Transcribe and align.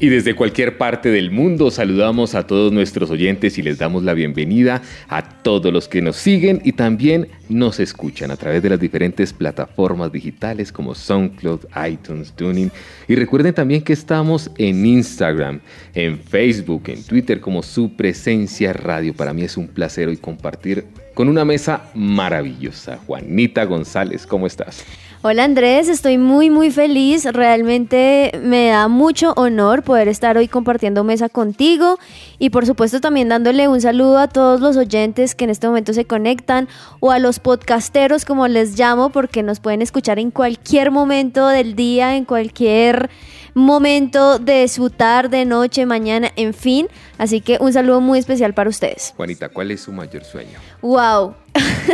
Y 0.00 0.10
desde 0.10 0.36
cualquier 0.36 0.78
parte 0.78 1.10
del 1.10 1.32
mundo 1.32 1.72
saludamos 1.72 2.36
a 2.36 2.46
todos 2.46 2.72
nuestros 2.72 3.10
oyentes 3.10 3.58
y 3.58 3.62
les 3.62 3.78
damos 3.78 4.04
la 4.04 4.14
bienvenida 4.14 4.80
a 5.08 5.28
todos 5.28 5.72
los 5.72 5.88
que 5.88 6.00
nos 6.00 6.14
siguen 6.14 6.60
y 6.64 6.70
también 6.70 7.26
nos 7.48 7.80
escuchan 7.80 8.30
a 8.30 8.36
través 8.36 8.62
de 8.62 8.68
las 8.68 8.78
diferentes 8.78 9.32
plataformas 9.32 10.12
digitales 10.12 10.70
como 10.70 10.94
SoundCloud, 10.94 11.62
iTunes, 11.90 12.32
Tuning. 12.32 12.70
Y 13.08 13.16
recuerden 13.16 13.54
también 13.54 13.82
que 13.82 13.92
estamos 13.92 14.52
en 14.56 14.86
Instagram, 14.86 15.58
en 15.94 16.20
Facebook, 16.20 16.84
en 16.86 17.02
Twitter 17.02 17.40
como 17.40 17.64
Su 17.64 17.96
Presencia 17.96 18.72
Radio. 18.72 19.14
Para 19.14 19.32
mí 19.32 19.42
es 19.42 19.56
un 19.56 19.66
placer 19.66 20.06
hoy 20.06 20.16
compartir 20.16 20.84
con 21.14 21.28
una 21.28 21.44
mesa 21.44 21.90
maravillosa. 21.96 22.98
Juanita 22.98 23.64
González, 23.64 24.28
¿cómo 24.28 24.46
estás? 24.46 24.84
Hola 25.20 25.42
Andrés, 25.42 25.88
estoy 25.88 26.16
muy 26.16 26.48
muy 26.48 26.70
feliz, 26.70 27.24
realmente 27.24 28.30
me 28.40 28.68
da 28.68 28.86
mucho 28.86 29.32
honor 29.34 29.82
poder 29.82 30.06
estar 30.06 30.36
hoy 30.36 30.46
compartiendo 30.46 31.02
mesa 31.02 31.28
contigo 31.28 31.98
y 32.38 32.50
por 32.50 32.66
supuesto 32.66 33.00
también 33.00 33.28
dándole 33.28 33.66
un 33.66 33.80
saludo 33.80 34.18
a 34.18 34.28
todos 34.28 34.60
los 34.60 34.76
oyentes 34.76 35.34
que 35.34 35.42
en 35.42 35.50
este 35.50 35.66
momento 35.66 35.92
se 35.92 36.04
conectan 36.04 36.68
o 37.00 37.10
a 37.10 37.18
los 37.18 37.40
podcasteros 37.40 38.24
como 38.24 38.46
les 38.46 38.78
llamo 38.78 39.10
porque 39.10 39.42
nos 39.42 39.58
pueden 39.58 39.82
escuchar 39.82 40.20
en 40.20 40.30
cualquier 40.30 40.92
momento 40.92 41.48
del 41.48 41.74
día, 41.74 42.14
en 42.14 42.24
cualquier 42.24 43.10
momento 43.54 44.38
de 44.38 44.68
su 44.68 44.88
tarde, 44.88 45.44
noche, 45.44 45.84
mañana, 45.84 46.30
en 46.36 46.54
fin, 46.54 46.86
así 47.18 47.40
que 47.40 47.58
un 47.60 47.72
saludo 47.72 48.00
muy 48.00 48.20
especial 48.20 48.54
para 48.54 48.70
ustedes. 48.70 49.14
Juanita, 49.16 49.48
¿cuál 49.48 49.72
es 49.72 49.80
su 49.80 49.92
mayor 49.92 50.22
sueño? 50.22 50.60
Wow. 50.80 51.34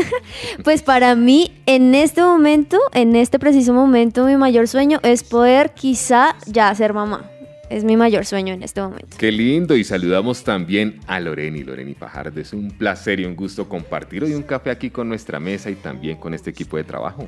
pues 0.64 0.83
para 0.83 1.14
mí, 1.14 1.53
en 1.67 1.95
este 1.95 2.23
momento, 2.23 2.78
en 2.92 3.17
este 3.17 3.39
preciso 3.39 3.73
momento, 3.73 4.27
mi 4.27 4.36
mayor 4.36 4.69
sueño 4.69 5.01
es 5.03 5.25
poder 5.25 5.73
quizá 5.75 6.36
ya 6.47 6.75
ser 6.75 6.92
mamá. 6.92 7.31
Es 7.70 7.83
mi 7.83 7.97
mayor 7.97 8.27
sueño 8.27 8.53
en 8.53 8.62
este 8.62 8.81
momento. 8.83 9.17
Qué 9.19 9.33
lindo 9.33 9.75
y 9.75 9.84
saludamos 9.84 10.45
también 10.45 11.01
a 11.06 11.19
Loreni, 11.19 11.64
Loreni 11.64 11.95
Fajardo. 11.95 12.41
Es 12.41 12.53
un 12.53 12.70
placer 12.70 13.20
y 13.20 13.25
un 13.25 13.34
gusto 13.34 13.69
compartir 13.69 14.23
hoy 14.23 14.34
un 14.34 14.42
café 14.42 14.70
aquí 14.70 14.91
con 14.91 15.09
nuestra 15.09 15.41
mesa 15.41 15.70
y 15.70 15.75
también 15.75 16.19
con 16.19 16.34
este 16.34 16.51
equipo 16.51 16.77
de 16.77 16.84
trabajo. 16.84 17.27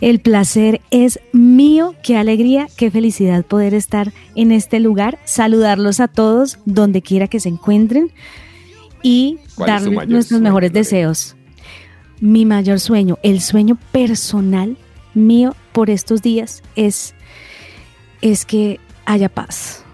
El 0.00 0.20
placer 0.20 0.80
es 0.90 1.20
mío, 1.32 1.94
qué 2.02 2.16
alegría, 2.16 2.66
qué 2.76 2.90
felicidad 2.90 3.44
poder 3.44 3.74
estar 3.74 4.12
en 4.34 4.52
este 4.52 4.80
lugar, 4.80 5.18
saludarlos 5.24 6.00
a 6.00 6.08
todos 6.08 6.58
donde 6.64 7.02
quiera 7.02 7.28
que 7.28 7.40
se 7.40 7.48
encuentren 7.48 8.12
y 9.02 9.38
¿Cuál 9.54 9.70
es 9.70 9.82
su 9.82 9.90
darles 9.90 10.08
nuestros 10.08 10.38
sueño, 10.38 10.44
mejores 10.44 10.72
deseos. 10.72 11.36
Mi 12.22 12.46
mayor 12.46 12.78
sueño, 12.78 13.18
el 13.24 13.40
sueño 13.40 13.76
personal 13.90 14.76
mío 15.12 15.56
por 15.72 15.90
estos 15.90 16.22
días 16.22 16.62
es, 16.76 17.14
es 18.20 18.46
que 18.46 18.78
haya 19.06 19.28
paz. 19.28 19.84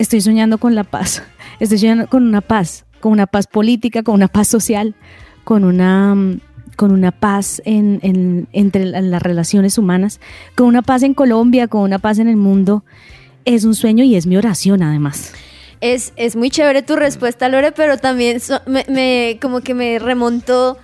Estoy 0.00 0.20
soñando 0.20 0.58
con 0.58 0.74
la 0.74 0.82
paz. 0.82 1.22
Estoy 1.60 1.78
soñando 1.78 2.08
con 2.08 2.26
una 2.26 2.40
paz, 2.40 2.86
con 2.98 3.12
una 3.12 3.28
paz 3.28 3.46
política, 3.46 4.02
con 4.02 4.16
una 4.16 4.26
paz 4.26 4.48
social, 4.48 4.96
con 5.44 5.62
una, 5.62 6.16
con 6.74 6.90
una 6.90 7.12
paz 7.12 7.62
en, 7.64 8.00
en- 8.02 8.48
entre 8.52 8.84
la- 8.86 9.00
las 9.00 9.22
relaciones 9.22 9.78
humanas, 9.78 10.18
con 10.56 10.66
una 10.66 10.82
paz 10.82 11.04
en 11.04 11.14
Colombia, 11.14 11.68
con 11.68 11.82
una 11.82 12.00
paz 12.00 12.18
en 12.18 12.26
el 12.26 12.36
mundo. 12.36 12.82
Es 13.44 13.64
un 13.64 13.76
sueño 13.76 14.02
y 14.02 14.16
es 14.16 14.26
mi 14.26 14.36
oración 14.36 14.82
además. 14.82 15.32
Es, 15.80 16.12
es 16.16 16.34
muy 16.34 16.50
chévere 16.50 16.82
tu 16.82 16.96
respuesta, 16.96 17.48
Lore, 17.48 17.70
pero 17.70 17.96
también 17.96 18.38
me, 18.66 18.84
me- 18.88 19.38
como 19.40 19.60
que 19.60 19.72
me 19.74 20.00
remontó 20.00 20.76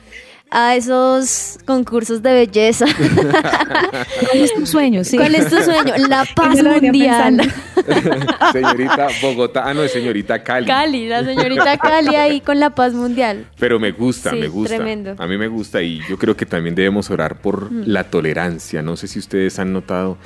a 0.51 0.77
esos 0.77 1.59
concursos 1.67 2.23
de 2.23 2.33
belleza. 2.33 2.87
¿Cuál 2.97 4.41
es 4.43 4.55
tu 4.55 4.65
sueño? 4.67 5.05
Sí. 5.05 5.17
¿Cuál 5.17 5.34
es 5.34 5.49
tu 5.51 5.57
sueño? 5.62 5.95
La 6.09 6.25
paz 6.34 6.62
mundial. 6.62 7.41
señorita 8.53 9.09
Bogotá, 9.23 9.65
ah 9.67 9.75
no, 9.75 9.83
es 9.83 9.93
señorita 9.93 10.43
Cali. 10.43 10.67
Cali, 10.67 11.09
la 11.09 11.25
señorita 11.25 11.77
Cali 11.79 12.15
ahí 12.17 12.41
con 12.41 12.59
la 12.61 12.71
paz 12.71 12.93
mundial. 12.95 13.47
Pero 13.59 13.79
me 13.79 13.93
gusta, 13.93 14.31
Sí, 14.31 14.37
me 14.37 14.49
gusta. 14.49 14.77
tremendo. 14.77 15.15
A 15.19 15.27
mí 15.27 15.37
me 15.37 15.49
gusta 15.49 15.83
y 15.83 16.01
yo 16.09 16.19
creo 16.19 16.37
que 16.37 16.47
también 16.47 16.75
debemos 16.75 17.11
orar 17.11 17.41
por 17.41 17.71
Mm. 17.71 17.83
la 17.87 18.05
tolerancia. 18.05 18.83
No 18.83 18.97
sé 18.97 19.09
si 19.09 19.19
ustedes 19.19 19.59
han 19.59 19.73
notado 19.73 20.17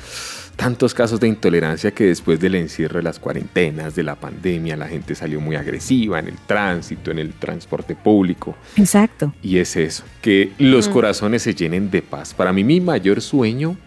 tantos 0.61 0.93
casos 0.93 1.19
de 1.21 1.27
intolerancia 1.27 1.91
que 1.91 2.05
después 2.05 2.39
del 2.39 2.55
encierro 2.55 2.99
de 2.99 3.03
las 3.03 3.19
cuarentenas, 3.19 3.95
de 3.95 4.03
la 4.03 4.15
pandemia, 4.15 4.77
la 4.77 4.89
gente 4.89 5.15
salió 5.15 5.41
muy 5.41 5.57
agresiva 5.57 6.19
en 6.19 6.29
el 6.29 6.35
tránsito, 6.47 7.11
en 7.11 7.19
el 7.19 7.33
transporte 7.33 7.97
público. 7.97 8.55
Exacto. 8.77 9.33
Y 9.43 9.57
es 9.57 9.75
eso, 9.77 10.05
que 10.21 10.53
los 10.59 10.87
Mm. 10.89 10.93
corazones 10.93 11.43
se 11.43 11.55
llenen 11.55 11.91
de 11.91 12.03
paz. 12.03 12.35
Para 12.35 12.53
mí 12.53 12.63
mi 12.63 12.79
mayor 12.79 13.23
sueño, 13.23 13.79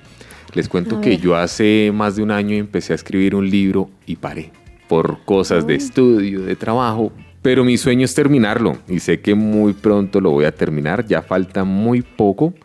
les 0.56 0.68
cuento 0.68 1.00
que 1.00 1.18
yo 1.18 1.36
hace 1.36 1.92
más 1.94 2.16
de 2.16 2.24
un 2.24 2.32
año 2.32 2.56
empecé 2.56 2.94
a 2.94 2.96
escribir 2.96 3.36
un 3.36 3.48
libro 3.48 3.92
y 4.08 4.16
paré 4.16 4.52
por 4.88 5.24
cosas 5.26 5.68
de 5.68 5.76
estudio, 5.76 6.42
de 6.42 6.56
trabajo. 6.56 7.12
Pero 7.44 7.64
mi 7.64 7.78
sueño 7.78 8.04
es 8.06 8.16
terminarlo 8.16 8.80
y 8.88 9.00
sé 9.00 9.20
que 9.20 9.36
muy 9.36 9.74
pronto 9.74 10.20
lo 10.22 10.32
voy 10.32 10.46
a 10.46 10.52
terminar, 10.52 11.06
ya 11.06 11.22
falta 11.22 11.64
muy 11.66 12.02
poco, 12.02 12.56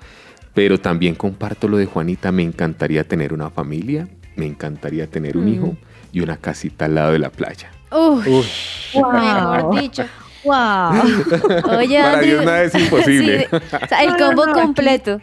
pero 0.54 0.78
también 0.78 1.14
comparto 1.14 1.68
lo 1.68 1.76
de 1.76 1.86
Juanita, 1.86 2.32
me 2.32 2.42
encantaría 2.42 3.04
tener 3.04 3.32
una 3.32 3.50
familia, 3.50 4.08
me 4.36 4.46
encantaría 4.46 5.06
tener 5.06 5.36
un 5.36 5.44
Mm. 5.46 5.54
hijo 5.54 5.76
y 6.12 6.20
una 6.20 6.36
casita 6.36 6.86
al 6.86 6.94
lado 6.94 7.12
de 7.12 7.18
la 7.18 7.30
playa. 7.30 7.70
Uy, 7.90 8.44
Wow. 8.94 9.12
mejor 9.12 9.80
dicho. 9.80 10.04
Wow. 10.44 10.54
Oye, 11.78 11.98
Para 11.98 12.12
Andrew, 12.14 12.30
Dios 12.32 12.44
nada 12.44 12.62
es 12.62 12.74
imposible. 12.74 13.48
sí, 13.50 13.56
o 13.56 13.86
sea, 13.88 14.02
el 14.02 14.10
No, 14.10 14.16
no, 14.18 14.26
combo 14.26 14.46
no, 14.46 14.52
completo. 14.52 15.20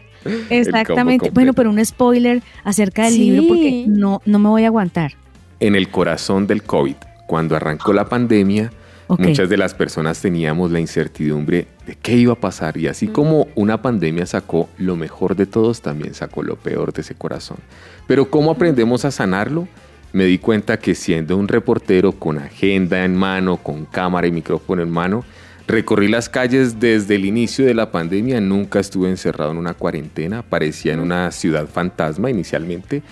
Exactamente. 0.50 1.30
Bueno, 1.30 1.52
pero 1.54 1.70
un 1.70 1.84
spoiler 1.84 2.42
acerca 2.64 3.04
del 3.04 3.12
Sí. 3.14 3.30
libro 3.30 3.48
porque 3.48 3.84
no, 3.88 4.20
no 4.24 4.38
me 4.38 4.48
voy 4.48 4.64
a 4.64 4.68
aguantar. 4.68 5.12
en 5.58 5.74
el 5.74 5.88
corazón 5.88 6.46
del 6.46 6.62
COVID, 6.62 6.96
cuando 7.26 7.56
arrancó 7.56 7.94
la 7.94 8.04
pandemia, 8.04 8.70
Muchas 9.08 9.48
de 9.48 9.56
las 9.56 9.72
personas 9.72 10.20
teníamos 10.20 10.72
la 10.72 10.80
incertidumbre 10.80 11.68
de 11.86 11.94
qué 11.94 12.16
iba 12.16 12.32
a 12.32 12.40
pasar 12.40 12.76
y 12.76 12.88
así 12.88 13.06
como 13.06 13.46
una 13.54 13.80
pandemia 13.80 14.26
sacó 14.26 14.68
lo 14.78 14.96
mejor 14.96 15.36
de 15.36 15.46
todos, 15.46 15.80
también 15.80 16.14
sacó 16.14 16.42
lo 16.42 16.56
peor 16.56 16.92
de 16.92 17.02
ese 17.02 17.14
corazón. 17.14 17.58
Pero 18.08 18.28
¿cómo 18.30 18.50
aprendemos 18.50 19.04
a 19.04 19.12
sanarlo? 19.12 19.68
Me 20.12 20.24
di 20.24 20.38
cuenta 20.38 20.78
que 20.78 20.94
siendo 20.94 21.36
un 21.36 21.46
reportero 21.46 22.12
con 22.12 22.38
agenda 22.38 23.04
en 23.04 23.14
mano, 23.14 23.58
con 23.58 23.84
cámara 23.84 24.26
y 24.26 24.32
micrófono 24.32 24.82
en 24.82 24.90
mano, 24.90 25.24
recorrí 25.68 26.08
las 26.08 26.28
calles 26.28 26.80
desde 26.80 27.14
el 27.14 27.24
inicio 27.24 27.64
de 27.64 27.74
la 27.74 27.92
pandemia, 27.92 28.40
nunca 28.40 28.80
estuve 28.80 29.08
encerrado 29.08 29.52
en 29.52 29.58
una 29.58 29.74
cuarentena, 29.74 30.42
parecía 30.42 30.94
en 30.94 31.00
una 31.00 31.30
ciudad 31.30 31.66
fantasma 31.66 32.30
inicialmente, 32.30 33.02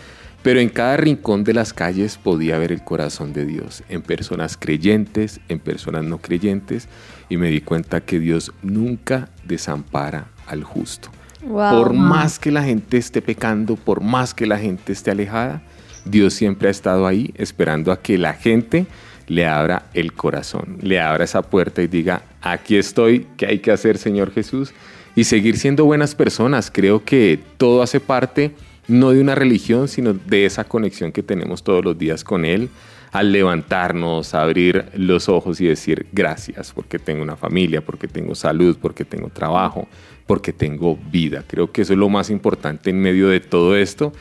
pero 0.44 0.60
en 0.60 0.68
cada 0.68 0.98
rincón 0.98 1.42
de 1.42 1.54
las 1.54 1.72
calles 1.72 2.18
podía 2.18 2.58
ver 2.58 2.70
el 2.70 2.84
corazón 2.84 3.32
de 3.32 3.46
Dios, 3.46 3.82
en 3.88 4.02
personas 4.02 4.58
creyentes, 4.58 5.40
en 5.48 5.58
personas 5.58 6.04
no 6.04 6.18
creyentes, 6.18 6.86
y 7.30 7.38
me 7.38 7.48
di 7.48 7.62
cuenta 7.62 8.02
que 8.02 8.20
Dios 8.20 8.52
nunca 8.62 9.30
desampara 9.44 10.26
al 10.46 10.62
justo. 10.62 11.08
Wow. 11.46 11.70
Por 11.70 11.92
más 11.94 12.38
que 12.38 12.50
la 12.50 12.62
gente 12.62 12.98
esté 12.98 13.22
pecando, 13.22 13.76
por 13.76 14.02
más 14.02 14.34
que 14.34 14.44
la 14.46 14.58
gente 14.58 14.92
esté 14.92 15.10
alejada, 15.10 15.62
Dios 16.04 16.34
siempre 16.34 16.68
ha 16.68 16.72
estado 16.72 17.06
ahí 17.06 17.32
esperando 17.36 17.90
a 17.90 18.02
que 18.02 18.18
la 18.18 18.34
gente 18.34 18.86
le 19.26 19.46
abra 19.46 19.86
el 19.94 20.12
corazón, 20.12 20.76
le 20.82 21.00
abra 21.00 21.24
esa 21.24 21.40
puerta 21.40 21.80
y 21.80 21.86
diga, 21.86 22.20
aquí 22.42 22.76
estoy, 22.76 23.28
¿qué 23.38 23.46
hay 23.46 23.58
que 23.60 23.72
hacer, 23.72 23.96
Señor 23.96 24.30
Jesús? 24.30 24.74
Y 25.16 25.24
seguir 25.24 25.56
siendo 25.56 25.86
buenas 25.86 26.14
personas. 26.14 26.70
Creo 26.70 27.02
que 27.02 27.40
todo 27.56 27.82
hace 27.82 27.98
parte 27.98 28.52
no 28.88 29.10
de 29.10 29.20
una 29.20 29.34
religión, 29.34 29.88
sino 29.88 30.12
de 30.12 30.46
esa 30.46 30.64
conexión 30.64 31.12
que 31.12 31.22
tenemos 31.22 31.62
todos 31.62 31.84
los 31.84 31.98
días 31.98 32.24
con 32.24 32.44
Él, 32.44 32.68
al 33.12 33.30
levantarnos, 33.30 34.34
abrir 34.34 34.86
los 34.96 35.28
ojos 35.28 35.60
y 35.60 35.66
decir 35.66 36.06
gracias 36.12 36.72
porque 36.72 36.98
tengo 36.98 37.22
una 37.22 37.36
familia, 37.36 37.80
porque 37.80 38.08
tengo 38.08 38.34
salud, 38.34 38.76
porque 38.80 39.04
tengo 39.04 39.28
trabajo, 39.28 39.86
porque 40.26 40.52
tengo 40.52 40.98
vida. 41.12 41.44
Creo 41.46 41.70
que 41.70 41.82
eso 41.82 41.92
es 41.92 41.98
lo 41.98 42.08
más 42.08 42.28
importante 42.30 42.90
en 42.90 43.00
medio 43.00 43.28
de 43.28 43.38
todo 43.38 43.76
esto, 43.76 44.12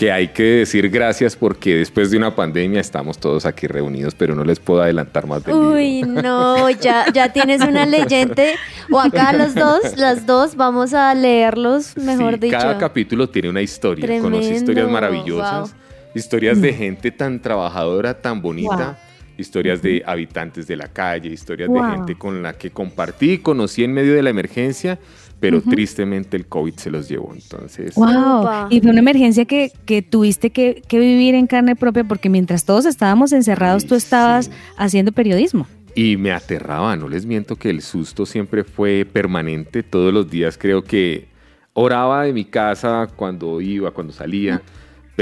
que 0.00 0.10
hay 0.10 0.28
que 0.28 0.42
decir 0.42 0.88
gracias 0.88 1.36
porque 1.36 1.74
después 1.74 2.10
de 2.10 2.16
una 2.16 2.34
pandemia 2.34 2.80
estamos 2.80 3.18
todos 3.18 3.44
aquí 3.44 3.66
reunidos, 3.66 4.14
pero 4.14 4.34
no 4.34 4.44
les 4.44 4.58
puedo 4.58 4.80
adelantar 4.80 5.26
más 5.26 5.44
del 5.44 5.54
libro. 5.54 5.72
Uy, 5.74 6.00
no, 6.04 6.70
ya, 6.70 7.04
ya 7.12 7.30
tienes 7.34 7.60
una 7.60 7.84
leyenda. 7.84 8.44
O 8.90 8.98
acá 8.98 9.34
los 9.34 9.54
dos, 9.54 9.98
las 9.98 10.24
dos, 10.24 10.56
vamos 10.56 10.94
a 10.94 11.14
leerlos, 11.14 11.98
mejor 11.98 12.36
Sí, 12.36 12.40
dicho. 12.40 12.56
Cada 12.56 12.78
capítulo 12.78 13.28
tiene 13.28 13.50
una 13.50 13.60
historia. 13.60 14.06
Conocí 14.06 14.30
Tremendo, 14.30 14.56
historias 14.56 14.90
maravillosas, 14.90 15.72
wow. 15.72 15.80
historias 16.14 16.62
de 16.62 16.72
gente 16.72 17.10
tan 17.10 17.38
trabajadora, 17.38 18.14
tan 18.14 18.40
bonita. 18.40 18.98
historias 19.36 19.82
de 19.82 20.02
habitantes 20.06 20.66
de 20.66 20.76
la 20.76 20.88
calle, 20.88 21.28
historias 21.28 21.70
de 21.70 21.78
gente 21.78 22.14
con 22.16 22.42
la 22.42 22.54
que 22.54 22.70
compartí, 22.70 23.36
conocí 23.38 23.84
en 23.84 23.92
medio 23.92 24.14
de 24.14 24.22
la 24.22 24.30
emergencia, 24.30 24.98
pero 25.40 25.62
tristemente 25.62 26.36
el 26.36 26.46
COVID 26.46 26.74
se 26.74 26.90
los 26.90 27.08
llevó. 27.08 27.32
Entonces, 27.34 27.94
Wow. 27.94 28.68
Y 28.68 28.80
fue 28.80 28.90
una 28.90 29.00
emergencia 29.00 29.44
que, 29.46 29.72
que 29.86 30.02
tuviste 30.02 30.50
que, 30.50 30.82
que 30.86 30.98
vivir 30.98 31.34
en 31.34 31.46
carne 31.46 31.74
propia 31.76 32.04
porque 32.04 32.28
mientras 32.28 32.64
todos 32.64 32.84
estábamos 32.86 33.32
encerrados, 33.32 33.82
Sí, 33.82 33.88
tú 33.88 33.94
estabas 33.94 34.46
sí. 34.46 34.52
haciendo 34.76 35.12
periodismo. 35.12 35.66
Y 35.94 36.16
me 36.16 36.30
aterraba, 36.30 36.94
no 36.96 37.08
les 37.08 37.26
miento 37.26 37.56
que 37.56 37.70
el 37.70 37.82
susto 37.82 38.24
siempre 38.26 38.62
fue 38.62 39.06
permanente. 39.10 39.82
Todos 39.82 40.12
los 40.14 40.30
días 40.30 40.56
creo 40.56 40.84
que 40.84 41.26
oraba 41.72 42.24
de 42.24 42.32
mi 42.32 42.44
casa 42.44 43.08
cuando 43.16 43.60
iba, 43.60 43.90
cuando 43.90 44.12
salía. 44.12 44.62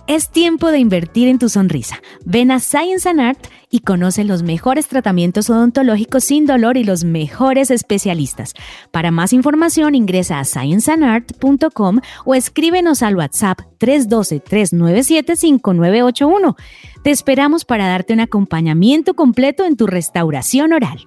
Es 0.08 0.30
tiempo 0.30 0.72
de 0.72 0.80
invertir 0.80 1.28
en 1.28 1.38
tu 1.38 1.50
sonrisa. 1.50 2.02
Ven 2.24 2.50
a 2.50 2.62
Science 2.62 3.10
and 3.10 3.20
Art 3.20 3.46
y 3.70 3.80
conoce 3.80 4.24
los 4.24 4.42
mejores 4.42 4.88
tratamientos 4.88 5.50
odontológicos 5.50 6.24
sin 6.24 6.46
dolor 6.46 6.78
y 6.78 6.86
los 6.86 7.04
mejores 7.04 7.72
especialistas. 7.72 8.54
Para 8.92 9.12
más 9.12 9.34
información 9.34 9.96
ingresa 9.96 10.40
a 10.40 10.46
scienceandart.com 10.46 12.00
o 12.24 12.36
escríbenos 12.36 13.04
al 13.04 13.18
WhatsApp 13.18 13.60
312-397-5981. 13.80 16.56
Te 17.04 17.12
esperamos 17.12 17.66
para 17.66 17.90
darte 17.90 18.14
un 18.14 18.22
acompañamiento 18.22 19.14
completo 19.14 19.66
en 19.66 19.76
tu 19.76 19.88
restauración 19.88 20.72
oral. 20.72 21.06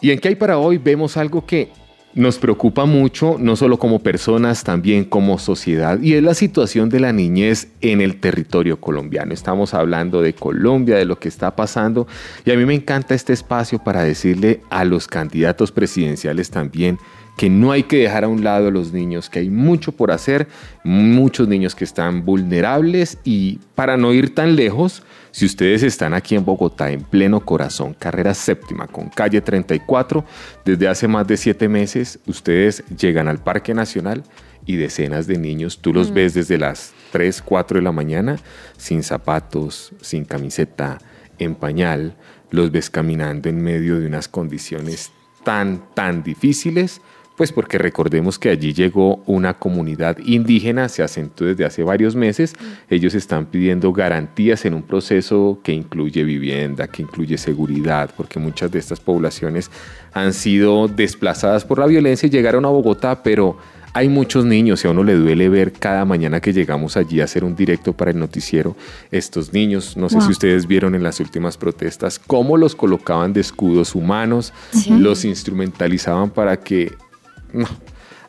Y 0.00 0.12
en 0.12 0.20
qué 0.20 0.28
hay 0.28 0.36
para 0.36 0.56
hoy 0.56 0.78
vemos 0.78 1.18
algo 1.18 1.44
que 1.44 1.70
nos 2.14 2.38
preocupa 2.38 2.84
mucho, 2.84 3.36
no 3.38 3.54
solo 3.56 3.78
como 3.78 4.00
personas, 4.00 4.64
también 4.64 5.04
como 5.04 5.38
sociedad, 5.38 6.00
y 6.00 6.14
es 6.14 6.22
la 6.22 6.34
situación 6.34 6.88
de 6.88 7.00
la 7.00 7.12
niñez 7.12 7.68
en 7.80 8.00
el 8.00 8.18
territorio 8.18 8.80
colombiano. 8.80 9.32
Estamos 9.34 9.74
hablando 9.74 10.22
de 10.22 10.34
Colombia, 10.34 10.96
de 10.96 11.04
lo 11.04 11.18
que 11.18 11.28
está 11.28 11.54
pasando, 11.54 12.06
y 12.44 12.50
a 12.50 12.56
mí 12.56 12.64
me 12.64 12.74
encanta 12.74 13.14
este 13.14 13.32
espacio 13.32 13.78
para 13.78 14.02
decirle 14.02 14.60
a 14.70 14.84
los 14.84 15.06
candidatos 15.06 15.70
presidenciales 15.70 16.50
también 16.50 16.98
que 17.38 17.48
no 17.48 17.70
hay 17.70 17.84
que 17.84 17.98
dejar 17.98 18.24
a 18.24 18.28
un 18.28 18.42
lado 18.42 18.66
a 18.66 18.70
los 18.72 18.92
niños, 18.92 19.30
que 19.30 19.38
hay 19.38 19.48
mucho 19.48 19.92
por 19.92 20.10
hacer, 20.10 20.48
muchos 20.82 21.46
niños 21.46 21.76
que 21.76 21.84
están 21.84 22.24
vulnerables. 22.24 23.18
Y 23.22 23.60
para 23.76 23.96
no 23.96 24.12
ir 24.12 24.34
tan 24.34 24.56
lejos, 24.56 25.04
si 25.30 25.46
ustedes 25.46 25.84
están 25.84 26.14
aquí 26.14 26.34
en 26.34 26.44
Bogotá, 26.44 26.90
en 26.90 27.02
pleno 27.02 27.38
corazón, 27.38 27.94
carrera 27.94 28.34
séptima 28.34 28.88
con 28.88 29.08
calle 29.08 29.40
34, 29.40 30.24
desde 30.64 30.88
hace 30.88 31.06
más 31.06 31.28
de 31.28 31.36
siete 31.36 31.68
meses, 31.68 32.18
ustedes 32.26 32.82
llegan 32.88 33.28
al 33.28 33.38
Parque 33.38 33.72
Nacional 33.72 34.24
y 34.66 34.74
decenas 34.74 35.28
de 35.28 35.38
niños, 35.38 35.78
tú 35.78 35.94
los 35.94 36.12
ves 36.12 36.34
desde 36.34 36.58
las 36.58 36.92
3, 37.12 37.40
4 37.42 37.78
de 37.78 37.84
la 37.84 37.92
mañana, 37.92 38.40
sin 38.76 39.04
zapatos, 39.04 39.92
sin 40.00 40.24
camiseta, 40.24 40.98
en 41.38 41.54
pañal, 41.54 42.16
los 42.50 42.72
ves 42.72 42.90
caminando 42.90 43.48
en 43.48 43.62
medio 43.62 44.00
de 44.00 44.08
unas 44.08 44.26
condiciones 44.26 45.12
tan, 45.44 45.94
tan 45.94 46.24
difíciles, 46.24 47.00
pues 47.38 47.52
porque 47.52 47.78
recordemos 47.78 48.36
que 48.36 48.50
allí 48.50 48.72
llegó 48.74 49.22
una 49.24 49.54
comunidad 49.54 50.18
indígena, 50.18 50.88
se 50.88 51.04
asentó 51.04 51.44
desde 51.44 51.64
hace 51.64 51.84
varios 51.84 52.16
meses. 52.16 52.52
Ellos 52.90 53.14
están 53.14 53.46
pidiendo 53.46 53.92
garantías 53.92 54.64
en 54.64 54.74
un 54.74 54.82
proceso 54.82 55.60
que 55.62 55.72
incluye 55.72 56.24
vivienda, 56.24 56.88
que 56.88 57.02
incluye 57.02 57.38
seguridad, 57.38 58.10
porque 58.16 58.40
muchas 58.40 58.72
de 58.72 58.80
estas 58.80 58.98
poblaciones 58.98 59.70
han 60.12 60.32
sido 60.32 60.88
desplazadas 60.88 61.64
por 61.64 61.78
la 61.78 61.86
violencia 61.86 62.26
y 62.26 62.30
llegaron 62.30 62.64
a 62.64 62.68
Bogotá, 62.70 63.22
pero 63.22 63.56
hay 63.92 64.08
muchos 64.08 64.44
niños 64.44 64.84
y 64.84 64.88
a 64.88 64.90
uno 64.90 65.04
le 65.04 65.14
duele 65.14 65.48
ver 65.48 65.70
cada 65.72 66.04
mañana 66.04 66.40
que 66.40 66.52
llegamos 66.52 66.96
allí 66.96 67.20
a 67.20 67.24
hacer 67.24 67.44
un 67.44 67.54
directo 67.54 67.92
para 67.92 68.10
el 68.10 68.18
noticiero 68.18 68.74
estos 69.12 69.52
niños. 69.52 69.96
No 69.96 70.08
sé 70.08 70.16
Wow. 70.16 70.24
si 70.26 70.32
ustedes 70.32 70.66
vieron 70.66 70.96
en 70.96 71.04
las 71.04 71.20
últimas 71.20 71.56
protestas 71.56 72.18
cómo 72.18 72.56
los 72.56 72.74
colocaban 72.74 73.32
de 73.32 73.42
escudos 73.42 73.94
humanos, 73.94 74.52
los 74.90 75.24
instrumentalizaban 75.24 76.30
para 76.30 76.56
que... 76.58 76.92
No. 77.52 77.66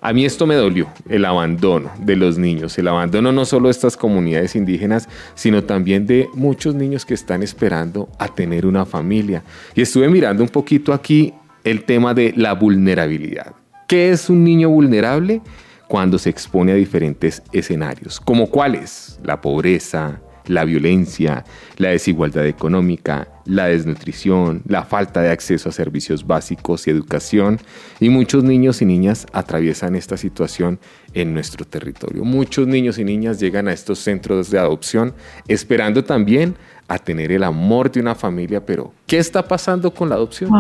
A 0.02 0.14
mí 0.14 0.24
esto 0.24 0.48
me 0.48 0.56
dolió, 0.56 0.88
el 1.10 1.26
abandono 1.26 1.92
de 2.00 2.16
los 2.16 2.38
niños, 2.38 2.78
el 2.78 2.88
abandono 2.88 3.34
no 3.34 3.44
solo 3.44 3.68
de 3.68 3.72
estas 3.72 3.98
comunidades 3.98 4.56
indígenas, 4.56 5.10
sino 5.36 5.66
también 5.66 6.08
de 6.08 6.30
muchos 6.36 6.74
niños 6.74 7.06
que 7.06 7.14
están 7.14 7.44
esperando 7.44 8.08
a 8.18 8.30
tener 8.30 8.66
una 8.66 8.86
familia. 8.86 9.44
Y 9.76 9.82
estuve 9.82 10.08
mirando 10.08 10.42
un 10.42 10.48
poquito 10.48 10.94
aquí 10.94 11.34
el 11.66 11.84
tema 11.84 12.14
de 12.14 12.34
la 12.38 12.54
vulnerabilidad. 12.54 13.54
¿Qué 13.88 14.12
es 14.12 14.30
un 14.30 14.46
niño 14.46 14.70
vulnerable? 14.70 15.42
Cuando 15.90 16.18
se 16.18 16.30
expone 16.30 16.72
a 16.72 16.76
diferentes 16.76 17.44
escenarios, 17.52 18.22
como 18.22 18.50
cuáles? 18.50 19.20
La 19.22 19.42
pobreza, 19.42 20.22
la 20.46 20.64
violencia, 20.64 21.44
la 21.78 21.90
desigualdad 21.90 22.46
económica, 22.46 23.28
la 23.50 23.66
desnutrición, 23.66 24.62
la 24.68 24.84
falta 24.84 25.22
de 25.22 25.32
acceso 25.32 25.70
a 25.70 25.72
servicios 25.72 26.26
básicos 26.26 26.86
y 26.86 26.92
educación. 26.92 27.60
Y 28.00 28.10
muchos 28.10 28.44
niños 28.44 28.82
y 28.82 28.86
niñas 28.86 29.26
atraviesan 29.34 29.96
esta 29.96 30.18
situación 30.18 30.80
en 31.14 31.34
nuestro 31.34 31.66
territorio. 31.66 32.24
Muchos 32.24 32.68
niños 32.68 33.00
y 33.00 33.04
niñas 33.04 33.40
llegan 33.40 33.68
a 33.68 33.74
estos 33.74 34.00
centros 34.00 34.52
de 34.52 34.60
adopción 34.60 35.16
esperando 35.48 36.04
también 36.04 36.56
a 36.88 37.00
tener 37.00 37.32
el 37.32 37.44
amor 37.44 37.92
de 37.92 38.00
una 38.02 38.14
familia, 38.14 38.64
pero 38.64 38.94
¿qué 39.08 39.18
está 39.18 39.48
pasando 39.48 39.94
con 39.94 40.10
la 40.10 40.16
adopción? 40.16 40.52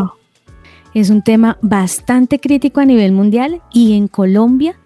Es 0.95 1.11
un 1.11 1.21
tema 1.21 1.59
bastante 1.61 2.39
crítico 2.39 2.79
a 2.79 2.85
nivel 2.85 3.11
mundial 3.11 3.61
y 3.71 3.95
en 3.95 4.07
Colombia 4.07 4.79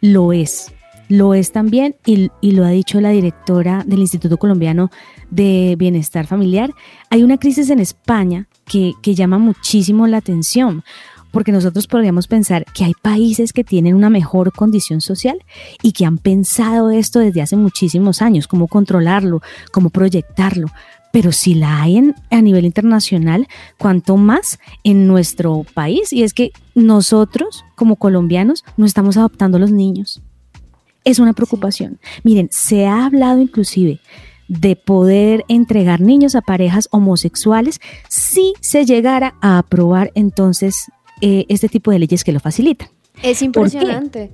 lo 0.00 0.32
es. 0.32 0.72
Lo 1.08 1.34
es 1.34 1.52
también 1.52 1.96
y, 2.04 2.30
y 2.40 2.52
lo 2.52 2.64
ha 2.64 2.70
dicho 2.70 3.00
la 3.00 3.10
directora 3.10 3.82
del 3.86 4.00
Instituto 4.00 4.36
Colombiano 4.36 4.90
de 5.30 5.74
Bienestar 5.78 6.26
Familiar. 6.26 6.72
Hay 7.10 7.22
una 7.22 7.38
crisis 7.38 7.70
en 7.70 7.78
España 7.80 8.46
que, 8.66 8.92
que 9.02 9.14
llama 9.14 9.38
muchísimo 9.38 10.06
la 10.06 10.18
atención 10.18 10.82
porque 11.30 11.52
nosotros 11.52 11.86
podríamos 11.86 12.26
pensar 12.26 12.64
que 12.72 12.84
hay 12.84 12.94
países 13.02 13.52
que 13.52 13.62
tienen 13.64 13.94
una 13.94 14.08
mejor 14.10 14.52
condición 14.52 15.00
social 15.02 15.38
y 15.82 15.92
que 15.92 16.06
han 16.06 16.16
pensado 16.18 16.90
esto 16.90 17.18
desde 17.20 17.42
hace 17.42 17.56
muchísimos 17.56 18.22
años, 18.22 18.46
cómo 18.48 18.66
controlarlo, 18.66 19.42
cómo 19.70 19.90
proyectarlo. 19.90 20.68
Pero 21.12 21.32
si 21.32 21.54
la 21.54 21.82
hay 21.82 21.96
en- 21.98 22.14
a 22.30 22.40
nivel 22.42 22.64
internacional, 22.66 23.46
cuanto 23.78 24.16
más 24.16 24.58
en 24.84 25.06
nuestro 25.06 25.64
país. 25.74 26.12
Y 26.12 26.22
es 26.22 26.32
que 26.34 26.50
nosotros, 26.74 27.64
como 27.76 27.96
colombianos, 27.96 28.64
no 28.76 28.84
estamos 28.86 29.16
adoptando 29.16 29.56
a 29.56 29.60
los 29.60 29.70
niños. 29.70 30.22
Es 31.08 31.18
una 31.18 31.32
preocupación. 31.32 31.98
Miren, 32.22 32.48
se 32.50 32.86
ha 32.86 33.06
hablado 33.06 33.40
inclusive 33.40 34.00
de 34.48 34.76
poder 34.76 35.44
entregar 35.48 36.00
niños 36.00 36.34
a 36.34 36.40
parejas 36.40 36.88
homosexuales 36.90 37.80
si 38.08 38.54
se 38.60 38.84
llegara 38.84 39.34
a 39.40 39.58
aprobar 39.58 40.10
entonces 40.14 40.90
eh, 41.20 41.44
este 41.48 41.68
tipo 41.68 41.90
de 41.90 41.98
leyes 41.98 42.24
que 42.24 42.32
lo 42.32 42.40
facilitan. 42.40 42.88
Es 43.22 43.42
impresionante. 43.42 44.30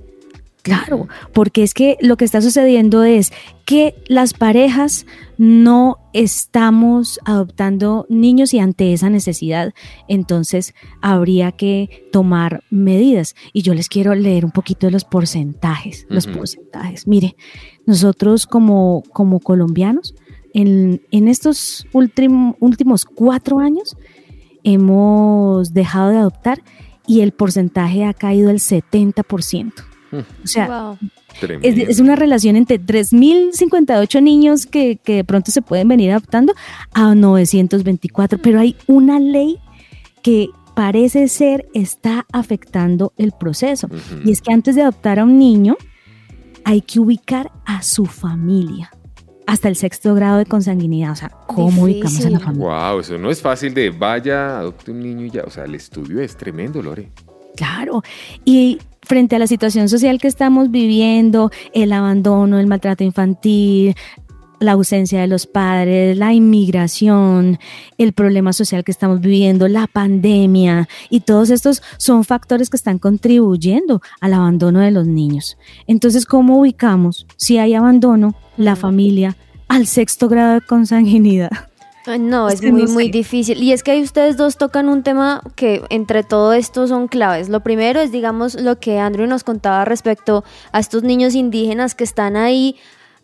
Claro, 0.65 1.07
porque 1.33 1.61
es 1.63 1.73
que 1.73 1.95
lo 2.01 2.17
que 2.17 2.25
está 2.25 2.41
sucediendo 2.41 3.03
es 3.03 3.31
que 3.65 3.93
las 4.07 4.33
parejas 4.33 5.05
no 5.37 5.97
estamos 6.13 7.19
adoptando 7.25 8.05
niños 8.09 8.53
y 8.53 8.59
ante 8.59 8.91
esa 8.93 9.09
necesidad, 9.09 9.73
entonces 10.07 10.73
habría 11.01 11.51
que 11.51 12.07
tomar 12.11 12.63
medidas. 12.71 13.35
Y 13.53 13.61
yo 13.61 13.73
les 13.75 13.89
quiero 13.89 14.15
leer 14.15 14.43
un 14.45 14.51
poquito 14.51 14.87
de 14.87 14.91
los 14.91 15.03
porcentajes. 15.03 16.05
Los 16.09 16.25
porcentajes. 16.25 17.05
Mire, 17.07 17.35
nosotros 17.85 18.47
como, 18.47 19.03
como 19.13 19.39
colombianos, 19.39 20.15
en, 20.53 21.01
en 21.11 21.27
estos 21.27 21.85
últim- 21.93 22.55
últimos 22.59 23.05
cuatro 23.05 23.59
años, 23.59 23.95
hemos 24.63 25.73
dejado 25.73 26.09
de 26.09 26.17
adoptar 26.17 26.63
y 27.07 27.21
el 27.21 27.33
porcentaje 27.33 28.03
ha 28.05 28.13
caído 28.13 28.49
el 28.49 28.57
70%. 28.59 29.73
O 30.19 30.47
sea, 30.47 30.67
Wow. 30.67 30.97
Tremendo. 31.39 31.81
es, 31.81 31.89
es 31.89 31.99
una 31.99 32.15
relación 32.15 32.55
entre 32.55 32.79
3.058 32.79 34.21
niños 34.21 34.65
que, 34.65 34.97
que 34.97 35.15
de 35.17 35.23
pronto 35.23 35.51
se 35.51 35.61
pueden 35.61 35.87
venir 35.87 36.11
adoptando 36.11 36.53
a 36.93 37.13
924, 37.15 38.39
pero 38.41 38.59
hay 38.59 38.75
una 38.87 39.19
ley 39.19 39.59
que 40.21 40.49
parece 40.75 41.27
ser 41.27 41.67
está 41.73 42.25
afectando 42.31 43.13
el 43.17 43.31
proceso. 43.31 43.89
Y 44.23 44.31
es 44.31 44.41
que 44.41 44.53
antes 44.53 44.75
de 44.75 44.83
adoptar 44.83 45.19
a 45.19 45.23
un 45.23 45.39
niño, 45.39 45.77
hay 46.63 46.81
que 46.81 46.99
ubicar 46.99 47.51
a 47.65 47.81
su 47.81 48.05
familia 48.05 48.91
hasta 49.47 49.69
el 49.69 49.75
sexto 49.75 50.13
grado 50.15 50.37
de 50.37 50.45
consanguinidad. 50.45 51.11
O 51.11 51.15
sea, 51.15 51.29
¿cómo 51.47 51.83
ubicamos 51.83 52.25
a 52.25 52.29
la 52.29 52.39
familia? 52.39 52.89
Wow, 52.89 52.99
eso 52.99 53.17
no 53.17 53.29
es 53.29 53.41
fácil 53.41 53.73
de 53.73 53.89
vaya, 53.89 54.59
adopte 54.59 54.91
un 54.91 54.99
niño 54.99 55.25
y 55.25 55.29
ya. 55.29 55.43
O 55.43 55.49
sea, 55.49 55.63
el 55.65 55.75
estudio 55.75 56.19
es 56.19 56.35
tremendo, 56.35 56.81
Lore. 56.81 57.11
Claro. 57.55 58.03
Y 58.43 58.79
frente 59.05 59.35
a 59.35 59.39
la 59.39 59.47
situación 59.47 59.89
social 59.89 60.19
que 60.19 60.27
estamos 60.27 60.71
viviendo, 60.71 61.51
el 61.73 61.93
abandono, 61.93 62.59
el 62.59 62.67
maltrato 62.67 63.03
infantil, 63.03 63.95
la 64.59 64.73
ausencia 64.73 65.21
de 65.21 65.27
los 65.27 65.47
padres, 65.47 66.17
la 66.17 66.33
inmigración, 66.33 67.59
el 67.97 68.13
problema 68.13 68.53
social 68.53 68.83
que 68.83 68.91
estamos 68.91 69.21
viviendo, 69.21 69.67
la 69.67 69.87
pandemia, 69.87 70.87
y 71.09 71.21
todos 71.21 71.49
estos 71.49 71.81
son 71.97 72.23
factores 72.23 72.69
que 72.69 72.77
están 72.77 72.99
contribuyendo 72.99 74.01
al 74.21 74.33
abandono 74.33 74.79
de 74.79 74.91
los 74.91 75.07
niños. 75.07 75.57
Entonces, 75.87 76.25
¿cómo 76.25 76.59
ubicamos 76.59 77.25
si 77.37 77.57
hay 77.57 77.73
abandono, 77.73 78.35
la 78.57 78.75
familia, 78.75 79.35
al 79.67 79.87
sexto 79.87 80.27
grado 80.27 80.55
de 80.55 80.61
consanguinidad? 80.61 81.74
No, 82.19 82.47
Es 82.47 82.55
es 82.55 82.61
que 82.61 82.71
muy, 82.71 82.83
no 82.83 82.93
muy 82.93 83.09
difícil. 83.09 83.61
Y 83.61 83.71
es 83.71 83.83
que 83.83 83.91
ahí 83.91 84.01
ustedes 84.01 84.37
dos 84.37 84.57
tocan 84.57 84.89
un 84.89 85.03
tema 85.03 85.41
que 85.55 85.83
entre 85.89 86.23
todo 86.23 86.53
esto 86.53 86.87
son 86.87 87.07
claves. 87.07 87.49
Lo 87.49 87.61
primero 87.61 87.99
es, 87.99 88.11
digamos, 88.11 88.55
lo 88.55 88.79
que 88.79 88.99
Andrew 88.99 89.27
nos 89.27 89.43
contaba 89.43 89.85
respecto 89.85 90.43
a 90.71 90.79
estos 90.79 91.03
niños 91.03 91.35
indígenas 91.35 91.95
que 91.95 92.03
están 92.03 92.35
ahí 92.35 92.75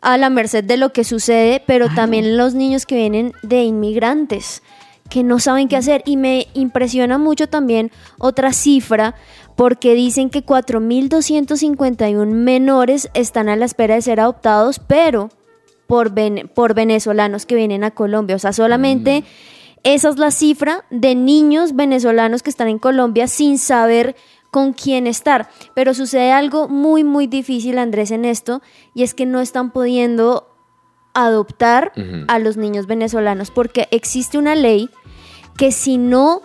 a 0.01 0.17
la 0.17 0.29
merced 0.29 0.63
de 0.63 0.77
lo 0.77 0.93
que 0.93 1.03
sucede, 1.03 1.63
pero 1.65 1.87
también 1.93 2.37
los 2.37 2.55
niños 2.55 2.85
que 2.85 2.95
vienen 2.95 3.33
de 3.43 3.63
inmigrantes 3.63 4.63
que 5.11 5.23
no 5.23 5.39
saben 5.39 5.67
qué 5.67 5.75
hacer. 5.75 6.01
Y 6.05 6.17
me 6.17 6.47
impresiona 6.55 7.19
mucho 7.19 7.47
también 7.47 7.91
otra 8.17 8.53
cifra, 8.53 9.13
porque 9.55 9.93
dicen 9.93 10.31
que 10.31 10.43
4.251 10.43 12.25
menores 12.25 13.09
están 13.13 13.49
a 13.49 13.55
la 13.55 13.65
espera 13.65 13.95
de 13.95 14.01
ser 14.01 14.19
adoptados, 14.19 14.79
pero 14.79 15.29
por, 15.91 16.13
ven- 16.13 16.49
por 16.55 16.73
venezolanos 16.73 17.45
que 17.45 17.55
vienen 17.55 17.83
a 17.83 17.91
Colombia. 17.91 18.37
O 18.37 18.39
sea, 18.39 18.53
solamente 18.53 19.25
esa 19.83 20.07
es 20.07 20.17
la 20.17 20.31
cifra 20.31 20.85
de 20.89 21.15
niños 21.15 21.75
venezolanos 21.75 22.43
que 22.43 22.49
están 22.49 22.69
en 22.69 22.79
Colombia 22.79 23.27
sin 23.27 23.57
saber 23.57 24.15
con 24.51 24.71
quién 24.71 25.05
estar. 25.05 25.49
Pero 25.75 25.93
sucede 25.93 26.31
algo 26.31 26.69
muy, 26.69 27.03
muy 27.03 27.27
difícil, 27.27 27.77
Andrés, 27.77 28.11
en 28.11 28.23
esto, 28.23 28.61
y 28.95 29.03
es 29.03 29.13
que 29.13 29.25
no 29.25 29.41
están 29.41 29.71
pudiendo 29.71 30.47
adoptar 31.13 31.91
a 32.29 32.39
los 32.39 32.55
niños 32.55 32.87
venezolanos 32.87 33.51
porque 33.51 33.89
existe 33.91 34.37
una 34.37 34.55
ley 34.55 34.89
que 35.57 35.73
si 35.73 35.97
no 35.97 36.41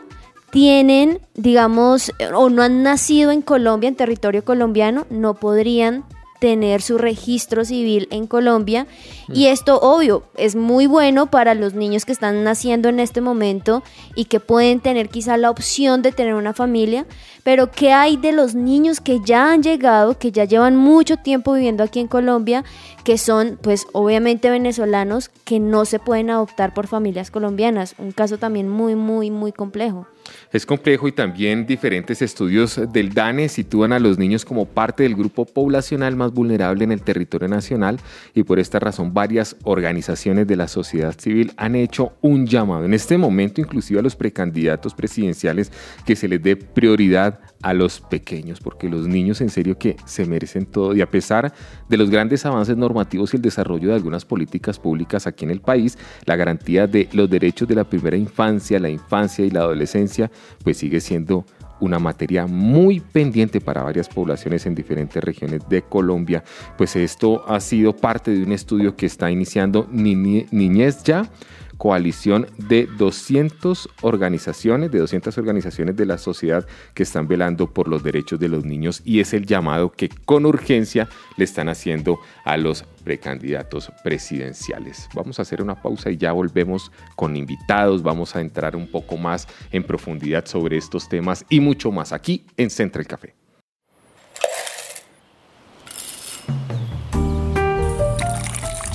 tienen, 0.50 1.20
digamos, 1.36 2.10
o 2.34 2.50
no 2.50 2.62
han 2.62 2.82
nacido 2.82 3.30
en 3.30 3.42
Colombia, 3.42 3.86
en 3.86 3.94
territorio 3.94 4.44
colombiano, 4.44 5.06
no 5.08 5.34
podrían 5.34 6.04
tener 6.38 6.82
su 6.82 6.98
registro 6.98 7.64
civil 7.64 8.08
en 8.10 8.26
Colombia. 8.26 8.86
Y 9.28 9.46
esto, 9.46 9.80
obvio, 9.80 10.24
es 10.36 10.54
muy 10.54 10.86
bueno 10.86 11.30
para 11.30 11.54
los 11.54 11.74
niños 11.74 12.04
que 12.04 12.12
están 12.12 12.44
naciendo 12.44 12.88
en 12.88 13.00
este 13.00 13.20
momento 13.20 13.82
y 14.14 14.26
que 14.26 14.40
pueden 14.40 14.80
tener 14.80 15.08
quizá 15.08 15.36
la 15.36 15.50
opción 15.50 16.02
de 16.02 16.12
tener 16.12 16.34
una 16.34 16.52
familia. 16.52 17.06
Pero 17.42 17.70
¿qué 17.70 17.92
hay 17.92 18.16
de 18.16 18.32
los 18.32 18.54
niños 18.54 19.00
que 19.00 19.20
ya 19.24 19.52
han 19.52 19.62
llegado, 19.62 20.18
que 20.18 20.32
ya 20.32 20.44
llevan 20.44 20.76
mucho 20.76 21.16
tiempo 21.16 21.52
viviendo 21.52 21.82
aquí 21.82 22.00
en 22.00 22.08
Colombia, 22.08 22.64
que 23.04 23.18
son, 23.18 23.58
pues, 23.62 23.86
obviamente 23.92 24.50
venezolanos, 24.50 25.28
que 25.44 25.60
no 25.60 25.84
se 25.84 25.98
pueden 25.98 26.30
adoptar 26.30 26.74
por 26.74 26.86
familias 26.86 27.30
colombianas? 27.30 27.94
Un 27.98 28.12
caso 28.12 28.38
también 28.38 28.68
muy, 28.68 28.94
muy, 28.94 29.30
muy 29.30 29.52
complejo. 29.52 30.06
Es 30.52 30.66
complejo 30.66 31.08
y 31.08 31.12
también 31.12 31.66
diferentes 31.66 32.22
estudios 32.22 32.80
del 32.92 33.12
DANE 33.12 33.48
sitúan 33.48 33.92
a 33.92 33.98
los 33.98 34.18
niños 34.18 34.44
como 34.44 34.66
parte 34.66 35.02
del 35.02 35.14
grupo 35.14 35.44
poblacional 35.44 36.16
más 36.16 36.32
vulnerable 36.32 36.84
en 36.84 36.92
el 36.92 37.02
territorio 37.02 37.48
nacional 37.48 38.00
y 38.34 38.42
por 38.42 38.58
esta 38.58 38.78
razón 38.78 39.12
varias 39.16 39.56
organizaciones 39.64 40.46
de 40.46 40.56
la 40.56 40.68
sociedad 40.68 41.18
civil 41.18 41.54
han 41.56 41.74
hecho 41.74 42.12
un 42.20 42.46
llamado 42.46 42.84
en 42.84 42.92
este 42.92 43.16
momento 43.16 43.62
inclusive 43.62 43.98
a 43.98 44.02
los 44.02 44.14
precandidatos 44.14 44.92
presidenciales 44.92 45.72
que 46.04 46.14
se 46.14 46.28
les 46.28 46.42
dé 46.42 46.54
prioridad 46.54 47.40
a 47.62 47.72
los 47.72 48.00
pequeños 48.00 48.60
porque 48.60 48.90
los 48.90 49.08
niños 49.08 49.40
en 49.40 49.48
serio 49.48 49.78
que 49.78 49.96
se 50.04 50.26
merecen 50.26 50.66
todo. 50.66 50.94
Y 50.94 51.00
a 51.00 51.10
pesar 51.10 51.54
de 51.88 51.96
los 51.96 52.10
grandes 52.10 52.44
avances 52.44 52.76
normativos 52.76 53.32
y 53.32 53.38
el 53.38 53.42
desarrollo 53.42 53.88
de 53.88 53.94
algunas 53.94 54.26
políticas 54.26 54.78
públicas 54.78 55.26
aquí 55.26 55.46
en 55.46 55.50
el 55.50 55.62
país, 55.62 55.96
la 56.26 56.36
garantía 56.36 56.86
de 56.86 57.08
los 57.12 57.30
derechos 57.30 57.66
de 57.66 57.74
la 57.74 57.84
primera 57.84 58.18
infancia, 58.18 58.78
la 58.78 58.90
infancia 58.90 59.46
y 59.46 59.50
la 59.50 59.60
adolescencia 59.60 60.30
pues 60.62 60.76
sigue 60.76 61.00
siendo 61.00 61.46
una 61.80 61.98
materia 61.98 62.46
muy 62.46 63.00
pendiente 63.00 63.60
para 63.60 63.82
varias 63.82 64.08
poblaciones 64.08 64.66
en 64.66 64.74
diferentes 64.74 65.22
regiones 65.22 65.60
de 65.68 65.82
Colombia. 65.82 66.42
Pues 66.78 66.96
esto 66.96 67.44
ha 67.48 67.60
sido 67.60 67.94
parte 67.94 68.30
de 68.30 68.42
un 68.42 68.52
estudio 68.52 68.96
que 68.96 69.06
está 69.06 69.30
iniciando 69.30 69.86
Niñe- 69.88 70.46
Niñez 70.50 71.02
Ya, 71.04 71.28
coalición 71.76 72.46
de 72.56 72.86
200 72.86 73.88
organizaciones, 74.02 74.90
de 74.90 74.98
200 74.98 75.36
organizaciones 75.38 75.96
de 75.96 76.06
la 76.06 76.18
sociedad 76.18 76.66
que 76.94 77.02
están 77.02 77.28
velando 77.28 77.72
por 77.72 77.88
los 77.88 78.02
derechos 78.02 78.38
de 78.40 78.48
los 78.48 78.64
niños 78.64 79.02
y 79.04 79.20
es 79.20 79.34
el 79.34 79.46
llamado 79.46 79.92
que 79.92 80.08
con 80.08 80.46
urgencia 80.46 81.08
le 81.36 81.44
están 81.44 81.68
haciendo 81.68 82.18
a 82.44 82.56
los 82.56 82.84
precandidatos 83.04 83.92
presidenciales. 84.02 85.08
Vamos 85.14 85.38
a 85.38 85.42
hacer 85.42 85.62
una 85.62 85.80
pausa 85.80 86.10
y 86.10 86.16
ya 86.16 86.32
volvemos 86.32 86.90
con 87.14 87.36
invitados, 87.36 88.02
vamos 88.02 88.34
a 88.36 88.40
entrar 88.40 88.76
un 88.76 88.90
poco 88.90 89.16
más 89.16 89.46
en 89.70 89.84
profundidad 89.84 90.46
sobre 90.46 90.76
estos 90.76 91.08
temas 91.08 91.44
y 91.48 91.60
mucho 91.60 91.92
más 91.92 92.12
aquí 92.12 92.44
en 92.56 92.70
Central 92.70 93.06
Café. 93.06 93.34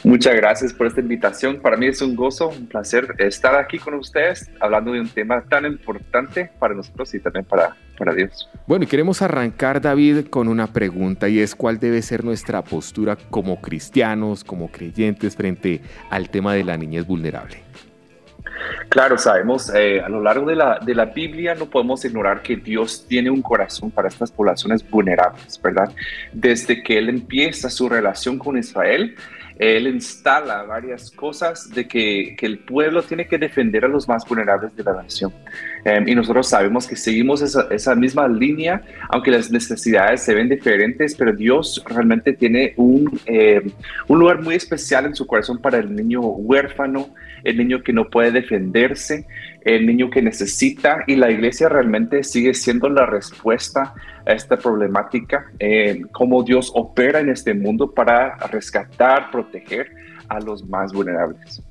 Muchas 0.04 0.36
gracias 0.36 0.74
por 0.74 0.88
esta 0.88 1.02
invitación. 1.02 1.60
Para 1.60 1.78
mí 1.78 1.88
es 1.88 2.02
un 2.02 2.16
gozo, 2.16 2.50
un 2.50 2.68
placer 2.68 3.08
estar 3.20 3.56
aquí 3.56 3.78
con 3.78 3.96
ustedes 3.96 4.50
hablando 4.60 4.92
de 4.92 5.02
un 5.02 5.10
tema 5.10 5.44
tan 5.44 5.66
importante 5.66 6.50
para 6.60 6.74
nosotros 6.74 7.14
y 7.14 7.20
también 7.20 7.46
para, 7.46 7.76
para 7.98 8.14
Dios. 8.14 8.50
Bueno, 8.68 8.86
y 8.86 8.88
queremos 8.88 9.22
arrancar, 9.22 9.82
David, 9.82 10.28
con 10.28 10.48
una 10.48 10.68
pregunta 10.68 11.30
y 11.30 11.40
es 11.40 11.56
cuál 11.56 11.80
debe 11.80 12.02
ser 12.02 12.24
nuestra 12.24 12.64
postura 12.64 13.18
como 13.30 13.62
cristianos, 13.62 14.44
como 14.44 14.70
creyentes 14.70 15.36
frente 15.36 15.82
al 16.10 16.30
tema 16.30 16.54
de 16.54 16.64
la 16.64 16.78
niñez 16.78 17.06
vulnerable. 17.06 17.66
Claro, 18.90 19.18
sabemos, 19.18 19.74
eh, 19.74 20.02
a 20.02 20.10
lo 20.10 20.22
largo 20.22 20.48
de 20.48 20.56
la, 20.56 20.80
de 20.80 20.96
la 20.96 21.06
Biblia 21.06 21.56
no 21.56 21.66
podemos 21.66 22.04
ignorar 22.06 22.42
que 22.42 22.56
Dios 22.56 23.06
tiene 23.08 23.30
un 23.30 23.42
corazón 23.42 23.92
para 23.92 24.08
estas 24.08 24.32
poblaciones 24.32 24.88
vulnerables, 24.90 25.60
¿verdad? 25.62 25.92
Desde 26.32 26.82
que 26.82 26.98
Él 26.98 27.10
empieza 27.10 27.70
su 27.70 27.90
relación 27.90 28.40
con 28.40 28.58
Israel, 28.58 29.16
él 29.58 29.88
instala 29.88 30.64
varias 30.64 31.10
cosas 31.12 31.70
de 31.70 31.88
que, 31.88 32.36
que, 32.38 32.46
el 32.46 32.60
pueblo 32.60 33.02
tiene 33.04 33.28
que 33.28 33.38
defender 33.38 33.86
a 33.86 33.88
los 33.88 34.08
más 34.08 34.26
vulnerables 34.28 34.76
de 34.76 34.84
la 34.84 34.94
nación. 34.94 35.34
Em, 35.86 36.08
y 36.08 36.16
nosotros 36.16 36.50
sabemos 36.50 36.88
que 36.88 36.96
seguimos 36.96 37.42
esa, 37.42 37.68
esa, 37.72 37.96
misma 37.96 38.28
línea, 38.28 38.82
aunque 39.10 39.32
las 39.32 39.50
necesidades 39.52 40.22
se 40.22 40.34
ven 40.34 40.50
diferentes, 40.50 41.16
pero 41.16 41.34
Dios 41.34 41.84
realmente 41.88 42.34
tiene 42.34 42.74
un, 42.76 43.20
eh, 43.26 43.62
un 44.08 44.20
lugar 44.20 44.42
muy 44.42 44.56
especial 44.56 45.06
en 45.06 45.16
su 45.16 45.26
corazón 45.26 45.60
para 45.60 45.78
el 45.78 45.96
niño 45.96 46.22
huérfano, 46.22 47.10
el 47.46 47.58
niño 47.58 47.82
que 47.84 47.94
no 47.94 48.10
puede 48.10 48.32
defenderse, 48.32 49.26
el 49.62 49.86
niño 49.86 50.10
que 50.10 50.22
necesita 50.22 51.04
y 51.08 51.16
la 51.16 51.32
iglesia 51.32 51.70
realmente 51.70 52.24
sigue 52.24 52.54
siendo 52.54 52.90
la 52.90 53.06
respuesta 53.06 53.94
a 54.26 54.34
esta 54.34 54.58
problemática, 54.58 55.46
eh, 55.60 56.02
cómo 56.12 56.44
Dios 56.44 56.72
opera 56.74 57.20
en 57.20 57.30
este 57.30 57.54
mundo 57.54 57.92
para 57.92 58.36
rescatar, 58.48 59.32
proteger 59.32 59.90
a 60.28 60.40
los 60.40 60.68
más 60.68 60.92
vulnerables. 60.92 61.62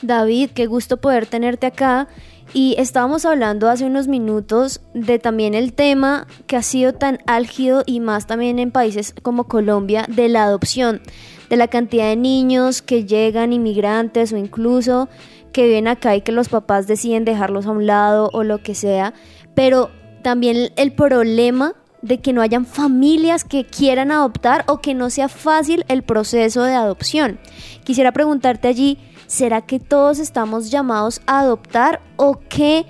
David, 0.00 0.50
qué 0.54 0.66
gusto 0.66 0.98
poder 0.98 1.26
tenerte 1.26 1.66
acá. 1.66 2.08
Y 2.54 2.76
estábamos 2.78 3.26
hablando 3.26 3.68
hace 3.68 3.84
unos 3.84 4.08
minutos 4.08 4.80
de 4.94 5.18
también 5.18 5.52
el 5.52 5.74
tema 5.74 6.26
que 6.46 6.56
ha 6.56 6.62
sido 6.62 6.94
tan 6.94 7.18
álgido 7.26 7.82
y 7.84 8.00
más 8.00 8.26
también 8.26 8.58
en 8.58 8.70
países 8.70 9.14
como 9.20 9.44
Colombia 9.44 10.06
de 10.08 10.30
la 10.30 10.44
adopción, 10.44 11.02
de 11.48 11.56
la 11.56 11.68
cantidad 11.68 12.08
de 12.08 12.16
niños 12.16 12.82
que 12.82 13.04
llegan 13.04 13.52
inmigrantes 13.52 14.32
o 14.32 14.36
incluso 14.36 15.08
que 15.52 15.66
viven 15.66 15.88
acá 15.88 16.14
y 16.14 16.20
que 16.20 16.32
los 16.32 16.48
papás 16.48 16.86
deciden 16.86 17.24
dejarlos 17.24 17.66
a 17.66 17.70
un 17.70 17.86
lado 17.86 18.30
o 18.32 18.44
lo 18.44 18.62
que 18.62 18.74
sea, 18.74 19.14
pero 19.54 19.90
también 20.22 20.72
el 20.76 20.92
problema 20.92 21.74
de 22.02 22.20
que 22.20 22.32
no 22.32 22.42
hayan 22.42 22.64
familias 22.64 23.44
que 23.44 23.64
quieran 23.64 24.12
adoptar 24.12 24.64
o 24.68 24.78
que 24.78 24.94
no 24.94 25.10
sea 25.10 25.28
fácil 25.28 25.84
el 25.88 26.02
proceso 26.02 26.62
de 26.62 26.74
adopción. 26.74 27.40
Quisiera 27.84 28.12
preguntarte 28.12 28.68
allí, 28.68 28.98
¿será 29.26 29.62
que 29.62 29.80
todos 29.80 30.18
estamos 30.18 30.70
llamados 30.70 31.20
a 31.26 31.40
adoptar 31.40 32.00
o 32.16 32.38
qué 32.48 32.86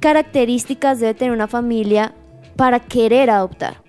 características 0.00 1.00
debe 1.00 1.14
tener 1.14 1.32
una 1.32 1.48
familia 1.48 2.14
para 2.56 2.80
querer 2.80 3.30
adoptar? 3.30 3.87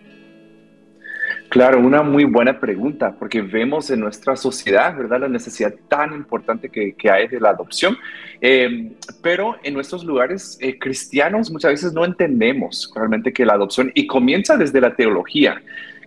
Claro, 1.50 1.80
una 1.80 2.04
muy 2.04 2.26
buena 2.26 2.60
pregunta, 2.60 3.16
porque 3.18 3.42
vemos 3.42 3.90
en 3.90 4.02
nuestra 4.02 4.36
sociedad, 4.36 4.96
¿verdad?, 4.96 5.22
la 5.22 5.28
necesidad 5.28 5.74
tan 5.88 6.14
importante 6.14 6.70
que, 6.70 6.94
que 6.94 7.10
hay 7.10 7.28
de 7.28 7.40
la 7.40 7.50
adopción. 7.50 7.98
Eh, 8.40 8.92
pero 9.24 9.56
en 9.64 9.74
nuestros 9.74 10.04
lugares 10.04 10.60
eh, 10.62 10.78
cristianos 10.78 11.50
muchas 11.50 11.72
veces 11.72 11.94
no 11.94 12.06
entendemos 12.06 12.92
realmente 12.96 13.34
que 13.34 13.48
la 13.48 13.54
adopción, 13.54 13.92
y 13.96 14.06
comienza 14.06 14.58
desde 14.58 14.80
la 14.80 14.96
teología, 14.96 15.60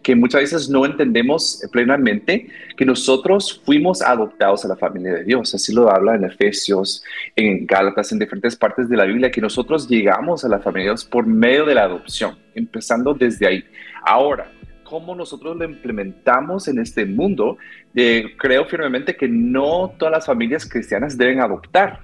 que 0.05 0.15
muchas 0.15 0.43
veces 0.43 0.69
no 0.69 0.87
entendemos 0.87 1.61
plenamente 1.73 2.47
que 2.77 2.85
nosotros 2.85 3.63
fuimos 3.65 4.01
adoptados 4.01 4.65
a 4.65 4.69
la 4.69 4.77
familia 4.77 5.15
de 5.15 5.25
Dios. 5.25 5.55
Así 5.55 5.73
lo 5.73 5.91
habla 5.91 6.15
en 6.15 6.25
Efesios, 6.25 7.05
en 7.35 7.67
Gálatas, 7.67 8.13
en 8.13 8.19
diferentes 8.19 8.55
partes 8.57 8.89
de 8.89 8.97
la 8.97 9.05
Biblia, 9.05 9.31
que 9.31 9.41
nosotros 9.41 9.89
llegamos 9.89 10.45
a 10.45 10.49
la 10.49 10.61
familia 10.61 10.87
de 10.87 10.91
Dios 10.91 11.05
por 11.05 11.27
medio 11.27 11.65
de 11.65 11.75
la 11.75 11.85
adopción, 11.85 12.37
empezando 12.55 13.15
desde 13.15 13.47
ahí. 13.47 13.65
Ahora, 14.05 14.51
cómo 14.93 15.15
nosotros 15.15 15.57
lo 15.57 15.65
implementamos 15.65 16.69
en 16.69 16.79
este 16.79 17.07
mundo, 17.07 17.57
eh, 17.95 18.35
creo 18.37 18.67
firmemente 18.67 19.17
que 19.17 19.27
no 19.27 19.95
todas 19.99 20.13
las 20.13 20.27
familias 20.27 20.69
cristianas 20.69 21.17
deben 21.17 21.41
adoptar. 21.41 22.01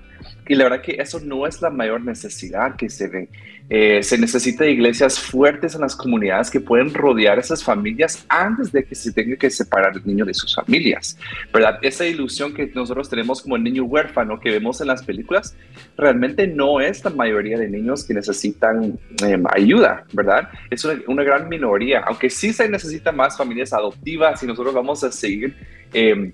Y 0.48 0.54
la 0.54 0.64
verdad 0.64 0.82
que 0.82 0.96
eso 0.98 1.20
no 1.20 1.46
es 1.46 1.60
la 1.60 1.70
mayor 1.70 2.00
necesidad 2.02 2.76
que 2.76 2.88
se 2.88 3.08
ve. 3.08 3.28
Eh, 3.70 4.02
se 4.02 4.16
necesita 4.16 4.66
iglesias 4.66 5.18
fuertes 5.18 5.74
en 5.74 5.82
las 5.82 5.94
comunidades 5.94 6.50
que 6.50 6.58
pueden 6.58 6.94
rodear 6.94 7.36
a 7.36 7.42
esas 7.42 7.62
familias 7.62 8.24
antes 8.26 8.72
de 8.72 8.82
que 8.82 8.94
se 8.94 9.12
tenga 9.12 9.36
que 9.36 9.50
separar 9.50 9.94
el 9.94 10.06
niño 10.06 10.24
de 10.24 10.32
sus 10.32 10.54
familias, 10.54 11.18
¿verdad? 11.52 11.78
Esa 11.82 12.06
ilusión 12.06 12.54
que 12.54 12.66
nosotros 12.74 13.10
tenemos 13.10 13.42
como 13.42 13.56
el 13.56 13.62
niño 13.62 13.84
huérfano 13.84 14.40
que 14.40 14.50
vemos 14.50 14.80
en 14.80 14.86
las 14.86 15.02
películas, 15.02 15.54
realmente 15.98 16.46
no 16.46 16.80
es 16.80 17.04
la 17.04 17.10
mayoría 17.10 17.58
de 17.58 17.68
niños 17.68 18.04
que 18.04 18.14
necesitan 18.14 18.98
eh, 19.22 19.42
ayuda, 19.50 20.04
¿verdad? 20.14 20.48
Es 20.70 20.86
una, 21.06 21.22
gran 21.22 21.46
minoría, 21.50 22.00
aunque 22.06 22.30
sí 22.30 22.54
se 22.54 22.70
necesitan 22.70 23.16
más 23.16 23.36
familias 23.36 23.74
adoptivas 23.74 24.42
y 24.42 24.46
nosotros 24.46 24.72
vamos 24.72 25.04
a 25.04 25.12
seguir... 25.12 25.54
Eh, 25.92 26.32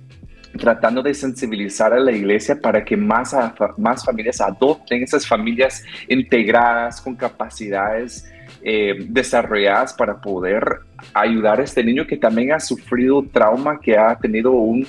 tratando 0.59 1.03
de 1.03 1.15
sensibilizar 1.15 1.93
a 1.93 1.99
la 1.99 2.13
iglesia 2.13 2.61
para 2.61 2.85
que 2.85 2.97
más, 2.97 3.35
más 3.77 4.05
familias 4.05 4.41
adopten 4.41 5.03
esas 5.03 5.27
familias 5.27 5.83
integradas 6.09 7.01
con 7.01 7.15
capacidades 7.15 8.31
eh, 8.63 8.95
desarrolladas 9.09 9.93
para 9.93 10.21
poder 10.21 10.65
ayudar 11.13 11.61
a 11.61 11.65
este 11.65 11.85
niño 11.85 12.07
que 12.07 12.17
también 12.17 12.53
ha 12.53 12.61
sufrido 12.61 13.23
trauma, 13.31 13.79
que 13.79 13.97
ha 13.97 14.17
tenido 14.17 14.53
un, 14.53 14.87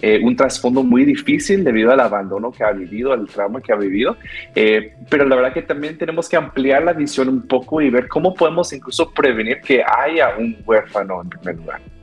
eh, 0.00 0.20
un 0.22 0.34
trasfondo 0.34 0.82
muy 0.82 1.04
difícil 1.04 1.62
debido 1.62 1.90
al 1.90 2.00
abandono 2.00 2.50
que 2.50 2.64
ha 2.64 2.72
vivido, 2.72 3.12
al 3.12 3.26
trauma 3.26 3.60
que 3.60 3.72
ha 3.72 3.76
vivido. 3.76 4.16
Eh, 4.54 4.94
pero 5.10 5.26
la 5.26 5.36
verdad 5.36 5.52
que 5.52 5.62
también 5.62 5.98
tenemos 5.98 6.28
que 6.28 6.36
ampliar 6.36 6.82
la 6.84 6.92
visión 6.92 7.28
un 7.28 7.42
poco 7.46 7.80
y 7.80 7.90
ver 7.90 8.08
cómo 8.08 8.32
podemos 8.32 8.72
incluso 8.72 9.10
prevenir 9.10 9.60
que 9.60 9.82
haya 9.82 10.36
un 10.38 10.56
huérfano 10.64 11.20
en 11.22 11.28
primer 11.28 11.56
lugar. 11.56 11.97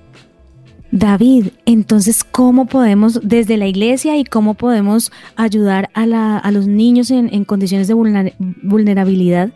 David, 0.96 1.48
entonces, 1.66 2.24
¿cómo 2.24 2.68
podemos 2.68 3.20
desde 3.22 3.58
la 3.58 3.68
iglesia 3.68 4.16
y 4.16 4.24
cómo 4.24 4.54
podemos 4.54 5.12
ayudar 5.36 5.90
a, 5.94 6.06
la, 6.06 6.38
a 6.38 6.52
los 6.52 6.68
niños 6.68 7.12
en, 7.12 7.28
en, 7.34 7.44
condiciones 7.44 7.90
de 7.90 7.94
vulnerabilidad, 7.94 9.50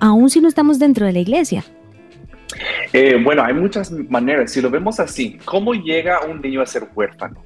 aun 0.00 0.30
si 0.30 0.40
no 0.40 0.48
estamos 0.48 0.78
dentro 0.78 1.04
de 1.04 1.12
la 1.12 1.18
iglesia? 1.18 1.64
Eh, 2.94 3.20
bueno, 3.22 3.42
hay 3.42 3.52
muchas 3.52 3.92
maneras. 3.92 4.50
Si 4.50 4.62
lo 4.62 4.70
vemos 4.70 4.98
así, 4.98 5.38
¿cómo 5.44 5.74
llega 5.74 6.24
un 6.24 6.40
niño 6.40 6.62
a 6.62 6.66
ser 6.66 6.88
huérfano? 6.94 7.44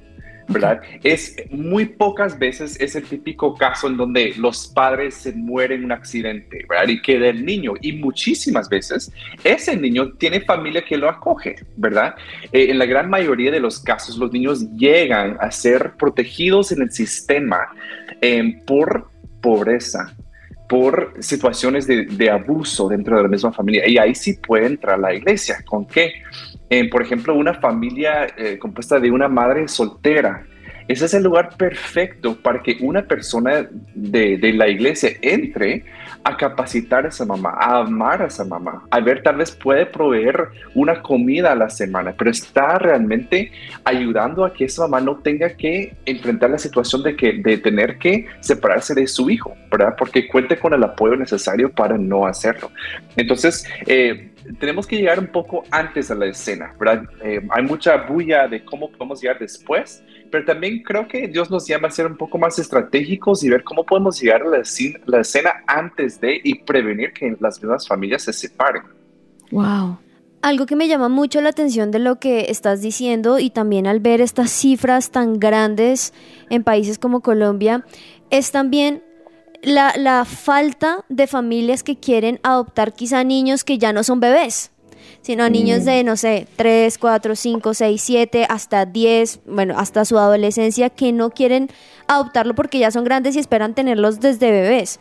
¿Verdad? 0.51 0.81
Es 1.03 1.35
muy 1.49 1.85
pocas 1.85 2.37
veces 2.37 2.79
es 2.79 2.95
el 2.95 3.03
típico 3.03 3.55
caso 3.55 3.87
en 3.87 3.97
donde 3.97 4.33
los 4.37 4.67
padres 4.67 5.15
se 5.15 5.33
mueren 5.33 5.79
en 5.79 5.85
un 5.85 5.91
accidente, 5.91 6.65
¿verdad? 6.69 6.87
Y 6.87 7.01
queda 7.01 7.27
el 7.27 7.45
niño. 7.45 7.73
Y 7.81 7.93
muchísimas 7.93 8.69
veces 8.69 9.11
ese 9.43 9.75
niño 9.77 10.13
tiene 10.13 10.41
familia 10.41 10.83
que 10.83 10.97
lo 10.97 11.09
acoge, 11.09 11.55
¿verdad? 11.77 12.15
Eh, 12.51 12.67
en 12.69 12.77
la 12.77 12.85
gran 12.85 13.09
mayoría 13.09 13.51
de 13.51 13.59
los 13.59 13.79
casos 13.79 14.17
los 14.17 14.31
niños 14.31 14.69
llegan 14.75 15.37
a 15.39 15.51
ser 15.51 15.93
protegidos 15.97 16.71
en 16.71 16.81
el 16.81 16.91
sistema 16.91 17.67
eh, 18.21 18.61
por 18.65 19.09
pobreza, 19.41 20.15
por 20.69 21.15
situaciones 21.19 21.87
de, 21.87 22.05
de, 22.05 22.29
abuso 22.29 22.87
dentro 22.87 23.17
de 23.17 23.23
la 23.23 23.27
misma 23.27 23.51
familia. 23.51 23.87
Y 23.87 23.97
ahí 23.97 24.15
sí 24.15 24.33
puede 24.33 24.67
entrar 24.67 24.99
la 24.99 25.13
iglesia. 25.13 25.63
¿Con 25.65 25.85
qué? 25.85 26.13
Por 26.89 27.01
ejemplo, 27.01 27.35
una 27.35 27.53
familia 27.55 28.27
eh, 28.37 28.57
compuesta 28.57 28.99
de 28.99 29.11
una 29.11 29.27
madre 29.27 29.67
soltera. 29.67 30.45
Ese 30.87 31.05
es 31.05 31.13
el 31.13 31.23
lugar 31.23 31.55
perfecto 31.57 32.35
para 32.35 32.61
que 32.61 32.77
una 32.81 33.03
persona 33.03 33.67
de, 33.93 34.37
de, 34.37 34.53
la 34.53 34.67
iglesia 34.67 35.11
entre 35.21 35.85
a 36.23 36.35
capacitar 36.35 37.05
a 37.05 37.09
esa 37.09 37.25
mamá, 37.25 37.51
a 37.59 37.79
amar 37.79 38.21
a 38.21 38.25
esa 38.27 38.43
mamá, 38.43 38.83
a 38.89 38.99
ver, 38.99 39.23
tal 39.23 39.37
vez 39.37 39.51
puede 39.51 39.85
proveer 39.85 40.49
una 40.75 41.01
comida 41.01 41.51
a 41.51 41.55
la 41.55 41.69
semana, 41.69 42.13
pero 42.17 42.29
está 42.29 42.77
realmente 42.77 43.51
ayudando 43.85 44.43
a 44.43 44.53
que 44.53 44.65
esa 44.65 44.83
mamá 44.83 45.01
no 45.01 45.17
tenga 45.17 45.49
que 45.55 45.95
enfrentar 46.05 46.49
la 46.49 46.57
situación 46.57 47.03
de, 47.03 47.15
que, 47.15 47.33
de 47.33 47.57
tener 47.57 47.97
que 47.97 48.27
separarse 48.41 48.93
de 48.93 49.07
su 49.07 49.29
hijo, 49.29 49.55
¿verdad? 49.71 49.95
Porque 49.97 50.27
cuente 50.27 50.57
con 50.57 50.73
el 50.73 50.83
apoyo 50.83 51.15
necesario 51.15 51.71
para 51.71 51.97
no 51.97 52.25
hacerlo. 52.25 52.69
Entonces, 53.15 53.65
eh, 53.87 54.31
tenemos 54.59 54.87
que 54.87 54.97
llegar 54.97 55.19
un 55.19 55.27
poco 55.27 55.63
antes 55.71 56.11
a 56.11 56.15
la 56.15 56.27
escena, 56.27 56.73
¿verdad? 56.79 57.03
Eh, 57.23 57.45
hay 57.49 57.63
mucha 57.63 57.97
bulla 57.97 58.47
de 58.47 58.63
cómo 58.63 58.91
podemos 58.91 59.21
llegar 59.21 59.39
después, 59.39 60.03
pero 60.31 60.45
también 60.45 60.81
creo 60.83 61.07
que 61.07 61.27
Dios 61.27 61.49
nos 61.49 61.67
llama 61.67 61.87
a 61.87 61.91
ser 61.91 62.05
un 62.05 62.17
poco 62.17 62.37
más 62.37 62.57
estratégicos 62.59 63.43
y 63.43 63.49
ver 63.49 63.63
cómo 63.63 63.85
podemos 63.85 64.19
llegar 64.19 64.43
a 64.43 64.49
la, 64.49 64.63
la 65.05 65.19
escena 65.19 65.51
antes 65.67 66.19
de 66.19 66.41
y 66.43 66.55
prevenir 66.55 67.13
que 67.13 67.35
las 67.39 67.61
mismas 67.61 67.87
familias 67.87 68.23
se 68.23 68.33
separen. 68.33 68.83
Wow. 69.51 69.97
Algo 70.41 70.65
que 70.65 70.75
me 70.75 70.87
llama 70.87 71.07
mucho 71.07 71.39
la 71.39 71.49
atención 71.49 71.91
de 71.91 71.99
lo 71.99 72.17
que 72.19 72.49
estás 72.49 72.81
diciendo 72.81 73.37
y 73.37 73.51
también 73.51 73.85
al 73.85 73.99
ver 73.99 74.21
estas 74.21 74.49
cifras 74.49 75.11
tan 75.11 75.39
grandes 75.39 76.13
en 76.49 76.63
países 76.63 76.97
como 76.97 77.21
Colombia 77.21 77.85
es 78.31 78.51
también 78.51 79.03
la, 79.61 79.93
la, 79.97 80.25
falta 80.25 81.05
de 81.09 81.27
familias 81.27 81.83
que 81.83 81.97
quieren 81.97 82.39
adoptar 82.43 82.93
quizá 82.93 83.23
niños 83.23 83.63
que 83.63 83.77
ya 83.77 83.93
no 83.93 84.03
son 84.03 84.19
bebés. 84.19 84.71
sino 85.21 85.47
niños 85.49 85.85
de, 85.85 86.03
no 86.03 86.17
sé, 86.17 86.47
3, 86.55 86.97
4, 86.97 87.35
5, 87.35 87.73
6, 87.75 88.01
7, 88.01 88.47
hasta 88.49 88.85
10, 88.85 89.41
bueno, 89.45 89.77
hasta 89.77 90.03
su 90.03 90.17
adolescencia, 90.17 90.89
que 90.89 91.11
no 91.11 91.29
quieren 91.29 91.69
adoptarlo 92.07 92.55
porque 92.55 92.79
ya 92.79 92.89
son 92.89 93.03
grandes 93.03 93.35
y 93.35 93.39
esperan 93.39 93.75
tenerlos 93.75 94.19
desde 94.19 94.49
bebés. 94.49 94.99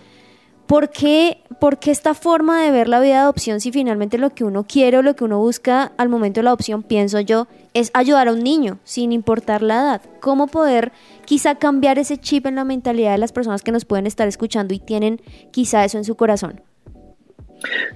¿Por 0.70 0.90
qué, 0.90 1.38
¿Por 1.59 1.80
qué 1.80 1.90
esta 1.90 2.14
forma 2.14 2.62
de 2.62 2.70
ver 2.70 2.87
la 2.87 3.00
vida 3.00 3.14
de 3.14 3.20
adopción 3.22 3.59
si 3.59 3.72
finalmente 3.72 4.18
lo 4.18 4.30
que 4.30 4.44
uno 4.44 4.68
quiere 4.68 4.98
o 4.98 5.02
lo 5.02 5.16
que 5.16 5.24
uno 5.24 5.40
busca 5.40 5.90
al 5.96 6.09
momento 6.09 6.38
de 6.38 6.44
la 6.44 6.50
adopción, 6.50 6.85
pienso 6.85 7.18
yo, 7.18 7.48
es 7.74 7.90
ayudar 7.92 8.28
a 8.28 8.33
un 8.33 8.44
niño 8.44 8.78
sin 8.85 9.11
importar 9.11 9.62
la 9.62 9.74
edad? 9.74 10.02
¿Cómo 10.20 10.46
poder 10.46 10.92
quizá 11.24 11.56
cambiar 11.56 11.98
ese 11.98 12.18
chip 12.18 12.46
en 12.46 12.54
la 12.54 12.62
mentalidad 12.62 13.11
de 13.11 13.18
las 13.18 13.33
personas 13.33 13.62
que 13.64 13.72
nos 13.72 13.85
pueden 13.85 14.06
estar 14.06 14.28
escuchando 14.28 14.72
y 14.72 14.78
tienen 14.78 15.20
quizá 15.50 15.85
eso 15.85 15.98
en 15.98 16.04
su 16.04 16.14
corazón? 16.14 16.61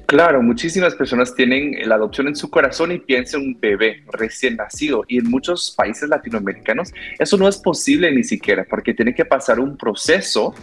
Claro, 0.06 0.42
muchísimas 0.42 0.94
personas 0.94 1.34
tienen 1.34 1.76
la 1.88 1.94
adopción 1.94 2.28
en 2.28 2.36
su 2.36 2.50
corazón 2.50 2.92
y 2.92 2.98
piensan 2.98 3.40
en 3.40 3.46
un 3.48 3.60
bebé 3.60 4.02
recién 4.12 4.56
nacido. 4.56 5.04
Y 5.08 5.18
en 5.18 5.30
muchos 5.30 5.74
países 5.76 6.08
latinoamericanos 6.08 6.92
eso 7.18 7.36
no 7.36 7.48
es 7.48 7.56
posible 7.56 8.12
ni 8.12 8.22
siquiera 8.22 8.66
porque 8.68 8.94
tiene 8.94 9.14
que 9.14 9.24
pasar 9.24 9.60
un 9.60 9.76
proceso 9.76 10.54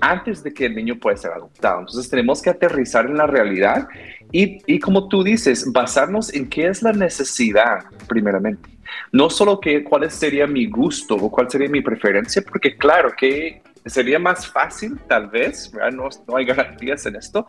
antes 0.00 0.42
de 0.42 0.52
que 0.52 0.66
el 0.66 0.74
niño 0.74 0.96
pueda 0.98 1.16
ser 1.16 1.32
adoptado. 1.32 1.80
Entonces 1.80 2.08
tenemos 2.08 2.40
que 2.42 2.50
aterrizar 2.50 3.06
en 3.06 3.16
la 3.16 3.26
realidad 3.26 3.88
y, 4.32 4.58
y 4.66 4.78
como 4.78 5.08
tú 5.08 5.22
dices, 5.22 5.72
basarnos 5.72 6.32
en 6.34 6.48
qué 6.48 6.68
es 6.68 6.82
la 6.82 6.92
necesidad 6.92 7.84
primeramente. 8.08 8.68
No 9.12 9.28
solo 9.30 9.60
que, 9.60 9.84
cuál 9.84 10.10
sería 10.10 10.46
mi 10.46 10.66
gusto 10.66 11.14
o 11.16 11.30
cuál 11.30 11.50
sería 11.50 11.68
mi 11.68 11.82
preferencia, 11.82 12.42
porque 12.42 12.76
claro 12.76 13.10
que 13.16 13.62
sería 13.86 14.18
más 14.18 14.46
fácil, 14.50 14.98
tal 15.08 15.28
vez. 15.28 15.72
No, 15.92 16.08
no 16.26 16.36
hay 16.36 16.44
garantías 16.44 17.06
en 17.06 17.16
esto, 17.16 17.46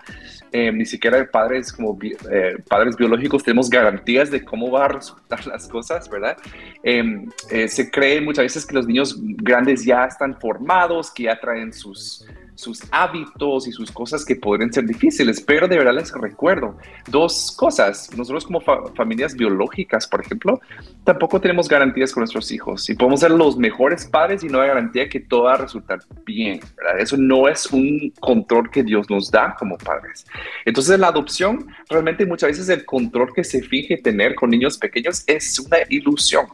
eh, 0.51 0.71
ni 0.71 0.85
siquiera 0.85 1.29
padres 1.29 1.73
como 1.73 1.95
bi- 1.95 2.15
eh, 2.31 2.57
padres 2.67 2.95
biológicos 2.95 3.43
tenemos 3.43 3.69
garantías 3.69 4.31
de 4.31 4.43
cómo 4.43 4.71
va 4.71 4.85
a 4.85 4.88
resultar 4.89 5.45
las 5.47 5.67
cosas, 5.67 6.09
¿verdad? 6.09 6.38
Eh, 6.83 7.25
eh, 7.49 7.67
se 7.67 7.89
cree 7.91 8.21
muchas 8.21 8.43
veces 8.43 8.65
que 8.65 8.75
los 8.75 8.88
niños 8.88 9.17
grandes 9.19 9.83
ya 9.83 10.05
están 10.05 10.39
formados, 10.39 11.12
que 11.12 11.23
ya 11.23 11.39
traen 11.39 11.73
sus, 11.73 12.25
sus 12.60 12.82
hábitos 12.91 13.67
y 13.67 13.72
sus 13.72 13.89
cosas 13.91 14.26
que 14.26 14.36
podrían 14.36 14.72
ser 14.74 14.86
difíciles, 14.86 15.39
pero 15.39 15.67
de 15.67 15.78
verdad 15.78 15.93
les 15.93 16.12
recuerdo 16.12 16.78
dos 17.08 17.54
cosas. 17.58 18.10
Nosotros 18.17 18.45
como 18.45 18.60
fa- 18.60 18.84
familias 18.95 19.34
biológicas, 19.34 20.08
por 20.08 20.22
ejemplo, 20.22 20.60
tampoco 21.06 21.39
tenemos 21.39 21.69
garantías 21.69 22.12
con 22.12 22.22
nuestros 22.22 22.52
hijos 22.52 22.89
y 22.89 22.95
podemos 22.95 23.22
ser 23.22 23.32
los 23.32 23.58
mejores 23.58 24.06
padres 24.06 24.43
y 24.43 24.48
no 24.48 24.60
hay 24.60 24.67
garantía 24.67 25.08
que 25.08 25.22
todo 25.22 25.43
va 25.43 25.54
a 25.54 25.58
resultar 25.58 26.00
bien. 26.26 26.60
Eso 26.98 27.15
no 27.15 27.48
es 27.48 27.65
un 27.67 28.12
control 28.19 28.69
que 28.69 28.84
Dios 28.84 29.10
nos 29.10 29.32
da 29.32 29.56
como 29.58 29.78
padres. 29.78 30.26
Entonces 30.65 31.00
la 31.00 31.08
adopción, 31.08 31.65
realmente 31.89 32.26
muchas 32.26 32.50
veces 32.50 32.67
el 32.69 32.86
control 32.86 33.34
que 33.34 33.43
se 33.45 33.62
finge 33.62 33.98
tener 33.98 34.36
con 34.36 34.50
niños 34.50 34.78
pequeños 34.78 35.24
es 35.28 35.58
una 35.60 35.78
ilusión. 35.89 36.45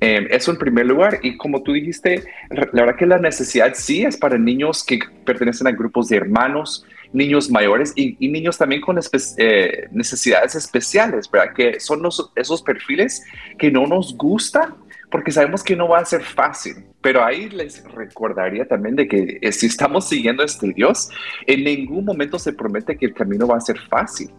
Eh, 0.00 0.26
eso 0.30 0.50
en 0.50 0.56
primer 0.56 0.86
lugar, 0.86 1.18
y 1.22 1.36
como 1.36 1.62
tú 1.62 1.72
dijiste, 1.72 2.24
la 2.48 2.66
verdad 2.72 2.96
que 2.96 3.06
la 3.06 3.18
necesidad 3.18 3.72
sí 3.74 4.02
es 4.02 4.16
para 4.16 4.38
niños 4.38 4.82
que 4.82 4.98
pertenecen 5.26 5.66
a 5.66 5.72
grupos 5.72 6.08
de 6.08 6.16
hermanos, 6.16 6.86
niños 7.12 7.50
mayores 7.50 7.92
y, 7.96 8.16
niños 8.28 8.56
también 8.56 8.80
con 8.80 8.98
eh, 9.36 9.88
necesidades 9.90 10.54
especiales, 10.54 11.30
¿verdad? 11.30 11.52
Que 11.54 11.80
son 11.80 12.02
los- 12.02 12.32
esos 12.36 12.62
perfiles 12.62 13.22
que 13.58 13.70
no 13.70 13.86
nos 13.86 14.16
gustan 14.16 14.74
porque 15.10 15.32
sabemos 15.32 15.64
que 15.64 15.74
no 15.74 15.88
va 15.88 15.98
a 15.98 16.04
ser 16.04 16.22
fácil. 16.22 16.76
Pero 17.00 17.24
ahí 17.24 17.48
les 17.50 17.84
recordaría 17.92 18.64
también 18.66 18.94
de 18.94 19.08
que 19.08 19.38
eh, 19.42 19.52
si 19.52 19.66
estamos 19.66 20.08
siguiendo 20.08 20.44
este 20.44 20.72
Dios, 20.72 21.10
en 21.46 21.64
ningún 21.64 22.04
momento 22.04 22.38
se 22.38 22.52
promete 22.52 22.96
que 22.96 23.06
el 23.06 23.14
camino 23.14 23.46
va 23.46 23.56
a 23.56 23.60
ser 23.60 23.78
fácil 23.90 24.30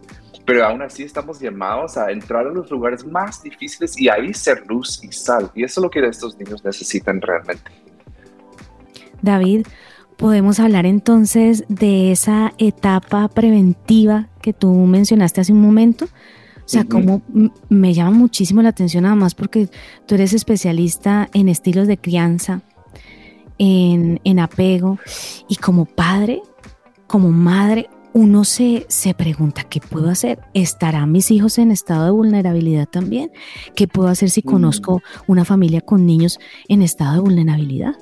pero 0.44 0.66
aún 0.66 0.82
así 0.82 1.04
estamos 1.04 1.40
llamados 1.40 1.96
a 1.96 2.10
entrar 2.10 2.46
a 2.46 2.50
los 2.50 2.70
lugares 2.70 3.06
más 3.06 3.42
difíciles 3.42 3.98
y 3.98 4.08
ahí 4.08 4.34
ser 4.34 4.64
luz 4.66 5.02
y 5.02 5.12
sal. 5.12 5.50
Y 5.54 5.62
eso 5.62 5.80
es 5.80 5.84
lo 5.84 5.90
que 5.90 6.06
estos 6.06 6.36
niños 6.38 6.64
necesitan 6.64 7.20
realmente. 7.20 7.70
David, 9.20 9.66
podemos 10.16 10.58
hablar 10.58 10.84
entonces 10.84 11.64
de 11.68 12.12
esa 12.12 12.52
etapa 12.58 13.28
preventiva 13.28 14.28
que 14.40 14.52
tú 14.52 14.72
mencionaste 14.72 15.40
hace 15.40 15.52
un 15.52 15.60
momento. 15.60 16.06
O 16.64 16.68
sea, 16.68 16.82
Ujú. 16.82 16.90
como 16.90 17.22
me 17.68 17.94
llama 17.94 18.12
muchísimo 18.12 18.62
la 18.62 18.70
atención 18.70 19.04
además 19.04 19.34
porque 19.34 19.68
tú 20.06 20.14
eres 20.14 20.32
especialista 20.32 21.28
en 21.34 21.48
estilos 21.48 21.86
de 21.86 21.98
crianza, 21.98 22.62
en, 23.58 24.20
en 24.24 24.38
apego 24.38 24.98
y 25.48 25.56
como 25.56 25.86
padre, 25.86 26.40
como 27.06 27.30
madre, 27.30 27.88
uno 28.14 28.44
se, 28.44 28.84
se 28.88 29.14
pregunta, 29.14 29.64
¿qué 29.64 29.80
puedo 29.80 30.08
hacer? 30.10 30.38
¿Estarán 30.54 31.12
mis 31.12 31.30
hijos 31.30 31.58
en 31.58 31.70
estado 31.70 32.04
de 32.04 32.10
vulnerabilidad 32.10 32.86
también? 32.88 33.30
¿Qué 33.74 33.88
puedo 33.88 34.08
hacer 34.08 34.30
si 34.30 34.42
Mm. 34.42 34.50
conozco 34.50 35.02
una 35.26 35.44
familia 35.44 35.80
con 35.80 36.04
niños 36.06 36.38
en 36.68 36.82
estado 36.82 37.14
de 37.14 37.20
vulnerabilidad? 37.20 37.94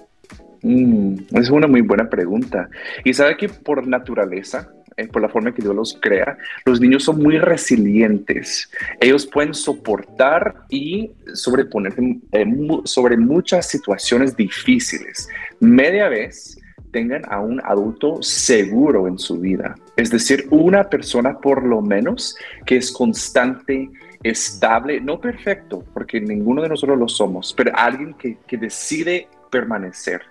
Mm, 0.63 1.15
es 1.33 1.49
una 1.51 1.67
muy 1.67 1.81
buena 1.81 2.09
pregunta. 2.11 2.69
Y 3.05 3.15
sabe 3.15 3.37
que 3.37 3.49
por 3.49 3.87
naturaleza, 3.87 4.69
eh, 4.97 5.07
por 5.07 5.23
la 5.23 5.29
forma 5.29 5.55
que 5.55 5.63
Dios 5.63 5.75
los 5.75 5.97
crea, 6.01 6.37
los 6.67 6.81
niños 6.81 7.05
son 7.05 7.23
muy 7.23 7.39
resilientes. 7.39 8.71
Ellos 9.01 9.27
pueden 9.27 9.55
soportar 9.55 10.55
y 10.69 11.13
sobreponerse 11.33 12.03
eh, 12.33 12.47
sobre 12.85 13.17
muchas 13.17 13.69
situaciones 13.69 14.37
difíciles. 14.37 15.29
Media 15.61 16.09
vez 16.09 16.60
tengan 16.91 17.23
a 17.29 17.41
un 17.41 17.61
adulto 17.65 18.23
seguro 18.23 19.07
en 19.09 19.19
su 19.19 19.39
vida. 19.39 19.77
Es 19.97 20.11
decir, 20.11 20.47
una 20.51 20.89
persona 20.89 21.39
por 21.39 21.65
lo 21.65 21.81
menos 21.81 22.37
que 22.67 22.77
es 22.77 22.93
constante, 22.93 23.91
estable, 24.23 25.01
no 25.01 25.21
perfecto, 25.21 25.85
porque 25.95 26.21
ninguno 26.21 26.63
de 26.63 26.69
nosotros 26.69 26.99
lo 26.99 27.09
somos, 27.09 27.55
pero 27.57 27.73
alguien 27.75 28.15
que, 28.15 28.39
que 28.47 28.57
decide 28.57 29.29
permanecer. 29.51 30.23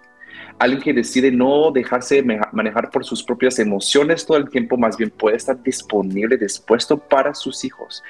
Alguien 0.57 0.81
que 0.81 0.93
decide 0.93 1.31
no 1.31 1.71
dejarse 1.71 2.21
manejar 2.51 2.89
por 2.89 3.05
sus 3.05 3.23
propias 3.23 3.59
emociones 3.59 4.25
todo 4.25 4.37
el 4.37 4.49
tiempo, 4.49 4.77
más 4.77 4.97
bien 4.97 5.09
puede 5.09 5.37
estar 5.37 5.61
disponible, 5.63 6.37
dispuesto 6.37 6.97
para 6.97 7.33
sus 7.33 7.63
hijos. 7.63 8.03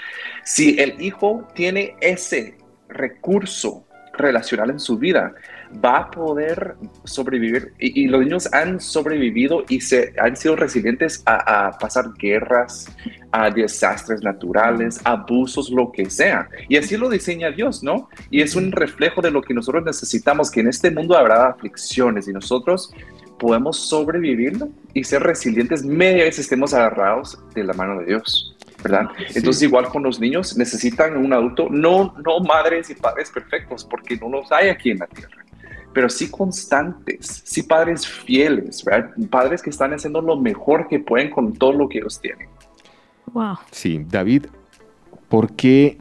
Si 0.43 0.79
el 0.79 0.99
hijo 0.99 1.47
tiene 1.53 1.95
ese 2.01 2.57
recurso 2.87 3.85
relacional 4.13 4.71
en 4.71 4.79
su 4.79 4.97
vida, 4.97 5.33
va 5.83 5.97
a 5.97 6.11
poder 6.11 6.75
sobrevivir. 7.03 7.73
Y, 7.79 8.03
y 8.03 8.07
los 8.07 8.21
niños 8.21 8.53
han 8.53 8.79
sobrevivido 8.79 9.63
y 9.69 9.81
se, 9.81 10.13
han 10.19 10.35
sido 10.35 10.55
resilientes 10.55 11.21
a, 11.25 11.67
a 11.67 11.77
pasar 11.77 12.13
guerras, 12.17 12.87
a 13.31 13.49
desastres 13.49 14.23
naturales, 14.23 14.99
abusos, 15.03 15.69
lo 15.69 15.91
que 15.91 16.09
sea. 16.09 16.49
Y 16.67 16.77
así 16.77 16.97
lo 16.97 17.09
diseña 17.09 17.51
Dios, 17.51 17.83
¿no? 17.83 18.09
Y 18.29 18.41
es 18.41 18.55
un 18.55 18.71
reflejo 18.71 19.21
de 19.21 19.31
lo 19.31 19.41
que 19.41 19.53
nosotros 19.53 19.83
necesitamos, 19.85 20.49
que 20.49 20.61
en 20.61 20.67
este 20.67 20.91
mundo 20.91 21.17
habrá 21.17 21.47
aflicciones 21.47 22.27
y 22.27 22.33
nosotros 22.33 22.91
podemos 23.37 23.77
sobrevivirlo 23.79 24.69
y 24.93 25.03
ser 25.03 25.23
resilientes 25.23 25.83
media 25.83 26.25
vez 26.25 26.37
estemos 26.37 26.73
agarrados 26.73 27.39
de 27.55 27.63
la 27.63 27.73
mano 27.73 27.99
de 27.99 28.07
Dios. 28.07 28.55
¿verdad? 28.83 29.09
Entonces 29.35 29.63
igual 29.63 29.89
con 29.89 30.03
los 30.03 30.19
niños 30.19 30.55
necesitan 30.57 31.17
un 31.17 31.33
adulto, 31.33 31.67
no, 31.69 32.15
no 32.25 32.39
madres 32.39 32.89
y 32.89 32.95
padres 32.95 33.29
perfectos, 33.29 33.83
porque 33.83 34.15
no 34.15 34.29
los 34.29 34.51
hay 34.51 34.69
aquí 34.69 34.91
en 34.91 34.99
la 34.99 35.07
tierra, 35.07 35.43
pero 35.93 36.09
sí 36.09 36.29
constantes, 36.29 37.41
sí 37.45 37.63
padres 37.63 38.07
fieles, 38.07 38.83
¿verdad? 38.83 39.11
Padres 39.29 39.61
que 39.61 39.69
están 39.69 39.93
haciendo 39.93 40.21
lo 40.21 40.37
mejor 40.37 40.87
que 40.87 40.99
pueden 40.99 41.29
con 41.29 41.53
todo 41.53 41.73
lo 41.73 41.89
que 41.89 41.99
ellos 41.99 42.19
tienen. 42.19 42.47
Wow. 43.33 43.57
Sí, 43.71 44.05
David, 44.07 44.45
¿por 45.27 45.53
qué 45.53 45.97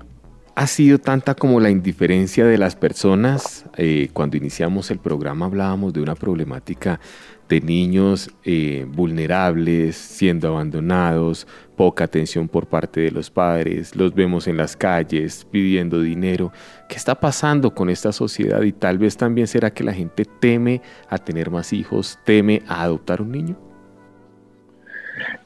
ha 0.55 0.67
sido 0.67 0.99
tanta 0.99 1.35
como 1.35 1.61
la 1.61 1.71
indiferencia 1.71 2.45
de 2.45 2.59
las 2.59 2.77
personas? 2.77 3.67
Eh, 3.77 4.11
cuando 4.13 4.37
iniciamos 4.37 4.91
el 4.91 4.99
programa 4.99 5.47
hablábamos 5.47 5.93
de 5.93 6.01
una 6.01 6.15
problemática 6.15 7.01
de 7.49 7.61
niños 7.61 8.31
eh, 8.45 8.87
vulnerables, 8.89 9.97
siendo 9.97 10.49
abandonados, 10.49 11.47
poca 11.79 12.05
atención 12.05 12.49
por 12.49 12.67
parte 12.67 13.01
de 13.01 13.13
los 13.13 13.31
padres, 13.31 13.95
los 13.95 14.13
vemos 14.13 14.49
en 14.49 14.57
las 14.57 14.77
calles 14.77 15.47
pidiendo 15.49 16.03
dinero. 16.03 16.53
¿Qué 16.89 16.97
está 16.97 17.15
pasando 17.15 17.73
con 17.73 17.89
esta 17.89 18.11
sociedad? 18.11 18.63
Y 18.63 18.73
tal 18.73 18.99
vez 18.99 19.17
también 19.17 19.47
será 19.47 19.73
que 19.73 19.85
la 19.85 19.93
gente 19.93 20.25
teme 20.25 20.83
a 21.09 21.19
tener 21.19 21.51
más 21.51 21.73
hijos, 21.73 22.19
teme 22.25 22.63
a 22.67 22.83
adoptar 22.83 23.23
un 23.23 23.31
niño. 23.31 23.57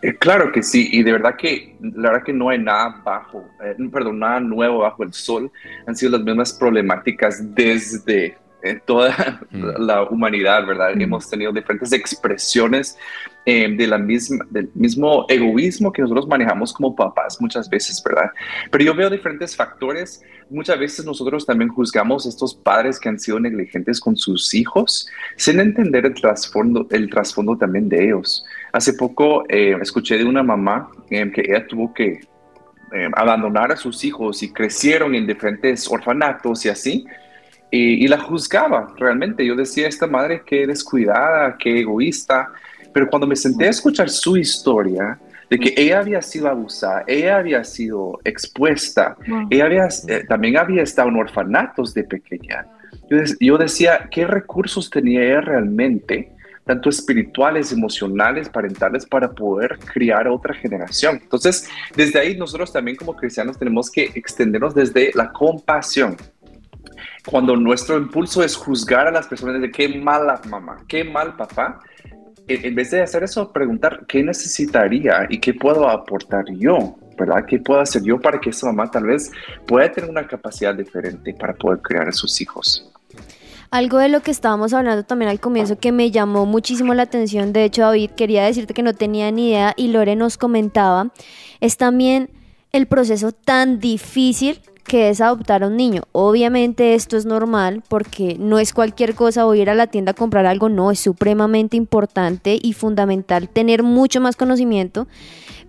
Eh, 0.01 0.17
claro 0.17 0.51
que 0.51 0.63
sí, 0.63 0.89
y 0.93 1.03
de 1.03 1.13
verdad 1.13 1.37
que 1.37 1.77
la 1.81 2.11
verdad 2.11 2.25
que 2.25 2.33
no 2.33 2.49
hay 2.49 2.59
nada 2.59 3.03
bajo, 3.05 3.45
eh, 3.63 3.77
perdón, 3.93 4.19
nada 4.19 4.41
nuevo 4.41 4.79
bajo 4.79 5.03
el 5.03 5.13
sol. 5.13 5.53
Han 5.87 5.95
sido 5.95 6.13
las 6.13 6.23
mismas 6.23 6.55
problemáticas 6.55 7.55
desde 7.55 8.39
eh, 8.63 8.81
toda 8.87 9.41
Mm. 9.53 9.65
la 9.87 10.03
humanidad, 10.05 10.67
¿verdad? 10.67 10.95
Mm. 10.95 11.03
Hemos 11.03 11.29
tenido 11.29 11.53
diferentes 11.53 11.93
expresiones 11.93 12.99
eh, 13.45 13.75
de 13.77 13.87
la 13.87 13.99
misma, 13.99 14.47
del 14.51 14.71
mismo 14.75 15.27
egoísmo 15.29 15.93
que 15.93 16.03
nosotros 16.03 16.29
manejamos 16.29 16.73
como 16.73 16.95
papás 16.95 17.41
muchas 17.41 17.69
veces, 17.69 18.03
¿verdad? 18.05 18.31
Pero 18.71 18.85
yo 18.85 18.95
veo 18.95 19.11
diferentes 19.11 19.57
factores. 19.57 20.23
Muchas 20.49 20.79
veces 20.79 21.05
nosotros 21.05 21.45
también 21.45 21.71
juzgamos 21.71 22.27
a 22.27 22.29
estos 22.29 22.55
padres 22.55 23.01
que 23.01 23.09
han 23.09 23.19
sido 23.19 23.41
negligentes 23.41 23.99
con 23.99 24.17
sus 24.17 24.55
hijos 24.55 25.09
sin 25.37 25.61
entender 25.61 26.07
el 26.07 26.15
trasfondo, 26.15 26.87
el 26.91 27.11
trasfondo 27.11 27.57
también 27.57 27.89
de 27.89 28.05
ellos. 28.05 28.45
Hace 28.73 28.93
poco 28.95 29.45
eh, 29.49 29.77
escuché 29.81 30.19
de 30.19 30.25
una 30.25 30.43
mamá 30.43 30.91
eh, 31.11 31.31
que 31.33 31.41
ella 31.41 31.67
tuvo 31.67 31.93
que 31.93 32.21
eh, 32.95 33.09
abandonar 33.17 33.73
a 33.73 33.77
sus 33.77 34.05
hijos 34.05 34.43
y 34.43 34.53
crecieron 34.53 35.15
en 35.15 35.27
diferentes 35.27 35.91
orfanatos 35.91 36.67
y 36.67 36.69
así, 36.69 37.07
y, 37.71 38.05
y, 38.05 38.07
la 38.07 38.19
juzgaba 38.19 38.95
realmente. 38.99 39.47
Yo 39.47 39.57
decía, 39.57 39.89
esta 39.89 40.07
madre 40.07 40.43
qué 40.45 40.67
descuidada, 40.67 41.57
qué 41.59 41.81
egoísta, 41.81 42.53
pero 42.93 43.09
cuando 43.09 43.27
me 43.27 43.37
senté 43.37 43.67
a 43.67 43.71
escuchar 43.71 44.09
su 44.11 44.37
historia, 44.37 45.19
de 45.53 45.59
que 45.59 45.75
ella 45.77 45.99
había 45.99 46.23
sido 46.23 46.49
abusada, 46.49 47.05
ella 47.07 47.37
había 47.37 47.63
sido 47.63 48.19
expuesta, 48.25 49.19
ella 49.51 49.67
había, 49.67 49.87
eh, 50.09 50.25
también 50.27 50.57
había 50.57 50.83
estado 50.83 51.11
en 51.11 51.17
orfanatos 51.17 51.93
de 51.93 52.05
pequeña. 52.05 52.67
Yo, 53.11 53.19
yo, 53.39 53.59
decía, 53.59 54.09
¿qué 54.11 54.27
recursos 54.27 54.89
tenía 54.89 55.23
ella 55.23 55.43
realmente, 55.43 56.33
tanto 56.65 56.89
espirituales, 56.89 57.71
emocionales, 57.71 58.49
parentales, 58.49 59.05
para 59.05 59.31
poder 59.31 59.79
criar 59.93 60.27
a 60.27 60.33
otra 60.33 60.55
generación? 60.55 61.19
Entonces, 61.23 61.69
desde 61.95 62.19
ahí 62.19 62.35
nosotros 62.35 62.73
también 62.73 62.97
como 62.97 63.15
cristianos 63.15 63.59
tenemos 63.59 63.91
que 63.91 64.05
extendernos 64.15 64.75
desde 64.75 65.11
la 65.15 65.33
compasión. 65.33 66.17
Cuando 67.27 67.57
nuestro 67.57 67.99
impulso 67.99 68.43
es 68.43 68.57
juzgar 68.57 69.07
a 69.07 69.11
las 69.11 69.27
personas 69.27 69.61
de 69.61 69.71
qué 69.71 69.87
mala 69.87 70.41
mamá, 70.49 70.79
qué 70.89 71.05
mal 71.05 71.37
papá, 71.37 71.79
en 72.49 72.75
vez 72.75 72.91
de 72.91 73.03
hacer 73.03 73.23
eso, 73.23 73.53
preguntar 73.53 74.05
qué 74.07 74.23
necesitaría 74.23 75.27
y 75.29 75.39
qué 75.39 75.55
puedo 75.55 75.89
aportar 75.89 76.45
yo, 76.51 76.97
¿verdad? 77.19 77.45
¿Qué 77.47 77.59
puedo 77.59 77.81
hacer 77.81 78.03
yo 78.03 78.21
para 78.21 78.41
que 78.41 78.51
esa 78.51 78.67
mamá 78.67 78.91
tal 78.91 79.05
vez 79.05 79.31
pueda 79.67 79.91
tener 79.91 80.11
una 80.11 80.27
capacidad 80.27 80.75
diferente 80.75 81.35
para 81.35 81.55
poder 81.55 81.81
criar 81.81 82.09
a 82.09 82.13
sus 82.13 82.41
hijos? 82.41 82.89
Algo 83.71 83.99
de 83.99 84.11
lo 84.11 84.21
que 84.21 84.31
estábamos 84.31 84.75
hablando 84.75 85.03
también 85.05 85.31
al 85.31 85.41
comienzo 85.41 85.79
que 85.79 85.93
me 85.93 86.11
llamó 86.11 86.45
muchísimo 86.45 86.93
la 86.93 87.05
atención, 87.05 87.53
de 87.55 87.65
hecho 87.65 87.83
David 87.83 88.11
quería 88.11 88.45
decirte 88.45 88.75
que 88.75 88.83
no 88.83 88.93
tenía 88.93 89.31
ni 89.31 89.49
idea 89.49 89.73
y 89.77 89.89
Lore 89.89 90.15
nos 90.15 90.37
comentaba, 90.37 91.11
es 91.61 91.79
también 91.79 92.29
el 92.73 92.87
proceso 92.87 93.33
tan 93.33 93.81
difícil 93.81 94.59
que 94.85 95.11
es 95.11 95.21
adoptar 95.21 95.63
a 95.63 95.67
un 95.67 95.77
niño. 95.77 96.05
Obviamente 96.13 96.95
esto 96.95 97.19
es 97.19 97.27
normal 97.27 97.83
porque 97.89 98.37
no 98.39 98.59
es 98.59 98.73
cualquier 98.73 99.15
cosa 99.15 99.47
o 99.47 99.55
ir 99.55 99.69
a 99.69 99.75
la 99.75 99.87
tienda 99.87 100.13
a 100.13 100.15
comprar 100.15 100.47
algo, 100.47 100.71
no, 100.71 100.91
es 100.91 100.99
supremamente 100.99 101.77
importante 101.77 102.59
y 102.61 102.73
fundamental 102.73 103.49
tener 103.49 103.83
mucho 103.83 104.23
más 104.23 104.37
conocimiento. 104.37 105.07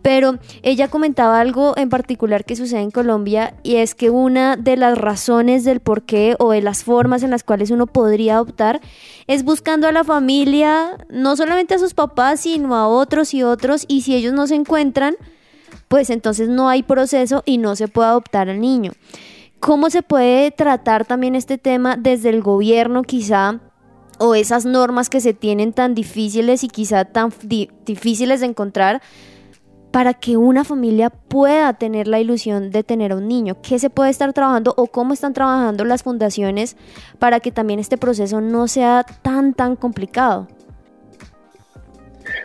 Pero 0.01 0.39
ella 0.63 0.89
comentaba 0.89 1.39
algo 1.39 1.77
en 1.77 1.89
particular 1.89 2.43
que 2.45 2.55
sucede 2.55 2.81
en 2.81 2.91
Colombia 2.91 3.53
y 3.63 3.75
es 3.75 3.95
que 3.95 4.09
una 4.09 4.55
de 4.55 4.77
las 4.77 4.97
razones 4.97 5.63
del 5.63 5.81
por 5.81 6.03
qué 6.03 6.35
o 6.39 6.51
de 6.51 6.61
las 6.61 6.83
formas 6.83 7.23
en 7.23 7.31
las 7.31 7.43
cuales 7.43 7.69
uno 7.69 7.85
podría 7.85 8.35
adoptar 8.35 8.81
es 9.27 9.43
buscando 9.43 9.87
a 9.87 9.93
la 9.93 10.03
familia, 10.05 10.97
no 11.09 11.35
solamente 11.35 11.75
a 11.75 11.79
sus 11.79 11.93
papás, 11.93 12.41
sino 12.41 12.75
a 12.75 12.87
otros 12.87 13.33
y 13.33 13.43
otros 13.43 13.85
y 13.87 14.01
si 14.01 14.15
ellos 14.15 14.33
no 14.33 14.47
se 14.47 14.55
encuentran, 14.55 15.15
pues 15.87 16.09
entonces 16.09 16.49
no 16.49 16.69
hay 16.69 16.83
proceso 16.83 17.43
y 17.45 17.57
no 17.57 17.75
se 17.75 17.87
puede 17.87 18.09
adoptar 18.09 18.49
al 18.49 18.59
niño. 18.59 18.91
¿Cómo 19.59 19.89
se 19.89 20.03
puede 20.03 20.51
tratar 20.51 21.05
también 21.05 21.35
este 21.35 21.57
tema 21.57 21.95
desde 21.97 22.29
el 22.29 22.41
gobierno 22.41 23.03
quizá? 23.03 23.59
o 24.19 24.35
esas 24.35 24.65
normas 24.65 25.09
que 25.09 25.19
se 25.19 25.33
tienen 25.33 25.73
tan 25.73 25.95
difíciles 25.95 26.63
y 26.63 26.67
quizá 26.67 27.05
tan 27.05 27.33
difíciles 27.85 28.39
de 28.39 28.45
encontrar 28.45 29.01
para 29.91 30.13
que 30.15 30.37
una 30.37 30.63
familia 30.63 31.09
pueda 31.09 31.73
tener 31.73 32.07
la 32.07 32.19
ilusión 32.19 32.71
de 32.71 32.83
tener 32.83 33.11
a 33.11 33.17
un 33.17 33.27
niño? 33.27 33.57
¿Qué 33.61 33.77
se 33.77 33.89
puede 33.89 34.09
estar 34.09 34.33
trabajando 34.33 34.73
o 34.75 34.87
cómo 34.87 35.13
están 35.13 35.33
trabajando 35.33 35.85
las 35.85 36.03
fundaciones 36.03 36.77
para 37.19 37.39
que 37.39 37.51
también 37.51 37.79
este 37.79 37.97
proceso 37.97 38.41
no 38.41 38.67
sea 38.67 39.05
tan, 39.21 39.53
tan 39.53 39.75
complicado? 39.75 40.47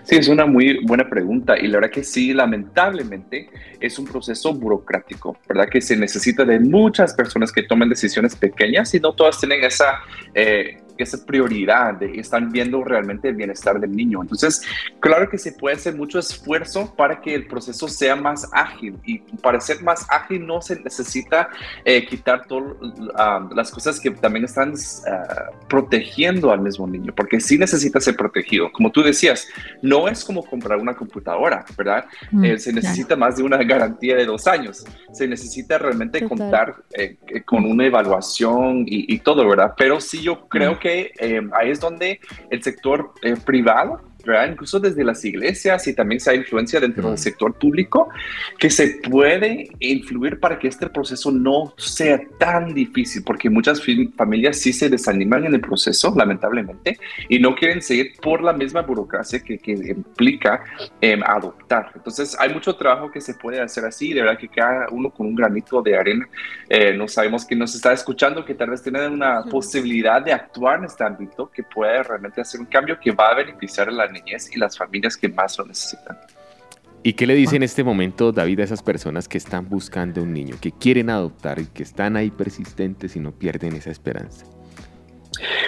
Sí, 0.08 0.16
es 0.16 0.28
una 0.28 0.46
muy 0.46 0.82
buena 0.86 1.06
pregunta 1.06 1.58
y 1.58 1.66
la 1.66 1.80
verdad 1.80 1.90
que 1.90 2.02
sí, 2.02 2.32
lamentablemente 2.32 3.50
es 3.78 3.98
un 3.98 4.06
proceso 4.06 4.54
burocrático, 4.54 5.36
¿verdad? 5.46 5.68
Que 5.68 5.82
se 5.82 5.98
necesita 5.98 6.46
de 6.46 6.58
muchas 6.58 7.12
personas 7.12 7.52
que 7.52 7.62
tomen 7.62 7.90
decisiones 7.90 8.34
pequeñas 8.34 8.94
y 8.94 9.00
no 9.00 9.12
todas 9.12 9.38
tienen 9.38 9.62
esa... 9.64 10.00
Eh, 10.34 10.78
esa 11.04 11.24
prioridad 11.24 11.94
de 11.94 12.18
están 12.18 12.50
viendo 12.50 12.82
realmente 12.84 13.28
el 13.28 13.36
bienestar 13.36 13.80
del 13.80 13.94
niño. 13.94 14.22
Entonces, 14.22 14.62
claro 15.00 15.28
que 15.28 15.38
se 15.38 15.52
puede 15.52 15.76
hacer 15.76 15.94
mucho 15.94 16.18
esfuerzo 16.18 16.94
para 16.96 17.20
que 17.20 17.34
el 17.34 17.46
proceso 17.46 17.88
sea 17.88 18.16
más 18.16 18.48
ágil 18.52 18.96
y 19.04 19.18
para 19.18 19.60
ser 19.60 19.82
más 19.82 20.06
ágil 20.10 20.46
no 20.46 20.60
se 20.60 20.80
necesita 20.80 21.48
eh, 21.84 22.06
quitar 22.06 22.46
todas 22.46 22.74
uh, 22.82 23.54
las 23.54 23.70
cosas 23.70 24.00
que 24.00 24.10
también 24.10 24.44
están 24.44 24.72
uh, 24.72 25.68
protegiendo 25.68 26.50
al 26.50 26.60
mismo 26.60 26.86
niño, 26.86 27.12
porque 27.14 27.40
sí 27.40 27.58
necesita 27.58 28.00
ser 28.00 28.16
protegido. 28.16 28.70
Como 28.72 28.90
tú 28.90 29.02
decías, 29.02 29.48
no 29.82 30.08
es 30.08 30.24
como 30.24 30.44
comprar 30.44 30.78
una 30.78 30.94
computadora, 30.94 31.64
¿verdad? 31.76 32.04
Mm, 32.30 32.44
eh, 32.44 32.58
se 32.58 32.72
necesita 32.72 33.16
más 33.16 33.36
de 33.36 33.42
una 33.42 33.58
garantía 33.58 34.16
de 34.16 34.26
dos 34.26 34.46
años. 34.46 34.84
Se 35.12 35.26
necesita 35.26 35.78
realmente 35.78 36.20
Total. 36.20 36.38
contar 36.38 36.74
eh, 36.94 37.16
con 37.44 37.64
una 37.64 37.86
evaluación 37.86 38.84
y, 38.86 39.14
y, 39.14 39.18
todo, 39.18 39.46
¿verdad? 39.48 39.74
Pero 39.76 40.00
sí 40.00 40.22
yo 40.22 40.48
creo 40.48 40.74
mm. 40.74 40.78
que 40.78 40.87
eh, 40.88 41.40
ahí 41.52 41.70
es 41.70 41.80
donde 41.80 42.20
el 42.50 42.62
sector 42.62 43.12
eh, 43.22 43.36
privado 43.44 44.00
incluso 44.48 44.80
desde 44.80 45.04
las 45.04 45.24
iglesias 45.24 45.86
y 45.86 45.94
también 45.94 46.20
se 46.20 46.30
hay 46.30 46.38
influencia 46.38 46.80
dentro 46.80 47.04
del 47.04 47.14
mm. 47.14 47.18
sector 47.18 47.54
público, 47.54 48.08
que 48.58 48.70
se 48.70 49.00
puede 49.08 49.70
influir 49.80 50.40
para 50.40 50.58
que 50.58 50.68
este 50.68 50.88
proceso 50.88 51.30
no 51.30 51.74
sea 51.76 52.20
tan 52.38 52.74
difícil, 52.74 53.22
porque 53.24 53.48
muchas 53.48 53.82
familias 54.16 54.58
sí 54.58 54.72
se 54.72 54.88
desaniman 54.88 55.46
en 55.46 55.54
el 55.54 55.60
proceso, 55.60 56.12
lamentablemente, 56.16 56.98
y 57.28 57.38
no 57.38 57.54
quieren 57.54 57.80
seguir 57.80 58.12
por 58.20 58.42
la 58.42 58.52
misma 58.52 58.82
burocracia 58.82 59.40
que, 59.40 59.58
que 59.58 59.72
implica 59.72 60.62
eh, 61.00 61.18
adoptar. 61.24 61.92
Entonces, 61.94 62.36
hay 62.38 62.52
mucho 62.52 62.74
trabajo 62.76 63.10
que 63.10 63.20
se 63.20 63.34
puede 63.34 63.60
hacer 63.60 63.84
así, 63.84 64.12
de 64.12 64.22
verdad 64.22 64.38
que 64.38 64.48
cada 64.48 64.88
uno 64.90 65.10
con 65.10 65.26
un 65.26 65.34
granito 65.34 65.80
de 65.80 65.96
arena, 65.96 66.28
eh, 66.68 66.94
no 66.94 67.08
sabemos 67.08 67.44
quién 67.44 67.60
nos 67.60 67.74
está 67.74 67.92
escuchando, 67.92 68.44
que 68.44 68.54
tal 68.54 68.70
vez 68.70 68.82
tiene 68.82 69.06
una 69.08 69.42
posibilidad 69.44 70.22
de 70.22 70.32
actuar 70.32 70.78
en 70.78 70.84
este 70.84 71.04
ámbito, 71.04 71.50
que 71.50 71.62
puede 71.62 72.02
realmente 72.02 72.40
hacer 72.40 72.60
un 72.60 72.66
cambio 72.66 72.98
que 73.00 73.12
va 73.12 73.30
a 73.30 73.34
beneficiar 73.34 73.88
a 73.88 73.92
la 73.92 74.07
niñez 74.08 74.50
y 74.54 74.58
las 74.58 74.76
familias 74.76 75.16
que 75.16 75.28
más 75.28 75.58
lo 75.58 75.66
necesitan. 75.66 76.18
¿Y 77.02 77.12
qué 77.12 77.26
le 77.26 77.34
dice 77.34 77.56
en 77.56 77.62
este 77.62 77.84
momento, 77.84 78.32
David, 78.32 78.60
a 78.60 78.64
esas 78.64 78.82
personas 78.82 79.28
que 79.28 79.38
están 79.38 79.68
buscando 79.68 80.22
un 80.22 80.32
niño, 80.32 80.56
que 80.60 80.72
quieren 80.72 81.10
adoptar 81.10 81.60
y 81.60 81.66
que 81.66 81.82
están 81.82 82.16
ahí 82.16 82.30
persistentes 82.30 83.14
y 83.14 83.20
no 83.20 83.32
pierden 83.32 83.74
esa 83.74 83.90
esperanza? 83.90 84.44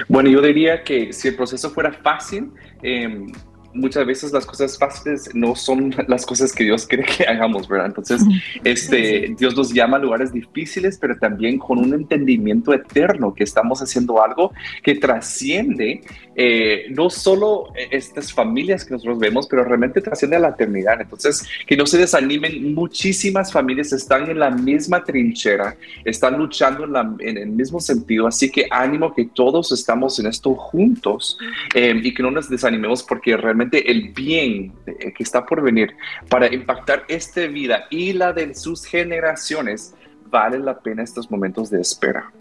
Bueno, 0.08 0.28
yo 0.28 0.42
diría 0.42 0.82
que 0.82 1.12
si 1.12 1.28
el 1.28 1.36
proceso 1.36 1.70
fuera 1.70 1.92
fácil, 1.92 2.50
eh, 2.82 3.26
muchas 3.74 4.06
veces 4.06 4.32
las 4.32 4.46
cosas 4.46 4.78
fáciles 4.78 5.34
no 5.34 5.54
son 5.54 5.94
las 6.08 6.26
cosas 6.26 6.52
que 6.52 6.64
Dios 6.64 6.86
quiere 6.86 7.04
que 7.04 7.24
hagamos, 7.24 7.68
¿verdad? 7.68 7.86
Entonces, 7.86 8.22
este, 8.64 9.34
Dios 9.38 9.56
nos 9.56 9.72
llama 9.72 9.96
a 9.96 10.00
lugares 10.00 10.32
difíciles, 10.32 10.98
pero 10.98 11.16
también 11.16 11.58
con 11.58 11.78
un 11.78 11.94
entendimiento 11.94 12.72
eterno, 12.72 13.34
que 13.34 13.44
estamos 13.44 13.80
haciendo 13.82 14.22
algo 14.22 14.52
que 14.82 14.94
trasciende 14.94 16.02
eh, 16.36 16.86
no 16.90 17.10
solo 17.10 17.72
estas 17.90 18.32
familias 18.32 18.84
que 18.84 18.92
nosotros 18.94 19.18
vemos, 19.18 19.46
pero 19.46 19.64
realmente 19.64 20.00
trasciende 20.00 20.36
a 20.36 20.40
la 20.40 20.48
eternidad. 20.50 21.00
Entonces, 21.00 21.46
que 21.66 21.76
no 21.76 21.86
se 21.86 21.98
desanimen, 21.98 22.72
muchísimas 22.74 23.52
familias 23.52 23.92
están 23.92 24.30
en 24.30 24.38
la 24.38 24.50
misma 24.50 25.04
trinchera, 25.04 25.76
están 26.04 26.38
luchando 26.38 26.84
en, 26.84 26.92
la, 26.92 27.14
en 27.18 27.36
el 27.36 27.48
mismo 27.48 27.80
sentido, 27.80 28.26
así 28.26 28.50
que 28.50 28.66
ánimo 28.70 29.14
que 29.14 29.26
todos 29.26 29.72
estamos 29.72 30.18
en 30.18 30.26
esto 30.26 30.54
juntos 30.54 31.36
eh, 31.74 32.00
y 32.02 32.14
que 32.14 32.22
no 32.22 32.30
nos 32.30 32.48
desanimemos 32.48 33.02
porque 33.02 33.36
realmente 33.36 33.59
el 33.62 34.12
bien 34.12 34.72
eh, 34.86 35.12
que 35.12 35.22
está 35.22 35.44
por 35.44 35.62
venir 35.62 35.94
para 36.28 36.52
impactar 36.52 37.04
esta 37.08 37.46
vida 37.46 37.84
y 37.90 38.12
la 38.12 38.32
de 38.32 38.54
sus 38.54 38.84
generaciones, 38.84 39.94
vale 40.30 40.58
la 40.58 40.78
pena 40.78 41.02
estos 41.02 41.30
momentos 41.30 41.70
de 41.70 41.80
espera. 41.80 42.32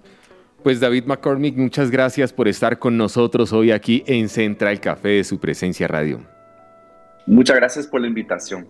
Pues 0.63 0.79
David 0.79 1.05
McCormick, 1.05 1.55
muchas 1.55 1.89
gracias 1.89 2.33
por 2.33 2.47
estar 2.47 2.79
con 2.79 2.97
nosotros 2.97 3.53
hoy 3.53 3.71
aquí 3.71 4.03
en 4.07 4.27
Central 4.27 4.79
Café 4.79 5.09
de 5.09 5.23
su 5.23 5.39
presencia 5.39 5.87
radio. 5.87 6.19
Muchas 7.25 7.55
gracias 7.55 7.87
por 7.87 8.01
la 8.01 8.07
invitación. 8.07 8.67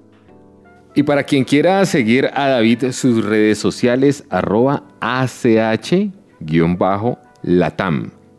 Y 0.94 1.04
para 1.04 1.24
quien 1.24 1.44
quiera 1.44 1.86
seguir 1.86 2.30
a 2.34 2.50
David, 2.50 2.92
sus 2.92 3.24
redes 3.24 3.58
sociales, 3.58 4.26
arroba 4.30 4.84
ACH-Latam 5.00 6.12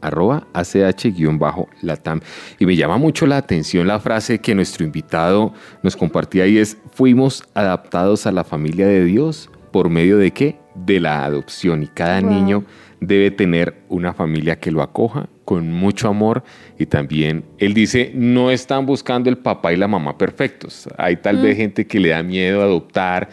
arroba 0.01 0.47
ACH-Latam. 0.53 2.21
Y 2.59 2.67
me 2.67 2.77
llama 2.77 2.99
mucho 2.99 3.27
la 3.27 3.37
atención 3.37 3.87
la 3.87 4.01
frase 4.01 4.41
que 4.41 4.55
nuestro 4.55 4.85
invitado 4.85 5.53
nos 5.83 5.97
compartía 5.97 6.47
y 6.47 6.59
es, 6.59 6.77
fuimos 6.93 7.45
adaptados 7.55 8.27
a 8.27 8.33
la 8.33 8.45
familia 8.45 8.87
de 8.87 9.05
Dios 9.05 9.51
por 9.73 9.89
medio 9.89 10.19
de 10.19 10.33
qué? 10.33 10.59
De 10.75 11.01
la 11.01 11.25
adopción. 11.25 11.83
Y 11.83 11.87
cada 11.87 12.21
wow. 12.21 12.31
niño 12.31 12.65
debe 13.01 13.31
tener 13.31 13.83
una 13.89 14.13
familia 14.13 14.59
que 14.59 14.71
lo 14.71 14.83
acoja 14.83 15.29
con 15.45 15.73
mucho 15.73 16.09
amor 16.09 16.45
y 16.79 16.87
también 16.87 17.45
él 17.59 17.75
dice 17.75 18.13
no 18.15 18.51
están 18.51 18.87
buscando 18.87 19.31
el 19.31 19.39
papá 19.39 19.73
y 19.73 19.77
la 19.77 19.89
mamá 19.89 20.17
perfectos 20.19 20.87
hay 20.99 21.17
tal 21.17 21.39
mm. 21.39 21.43
vez 21.43 21.57
gente 21.57 21.87
que 21.87 21.99
le 21.99 22.11
da 22.11 22.23
miedo 22.23 22.61
a 22.61 22.65
adoptar 22.65 23.31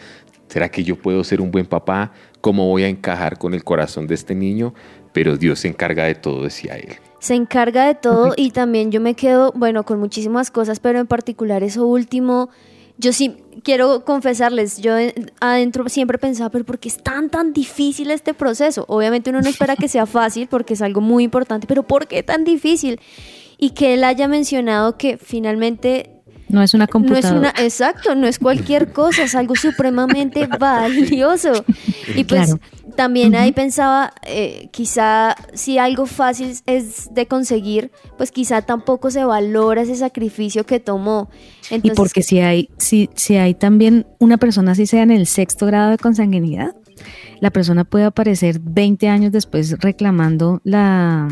será 0.48 0.70
que 0.70 0.82
yo 0.82 0.96
puedo 0.96 1.22
ser 1.22 1.40
un 1.40 1.50
buen 1.50 1.66
papá 1.66 2.12
cómo 2.40 2.66
voy 2.66 2.84
a 2.84 2.88
encajar 2.88 3.38
con 3.38 3.52
el 3.52 3.62
corazón 3.62 4.06
de 4.06 4.14
este 4.14 4.34
niño 4.34 4.74
pero 5.18 5.36
Dios 5.36 5.58
se 5.58 5.66
encarga 5.66 6.04
de 6.04 6.14
todo, 6.14 6.44
decía 6.44 6.76
él. 6.76 6.94
Se 7.18 7.34
encarga 7.34 7.88
de 7.88 7.96
todo 7.96 8.34
y 8.36 8.52
también 8.52 8.92
yo 8.92 9.00
me 9.00 9.14
quedo, 9.14 9.50
bueno, 9.56 9.82
con 9.82 9.98
muchísimas 9.98 10.52
cosas, 10.52 10.78
pero 10.78 11.00
en 11.00 11.08
particular 11.08 11.64
eso 11.64 11.84
último, 11.84 12.50
yo 12.98 13.12
sí 13.12 13.34
quiero 13.64 14.04
confesarles, 14.04 14.80
yo 14.80 14.92
adentro 15.40 15.88
siempre 15.88 16.18
pensaba, 16.18 16.50
pero 16.50 16.64
¿por 16.64 16.78
qué 16.78 16.88
es 16.88 17.02
tan, 17.02 17.30
tan 17.30 17.52
difícil 17.52 18.12
este 18.12 18.32
proceso? 18.32 18.84
Obviamente 18.86 19.30
uno 19.30 19.40
no 19.40 19.48
espera 19.48 19.74
que 19.74 19.88
sea 19.88 20.06
fácil 20.06 20.46
porque 20.46 20.74
es 20.74 20.82
algo 20.82 21.00
muy 21.00 21.24
importante, 21.24 21.66
pero 21.66 21.82
¿por 21.82 22.06
qué 22.06 22.22
tan 22.22 22.44
difícil? 22.44 23.00
Y 23.58 23.70
que 23.70 23.94
él 23.94 24.04
haya 24.04 24.28
mencionado 24.28 24.96
que 24.98 25.16
finalmente 25.16 26.17
No 26.48 26.62
es 26.62 26.74
una 26.74 26.84
no 26.84 26.86
es 26.86 26.90
computadora. 26.90 27.38
una, 27.38 27.50
exacto, 27.58 28.14
no 28.14 28.26
es 28.26 28.38
cualquier 28.38 28.92
cosa, 28.92 29.24
es 29.24 29.34
algo 29.34 29.54
supremamente 29.54 30.46
valioso. 30.58 31.52
Y 32.14 32.24
pues 32.24 32.46
Claro. 32.54 32.60
también 32.96 33.34
ahí 33.36 33.52
pensaba, 33.52 34.12
eh, 34.26 34.68
quizá 34.72 35.36
si 35.52 35.78
algo 35.78 36.06
fácil 36.06 36.54
es 36.66 37.12
de 37.12 37.26
conseguir, 37.26 37.90
pues 38.16 38.32
quizá 38.32 38.62
tampoco 38.62 39.10
se 39.10 39.24
valora 39.24 39.82
ese 39.82 39.94
sacrificio 39.96 40.64
que 40.64 40.80
tomó. 40.80 41.28
Y 41.70 41.90
porque 41.90 42.22
si 42.22 42.38
hay, 42.40 42.70
si, 42.78 43.10
si 43.14 43.36
hay 43.36 43.54
también 43.54 44.06
una 44.18 44.38
persona, 44.38 44.74
si 44.74 44.86
sea 44.86 45.02
en 45.02 45.10
el 45.10 45.26
sexto 45.26 45.66
grado 45.66 45.90
de 45.90 45.98
consanguinidad, 45.98 46.74
la 47.40 47.50
persona 47.50 47.84
puede 47.84 48.06
aparecer 48.06 48.58
20 48.60 49.08
años 49.08 49.32
después 49.32 49.78
reclamando 49.78 50.60
la, 50.64 51.28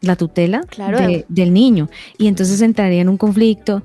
la 0.00 0.16
tutela 0.16 0.62
Claro. 0.68 0.98
de- 0.98 1.24
del 1.28 1.52
niño. 1.52 1.88
Y 2.18 2.26
entonces 2.26 2.60
entraría 2.62 3.00
en 3.02 3.08
un 3.08 3.16
conflicto. 3.16 3.82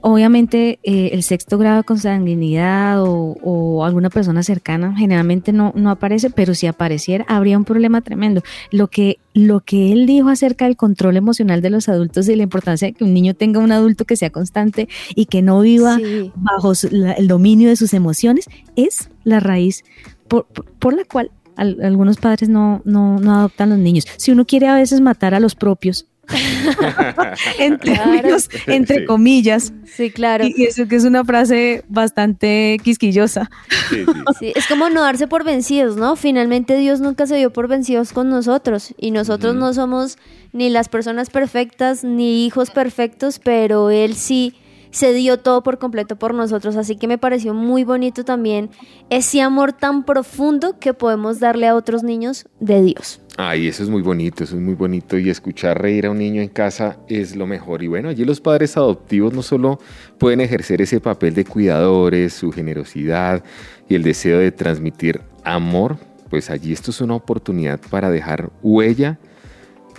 Obviamente 0.00 0.78
eh, 0.82 1.10
el 1.12 1.22
sexto 1.22 1.56
grado 1.58 1.78
de 1.78 1.84
consanguinidad 1.84 3.02
o, 3.02 3.36
o 3.42 3.84
alguna 3.84 4.10
persona 4.10 4.42
cercana 4.42 4.94
generalmente 4.96 5.52
no, 5.52 5.72
no 5.76 5.90
aparece, 5.90 6.30
pero 6.30 6.54
si 6.54 6.66
apareciera 6.66 7.24
habría 7.28 7.56
un 7.56 7.64
problema 7.64 8.00
tremendo. 8.02 8.42
Lo 8.70 8.88
que, 8.88 9.18
lo 9.32 9.60
que 9.60 9.92
él 9.92 10.06
dijo 10.06 10.28
acerca 10.28 10.66
del 10.66 10.76
control 10.76 11.16
emocional 11.16 11.62
de 11.62 11.70
los 11.70 11.88
adultos 11.88 12.28
y 12.28 12.36
la 12.36 12.42
importancia 12.42 12.86
de 12.88 12.92
que 12.94 13.04
un 13.04 13.14
niño 13.14 13.34
tenga 13.34 13.60
un 13.60 13.72
adulto 13.72 14.04
que 14.04 14.16
sea 14.16 14.30
constante 14.30 14.88
y 15.14 15.26
que 15.26 15.42
no 15.42 15.60
viva 15.60 15.96
Sí. 15.96 16.32
bajo 16.34 16.74
su- 16.74 16.88
la- 16.90 17.12
el 17.12 17.28
dominio 17.28 17.68
de 17.68 17.76
sus 17.76 17.94
emociones 17.94 18.46
es 18.76 19.10
la 19.22 19.40
raíz 19.40 19.84
por, 20.28 20.46
por- 20.46 20.66
por 20.72 20.94
la 20.94 21.04
cual 21.04 21.30
al- 21.56 21.78
algunos 21.82 22.16
padres 22.18 22.48
no, 22.48 22.82
no, 22.84 23.18
no 23.18 23.34
adoptan 23.34 23.70
los 23.70 23.78
niños. 23.78 24.06
Si 24.16 24.30
uno 24.32 24.44
quiere 24.44 24.66
a 24.68 24.74
veces 24.74 25.00
matar 25.00 25.34
a 25.34 25.40
los 25.40 25.54
propios, 25.54 26.06
en 27.58 27.76
Claro. 27.76 28.10
términos, 28.12 28.48
entre 28.66 29.00
Sí. 29.00 29.04
comillas, 29.04 29.72
Sí, 29.84 30.10
claro. 30.10 30.46
y 30.46 30.64
eso 30.64 30.88
que 30.88 30.96
es 30.96 31.04
una 31.04 31.24
frase 31.24 31.84
bastante 31.88 32.78
quisquillosa. 32.82 33.50
Sí, 33.90 34.04
sí. 34.04 34.04
Sí, 34.38 34.52
es 34.56 34.66
como 34.66 34.88
no 34.90 35.02
darse 35.02 35.26
por 35.28 35.44
vencidos, 35.44 35.96
¿no? 35.96 36.16
Finalmente 36.16 36.76
Dios 36.76 37.00
nunca 37.00 37.26
se 37.26 37.36
dio 37.36 37.52
por 37.52 37.68
vencidos 37.68 38.12
con 38.12 38.30
nosotros 38.30 38.94
y 38.98 39.10
nosotros 39.10 39.54
no 39.54 39.72
somos 39.74 40.16
ni 40.52 40.70
las 40.70 40.88
personas 40.88 41.30
perfectas 41.30 42.04
ni 42.04 42.46
hijos 42.46 42.70
perfectos, 42.70 43.38
pero 43.38 43.90
Él 43.90 44.14
sí 44.14 44.54
se 44.94 45.12
dio 45.12 45.38
todo 45.38 45.64
por 45.64 45.78
completo 45.78 46.14
por 46.14 46.34
nosotros, 46.34 46.76
así 46.76 46.94
que 46.94 47.08
me 47.08 47.18
pareció 47.18 47.52
muy 47.52 47.82
bonito 47.82 48.24
también 48.24 48.70
ese 49.10 49.42
amor 49.42 49.72
tan 49.72 50.04
profundo 50.04 50.78
que 50.78 50.94
podemos 50.94 51.40
darle 51.40 51.66
a 51.66 51.74
otros 51.74 52.04
niños 52.04 52.46
de 52.60 52.80
Dios. 52.80 53.20
Ay, 53.36 53.66
eso 53.66 53.82
es 53.82 53.88
muy 53.88 54.02
bonito, 54.02 54.44
eso 54.44 54.54
es 54.54 54.62
muy 54.62 54.74
bonito. 54.74 55.18
Y 55.18 55.30
escuchar 55.30 55.82
reír 55.82 56.06
a 56.06 56.12
un 56.12 56.18
niño 56.18 56.40
en 56.40 56.48
casa 56.48 56.96
es 57.08 57.34
lo 57.34 57.48
mejor. 57.48 57.82
Y 57.82 57.88
bueno, 57.88 58.08
allí 58.08 58.24
los 58.24 58.40
padres 58.40 58.76
adoptivos 58.76 59.34
no 59.34 59.42
solo 59.42 59.80
pueden 60.18 60.40
ejercer 60.40 60.80
ese 60.80 61.00
papel 61.00 61.34
de 61.34 61.44
cuidadores, 61.44 62.32
su 62.32 62.52
generosidad 62.52 63.42
y 63.88 63.96
el 63.96 64.04
deseo 64.04 64.38
de 64.38 64.52
transmitir 64.52 65.22
amor, 65.42 65.96
pues 66.30 66.50
allí 66.50 66.72
esto 66.72 66.92
es 66.92 67.00
una 67.00 67.16
oportunidad 67.16 67.80
para 67.90 68.10
dejar 68.10 68.52
huella 68.62 69.18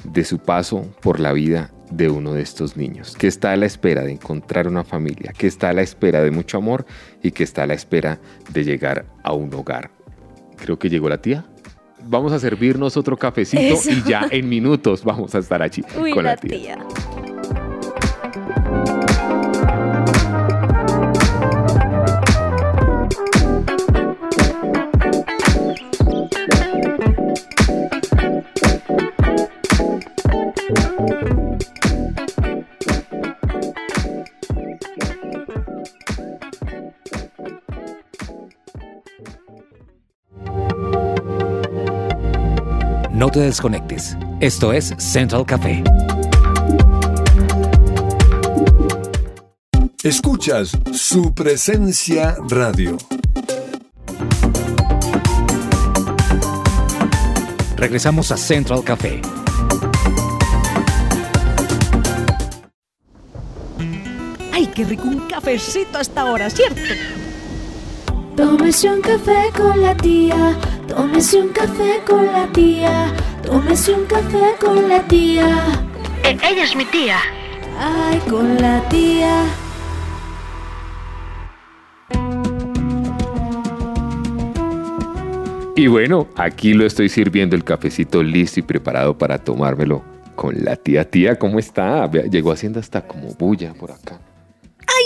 de 0.06 0.24
su 0.24 0.40
paso 0.40 0.88
por 1.02 1.20
la 1.20 1.34
vida 1.34 1.75
de 1.92 2.10
uno 2.10 2.34
de 2.34 2.42
estos 2.42 2.78
niños, 2.78 3.16
que 3.16 3.28
está 3.28 3.52
a 3.52 3.56
la 3.56 3.66
espera 3.66 4.04
de 4.04 4.12
encontrar 4.12 4.68
una 4.68 4.84
familia, 4.84 5.34
que 5.38 5.48
está 5.48 5.70
a 5.70 5.74
la 5.74 5.82
espera 5.82 6.24
de 6.24 6.32
mucho 6.32 6.58
amor 6.58 6.86
y 7.22 7.32
que 7.32 7.44
está 7.44 7.64
a 7.64 7.68
la 7.68 7.74
espera 7.74 8.20
de 8.52 8.64
llegar 8.64 9.06
a 9.24 9.34
un 9.34 9.54
hogar. 9.54 9.92
Creo 10.58 10.80
que 10.80 10.90
llegó 10.90 11.10
la 11.10 11.22
tía. 11.22 11.46
Vamos 12.08 12.34
a 12.34 12.40
servirnos 12.40 12.98
otro 12.98 13.18
cafecito 13.18 13.62
Eso. 13.62 13.90
y 13.90 14.04
ya 14.04 14.28
en 14.30 14.48
minutos 14.48 15.04
vamos 15.04 15.34
a 15.34 15.40
estar 15.40 15.62
allí 15.62 15.84
Uy, 16.00 16.12
con 16.12 16.24
la 16.24 16.38
tía. 16.38 16.78
No 43.26 43.32
te 43.32 43.40
desconectes. 43.40 44.16
Esto 44.40 44.72
es 44.72 44.94
Central 45.00 45.48
Café. 45.48 45.84
Escuchas 50.04 50.78
su 50.94 51.34
presencia 51.34 52.38
radio. 52.48 52.98
Regresamos 57.76 58.32
a 58.32 58.38
Central 58.38 58.84
Café. 58.84 59.20
¡Ay, 64.54 64.68
qué 64.68 64.84
rico 64.84 65.08
un 65.08 65.28
cafecito 65.28 65.98
a 65.98 66.02
esta 66.02 66.26
hora, 66.26 66.48
¿cierto? 66.52 66.80
Tómese 68.36 68.92
un 68.92 69.02
café 69.02 69.50
con 69.58 69.82
la 69.82 69.96
tía, 69.96 70.56
tómese 70.88 71.42
un 71.42 71.50
café 71.50 72.02
con 72.06 72.26
la 72.26 72.48
tía, 72.48 73.14
tómese 73.44 73.94
un 73.94 74.06
café 74.06 74.56
con 74.60 74.88
la 74.88 75.02
tía. 75.08 75.48
ella 76.24 76.64
es 76.64 76.76
mi 76.76 76.86
tía. 76.86 77.18
Ay, 77.78 78.20
con 78.30 78.56
la 78.58 78.82
tía. 78.90 79.44
Y 85.78 85.88
bueno, 85.88 86.28
aquí 86.38 86.74
lo 86.74 86.86
estoy 86.86 87.10
sirviendo 87.10 87.56
el 87.56 87.66
cafecito 87.66 88.24
listo 88.24 88.62
y 88.62 88.64
preparado 88.64 89.18
para 89.18 89.38
tomármelo 89.38 90.04
con 90.36 90.64
la 90.64 90.78
tía. 90.78 91.10
Tía, 91.10 91.38
¿cómo 91.38 91.60
está? 91.60 92.10
Llegó 92.10 92.52
haciendo 92.54 92.80
hasta 92.80 93.06
como 93.06 93.34
bulla 93.34 93.74
por 93.74 93.92
acá. 93.92 94.20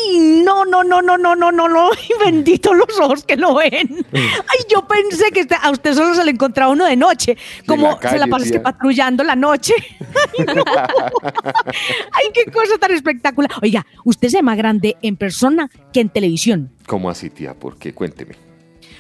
¡Ay, 0.09 0.43
no, 0.43 0.65
no, 0.65 0.83
no, 0.83 1.01
no, 1.01 1.17
no, 1.17 1.35
no, 1.35 1.51
no, 1.51 1.67
no! 1.67 1.89
¡Ay, 1.91 2.09
bendito 2.25 2.73
los 2.73 2.99
ojos 2.99 3.23
que 3.23 3.35
lo 3.35 3.55
ven! 3.55 4.05
¡Ay, 4.13 4.59
yo 4.69 4.87
pensé 4.87 5.31
que 5.31 5.47
a 5.61 5.71
usted 5.71 5.93
solo 5.93 6.15
se 6.15 6.23
le 6.23 6.31
encontraba 6.31 6.71
uno 6.71 6.85
de 6.85 6.95
noche! 6.95 7.37
Como 7.65 7.89
la 7.89 7.99
calle, 7.99 8.13
se 8.15 8.19
la 8.19 8.27
pasa 8.27 8.45
es 8.45 8.51
que 8.51 8.59
patrullando 8.59 9.23
la 9.23 9.35
noche. 9.35 9.73
¡Ay, 10.37 10.45
no! 10.55 10.63
¡Ay, 11.23 12.27
qué 12.33 12.51
cosa 12.51 12.77
tan 12.79 12.91
espectacular! 12.91 13.51
Oiga, 13.61 13.85
usted 14.03 14.29
se 14.29 14.37
ve 14.37 14.43
más 14.43 14.57
grande 14.57 14.97
en 15.01 15.15
persona 15.15 15.69
que 15.93 16.01
en 16.01 16.09
televisión. 16.09 16.71
¿Cómo 16.87 17.09
así, 17.09 17.29
tía? 17.29 17.53
¿Por 17.53 17.77
qué? 17.77 17.93
Cuénteme. 17.93 18.35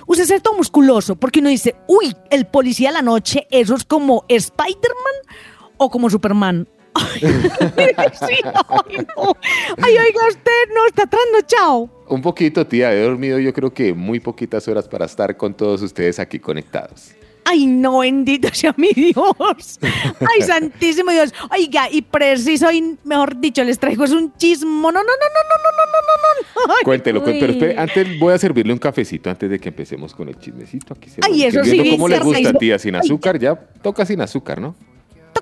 Usted 0.05 0.25
se 0.25 0.33
ve 0.35 0.39
todo 0.39 0.55
musculoso 0.55 1.15
porque 1.15 1.39
uno 1.39 1.49
dice, 1.49 1.75
uy, 1.87 2.15
el 2.31 2.45
policía 2.45 2.89
de 2.89 2.93
la 2.93 3.01
noche, 3.01 3.47
eso 3.51 3.75
es 3.75 3.85
como 3.85 4.25
Spider-Man 4.27 5.35
o 5.77 5.89
como 5.89 6.09
Superman. 6.09 6.67
Ay, 6.93 7.21
sí, 7.21 8.35
ay, 8.43 9.05
no. 9.15 9.35
Ay, 9.81 9.97
oiga, 9.97 10.27
usted 10.27 10.73
no 10.73 10.85
está 10.87 11.05
trasnochado. 11.07 11.89
Un 12.07 12.21
poquito, 12.21 12.65
tía. 12.65 12.93
He 12.93 13.01
dormido 13.03 13.39
yo 13.39 13.53
creo 13.53 13.73
que 13.73 13.93
muy 13.93 14.19
poquitas 14.19 14.67
horas 14.67 14.87
para 14.87 15.05
estar 15.05 15.37
con 15.37 15.53
todos 15.53 15.81
ustedes 15.81 16.19
aquí 16.19 16.39
conectados. 16.39 17.11
Ay, 17.45 17.65
no, 17.65 17.99
bendito 17.99 18.47
sea 18.53 18.75
mi 18.77 18.89
Dios. 18.93 19.79
Ay, 19.81 20.41
santísimo 20.43 21.11
Dios. 21.11 21.33
Oiga, 21.51 21.89
y 21.91 22.03
preciso, 22.03 22.71
y 22.71 22.95
mejor 23.03 23.39
dicho, 23.39 23.63
les 23.63 23.79
traigo 23.79 24.03
es 24.03 24.11
un 24.11 24.31
chismo. 24.37 24.91
No, 24.91 24.99
no, 24.99 25.03
no, 25.03 25.03
no, 25.03 25.41
no, 25.49 25.71
no, 25.71 25.85
no, 25.87 26.67
no, 26.67 26.67
no, 26.67 26.73
Cuéntelo, 26.83 27.23
cuéntelo. 27.23 27.53
Espere, 27.53 27.75
antes 27.77 28.19
voy 28.19 28.33
a 28.33 28.37
servirle 28.37 28.71
un 28.71 28.77
cafecito 28.77 29.31
antes 29.31 29.49
de 29.49 29.59
que 29.59 29.69
empecemos 29.69 30.13
con 30.13 30.29
el 30.29 30.37
chismecito. 30.37 30.93
Aquí 30.93 31.09
se 31.09 31.21
Ay, 31.23 31.41
va 31.41 31.47
eso 31.47 31.63
sí, 31.63 31.91
¿Cómo 31.91 32.07
le 32.07 32.19
gusta, 32.19 32.53
tía? 32.53 32.77
Sin 32.77 32.95
azúcar, 32.95 33.39
ya 33.39 33.55
toca 33.55 34.05
sin 34.05 34.21
azúcar, 34.21 34.61
¿no? 34.61 34.75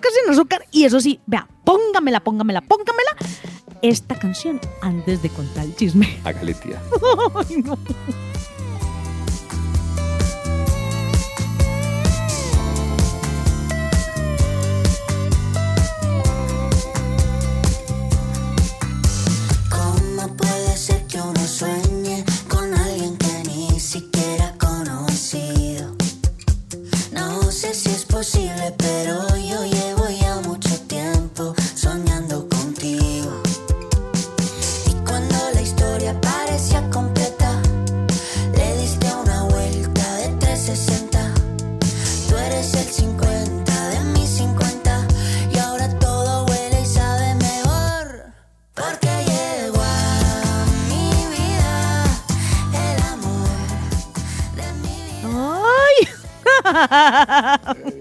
Sin 0.02 0.32
azúcar. 0.32 0.66
Y 0.72 0.86
eso 0.86 1.00
sí, 1.00 1.20
vea, 1.26 1.48
póngamela, 1.64 2.20
póngamela, 2.20 2.62
póngamela. 2.62 3.16
Esta 3.82 4.18
canción 4.18 4.60
antes 4.82 5.22
de 5.22 5.30
contar 5.30 5.66
el 5.66 5.76
chisme. 5.76 6.20
Hágale, 6.24 6.54
tía. 6.56 6.82
Ay, 7.36 7.58
no. 7.58 7.78
¿Cómo 19.70 20.08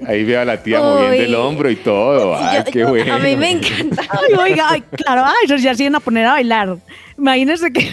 Ahí 0.06 0.24
veo 0.24 0.40
a 0.40 0.44
la 0.44 0.62
tía 0.62 0.80
moviendo 0.80 1.22
el 1.24 1.34
hombro 1.34 1.70
y 1.70 1.76
todo. 1.76 2.36
Ay, 2.36 2.62
qué 2.72 2.84
bueno. 2.84 3.14
A 3.14 3.18
mí 3.18 3.36
me 3.36 3.52
encanta. 3.52 4.02
Ay, 4.10 4.34
oiga, 4.34 4.68
ay, 4.70 4.82
claro, 4.82 5.22
ay, 5.24 5.34
eso 5.44 5.56
ya 5.56 5.74
se 5.74 5.84
iban 5.84 5.94
a 5.96 6.00
poner 6.00 6.26
a 6.26 6.32
bailar. 6.32 6.78
Imagínense 7.18 7.72
que 7.72 7.90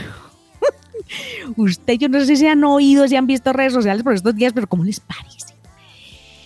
usted, 1.57 1.93
yo 1.95 2.09
no 2.09 2.23
sé 2.23 2.35
si 2.35 2.47
han 2.47 2.63
oído, 2.63 3.07
si 3.07 3.15
han 3.15 3.27
visto 3.27 3.53
redes 3.53 3.73
sociales 3.73 4.03
por 4.03 4.13
estos 4.13 4.35
días, 4.35 4.53
pero 4.53 4.67
¿cómo 4.67 4.83
les 4.83 4.99
parece? 4.99 5.53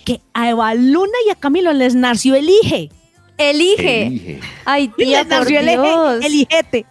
Que 0.06 0.22
a 0.34 0.50
Eva 0.50 0.74
Luna 0.74 1.18
y 1.28 1.32
a 1.32 1.36
Camilo 1.36 1.74
les 1.74 1.96
nació 1.96 2.36
el 2.36 2.50
hije. 2.50 2.90
Elige. 3.38 4.08
Elige. 4.08 4.40
Ay, 4.66 4.88
tía, 4.90 5.20
les 5.24 5.28
por 5.28 5.40
nació 5.40 5.60
el, 5.60 5.68
eje- 5.68 5.82
Dios. 5.84 6.26
el 6.26 6.34
hijete. 6.36 6.86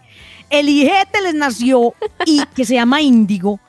El 0.49 0.69
hijete 0.69 1.21
les 1.23 1.33
nació 1.33 1.93
y 2.25 2.41
que 2.55 2.63
se 2.63 2.75
llama 2.75 3.01
Índigo. 3.01 3.59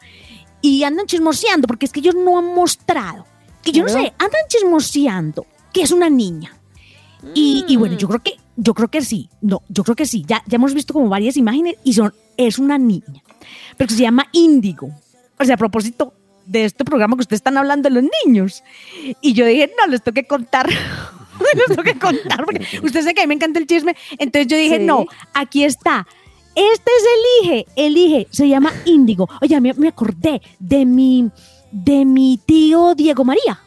Y 0.61 0.83
andan 0.85 1.07
chismoseando, 1.07 1.67
porque 1.67 1.87
es 1.87 1.93
que 1.93 2.01
ellos 2.01 2.15
no 2.15 2.39
han 2.39 2.55
mostrado. 2.55 3.25
Que 3.73 3.79
yo 3.79 3.85
no 3.85 3.89
sé, 3.89 4.13
andan 4.19 4.43
chismoseando 4.49 5.47
que 5.73 5.83
es 5.83 5.91
una 5.91 6.09
niña. 6.11 6.55
Y, 7.35 7.65
y 7.69 7.77
bueno, 7.77 7.97
yo 7.97 8.09
creo 8.09 8.21
que, 8.23 8.35
yo 8.57 8.75
creo 8.75 8.89
que 8.89 9.03
sí. 9.03 9.29
No, 9.41 9.63
yo 9.69 9.83
creo 9.85 9.97
que 9.97 10.07
sí. 10.07 10.25
Ya, 10.27 10.43
ya 10.47 10.57
hemos 10.57 10.73
visto 10.75 10.93
como 10.95 11.09
varias 11.09 11.37
imágenes 11.37 11.77
y 11.85 11.93
son, 11.93 12.15
es 12.37 12.59
una 12.59 12.79
niña. 12.79 13.23
Pero 13.77 13.89
que 13.89 13.95
se 13.95 14.03
llama 14.03 14.27
Índigo. 14.33 14.89
O 15.39 15.45
sea, 15.45 15.55
a 15.55 15.59
propósito 15.59 16.15
de 16.47 16.65
este 16.65 16.85
programa 16.85 17.17
que 17.17 17.23
ustedes 17.23 17.39
están 17.41 17.59
hablando 17.59 17.89
de 17.89 17.95
los 18.01 18.11
niños. 18.25 18.63
Y 19.21 19.33
yo 19.35 19.45
dije, 19.47 19.71
no, 19.79 19.87
les 19.91 20.03
tengo 20.03 20.15
que 20.15 20.27
contar. 20.27 20.69
les 21.55 21.67
tengo 21.67 21.83
que 21.83 21.99
contar, 21.99 22.45
porque 22.45 22.61
ustedes 22.83 23.05
saben 23.05 23.15
que 23.15 23.21
a 23.23 23.25
mí 23.25 23.29
me 23.29 23.35
encanta 23.35 23.59
el 23.59 23.67
chisme. 23.67 23.95
Entonces 24.19 24.47
yo 24.47 24.57
dije, 24.57 24.79
Sí. 24.79 24.85
no, 24.85 25.07
aquí 25.35 25.65
está. 25.65 26.07
Este 26.55 26.91
es 26.97 27.05
el 27.05 27.51
Elige, 27.51 27.67
el 27.77 27.97
Elige, 27.97 28.27
se 28.31 28.49
llama 28.49 28.73
Índigo. 28.85 29.29
Oye, 29.41 29.61
me, 29.61 29.73
me 29.75 29.89
acordé 29.89 30.41
de 30.59 30.85
mi, 30.85 31.31
de 31.73 32.05
mi 32.05 32.39
tío 32.45 32.95
Diego 32.95 33.25
María, 33.25 33.61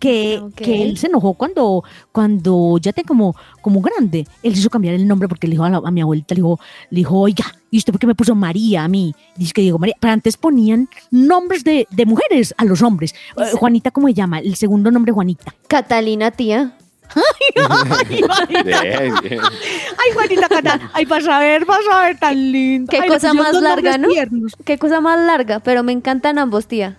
que, 0.00 0.42
que 0.54 0.82
él 0.82 0.98
se 0.98 1.06
enojó 1.06 1.34
cuando, 1.34 1.82
cuando 2.12 2.78
ya 2.78 2.92
te 2.92 3.02
como, 3.02 3.34
como 3.62 3.80
grande. 3.80 4.26
Él 4.42 4.52
se 4.54 4.60
hizo 4.60 4.70
cambiar 4.70 4.94
el 4.94 5.08
nombre 5.08 5.26
porque 5.28 5.46
le 5.46 5.52
dijo 5.52 5.64
a, 5.64 5.70
la- 5.70 5.80
a 5.84 5.90
mi 5.90 6.00
abuelita, 6.02 6.34
le 6.34 6.40
dijo, 6.40 6.60
le 6.90 6.96
dijo, 6.98 7.18
oiga, 7.18 7.44
¿y 7.70 7.78
usted 7.78 7.92
por 7.92 8.00
qué 8.00 8.06
me 8.06 8.14
puso 8.14 8.34
María 8.34 8.84
a 8.84 8.88
mí? 8.88 9.14
Dice 9.36 9.52
que 9.54 9.62
Diego 9.62 9.78
María. 9.78 9.94
Pero 9.98 10.12
antes 10.12 10.36
ponían 10.36 10.88
nombres 11.10 11.64
de, 11.64 11.86
de 11.90 12.06
mujeres 12.06 12.54
a 12.58 12.64
los 12.64 12.82
hombres. 12.82 13.14
Eh, 13.38 13.52
Juanita, 13.54 13.90
¿cómo 13.90 14.08
se 14.08 14.14
llama? 14.14 14.38
El 14.40 14.54
segundo 14.56 14.90
nombre, 14.90 15.12
Juanita. 15.12 15.54
Catalina, 15.66 16.30
tía. 16.30 16.76
Ay, 17.14 18.20
Juanita. 18.20 18.62
Bien, 18.64 19.14
bien. 19.22 19.40
Ay, 19.40 20.12
Juanita 20.12 20.48
Cata, 20.48 20.90
ay, 20.92 21.04
vas 21.04 21.26
a 21.26 21.38
ver, 21.38 21.64
vas 21.64 21.78
a 21.92 22.00
ver 22.02 22.18
tan 22.18 22.52
lindo. 22.52 22.90
Qué 22.90 22.98
Ay, 23.00 23.08
cosa 23.08 23.32
más 23.32 23.54
larga, 23.54 23.96
¿no? 23.96 24.08
tiernos. 24.08 24.52
Qué 24.64 24.76
cosa 24.76 25.00
más 25.00 25.18
larga, 25.20 25.60
pero 25.60 25.82
me 25.82 25.92
encantan 25.92 26.38
ambos, 26.38 26.66
tía. 26.66 26.98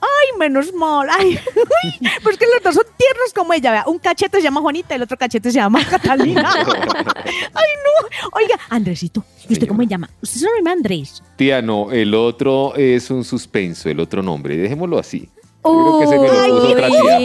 Ay, 0.00 0.38
menos 0.38 0.72
mal. 0.72 1.08
Ay, 1.10 1.38
pues 2.22 2.38
que 2.38 2.46
los 2.46 2.62
dos 2.62 2.74
son 2.74 2.84
tiernos 2.96 3.32
como 3.34 3.52
ella. 3.52 3.70
Vea, 3.70 3.84
un 3.86 3.98
cachete 3.98 4.38
se 4.38 4.42
llama 4.42 4.60
Juanita 4.60 4.94
y 4.94 4.96
el 4.96 5.02
otro 5.02 5.16
cachete 5.16 5.50
se 5.50 5.58
llama 5.58 5.84
Catalina. 5.84 6.52
Ay, 6.54 6.64
no. 6.64 8.28
Oiga, 8.32 8.58
Andresito, 8.70 9.24
¿y 9.48 9.52
usted 9.52 9.68
cómo 9.68 9.82
se 9.82 9.88
llama? 9.88 10.08
Usted 10.22 10.40
se 10.40 10.46
llama 10.56 10.72
Andrés. 10.72 11.22
Tía, 11.36 11.60
no, 11.62 11.90
el 11.90 12.14
otro 12.14 12.74
es 12.76 13.10
un 13.10 13.24
suspenso, 13.24 13.88
el 13.88 14.00
otro 14.00 14.22
nombre. 14.22 14.56
Dejémoslo 14.56 14.98
así. 14.98 15.28
Yo 15.62 15.70
creo 15.70 16.00
que 16.00 16.06
se 16.06 16.18
me 16.18 16.26
lo 16.26 16.54
puso 16.54 16.68
otra 16.72 16.88
tía. 16.88 17.18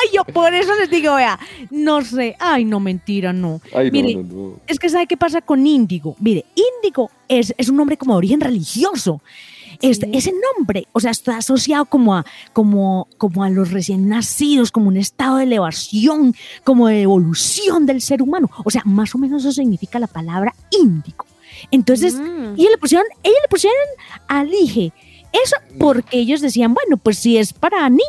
Ay, 0.00 0.08
yo 0.12 0.24
por 0.24 0.52
eso 0.52 0.74
les 0.74 0.90
digo, 0.90 1.14
vea, 1.14 1.38
no 1.70 2.02
sé. 2.02 2.34
Ay, 2.40 2.64
no, 2.64 2.80
mentira, 2.80 3.32
no. 3.32 3.60
Ay, 3.72 3.86
no, 3.86 3.92
Mire, 3.92 4.14
no, 4.16 4.22
no. 4.22 4.56
Es 4.66 4.80
que 4.80 4.88
¿sabe 4.88 5.06
qué 5.06 5.16
pasa 5.16 5.40
con 5.42 5.64
Índigo? 5.64 6.16
Mire, 6.18 6.44
Índigo 6.56 7.10
es, 7.28 7.54
es 7.56 7.68
un 7.68 7.76
nombre 7.76 7.96
como 7.96 8.14
de 8.14 8.18
origen 8.18 8.40
religioso. 8.40 9.20
Este- 9.82 10.10
ese 10.16 10.32
nombre, 10.56 10.86
o 10.92 11.00
sea, 11.00 11.10
está 11.10 11.38
asociado 11.38 11.84
como 11.86 12.14
a, 12.14 12.24
como, 12.52 13.08
como 13.18 13.44
a 13.44 13.50
los 13.50 13.70
recién 13.70 14.08
nacidos, 14.08 14.70
como 14.70 14.88
un 14.88 14.96
estado 14.96 15.36
de 15.38 15.44
elevación, 15.44 16.34
como 16.64 16.88
de 16.88 17.02
evolución 17.02 17.86
del 17.86 18.00
ser 18.00 18.22
humano. 18.22 18.50
O 18.64 18.70
sea, 18.70 18.82
más 18.84 19.14
o 19.14 19.18
menos 19.18 19.42
eso 19.42 19.52
significa 19.52 19.98
la 19.98 20.06
palabra 20.06 20.54
índigo. 20.70 21.24
Entonces, 21.70 22.14
Mm. 22.14 22.54
ellos 22.56 22.70
le 22.70 22.78
pusieron, 22.78 23.06
ellos 23.22 23.38
le 23.42 23.48
pusieron 23.48 23.78
alige. 24.28 24.92
Eso 25.32 25.56
porque 25.80 26.18
ellos 26.18 26.40
decían, 26.40 26.74
bueno, 26.74 26.96
pues 26.96 27.18
si 27.18 27.38
es 27.38 27.52
para 27.52 27.88
niña, 27.88 28.02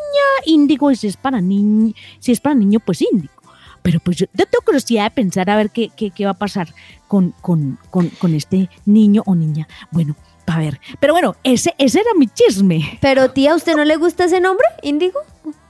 índigo, 0.45 0.91
y 0.91 0.95
si 0.95 1.07
es 1.07 1.17
para 1.17 1.41
niño, 1.41 1.93
si 2.19 2.31
es 2.31 2.39
para 2.39 2.53
niño, 2.55 2.79
pues 2.79 3.01
índigo. 3.01 3.33
Pero 3.81 3.99
pues 3.99 4.17
yo, 4.17 4.25
yo 4.33 4.45
tengo 4.45 4.63
curiosidad 4.63 5.05
de 5.05 5.11
pensar 5.11 5.49
a 5.49 5.55
ver 5.57 5.69
qué, 5.71 5.89
qué, 5.95 6.11
qué 6.11 6.25
va 6.25 6.31
a 6.31 6.35
pasar 6.35 6.73
con, 7.07 7.33
con, 7.41 7.77
con, 7.91 8.09
con 8.09 8.33
este 8.35 8.69
niño 8.85 9.21
o 9.25 9.35
niña. 9.35 9.67
Bueno, 9.91 10.15
a 10.47 10.59
ver. 10.59 10.79
Pero 10.99 11.13
bueno, 11.13 11.35
ese, 11.43 11.73
ese 11.77 11.99
era 12.01 12.09
mi 12.17 12.27
chisme. 12.27 12.97
Pero 13.01 13.31
tía, 13.31 13.53
¿a 13.53 13.55
usted 13.55 13.75
no 13.75 13.83
le 13.85 13.95
gusta 13.97 14.25
ese 14.25 14.39
nombre? 14.39 14.65
¿Índigo? 14.83 15.19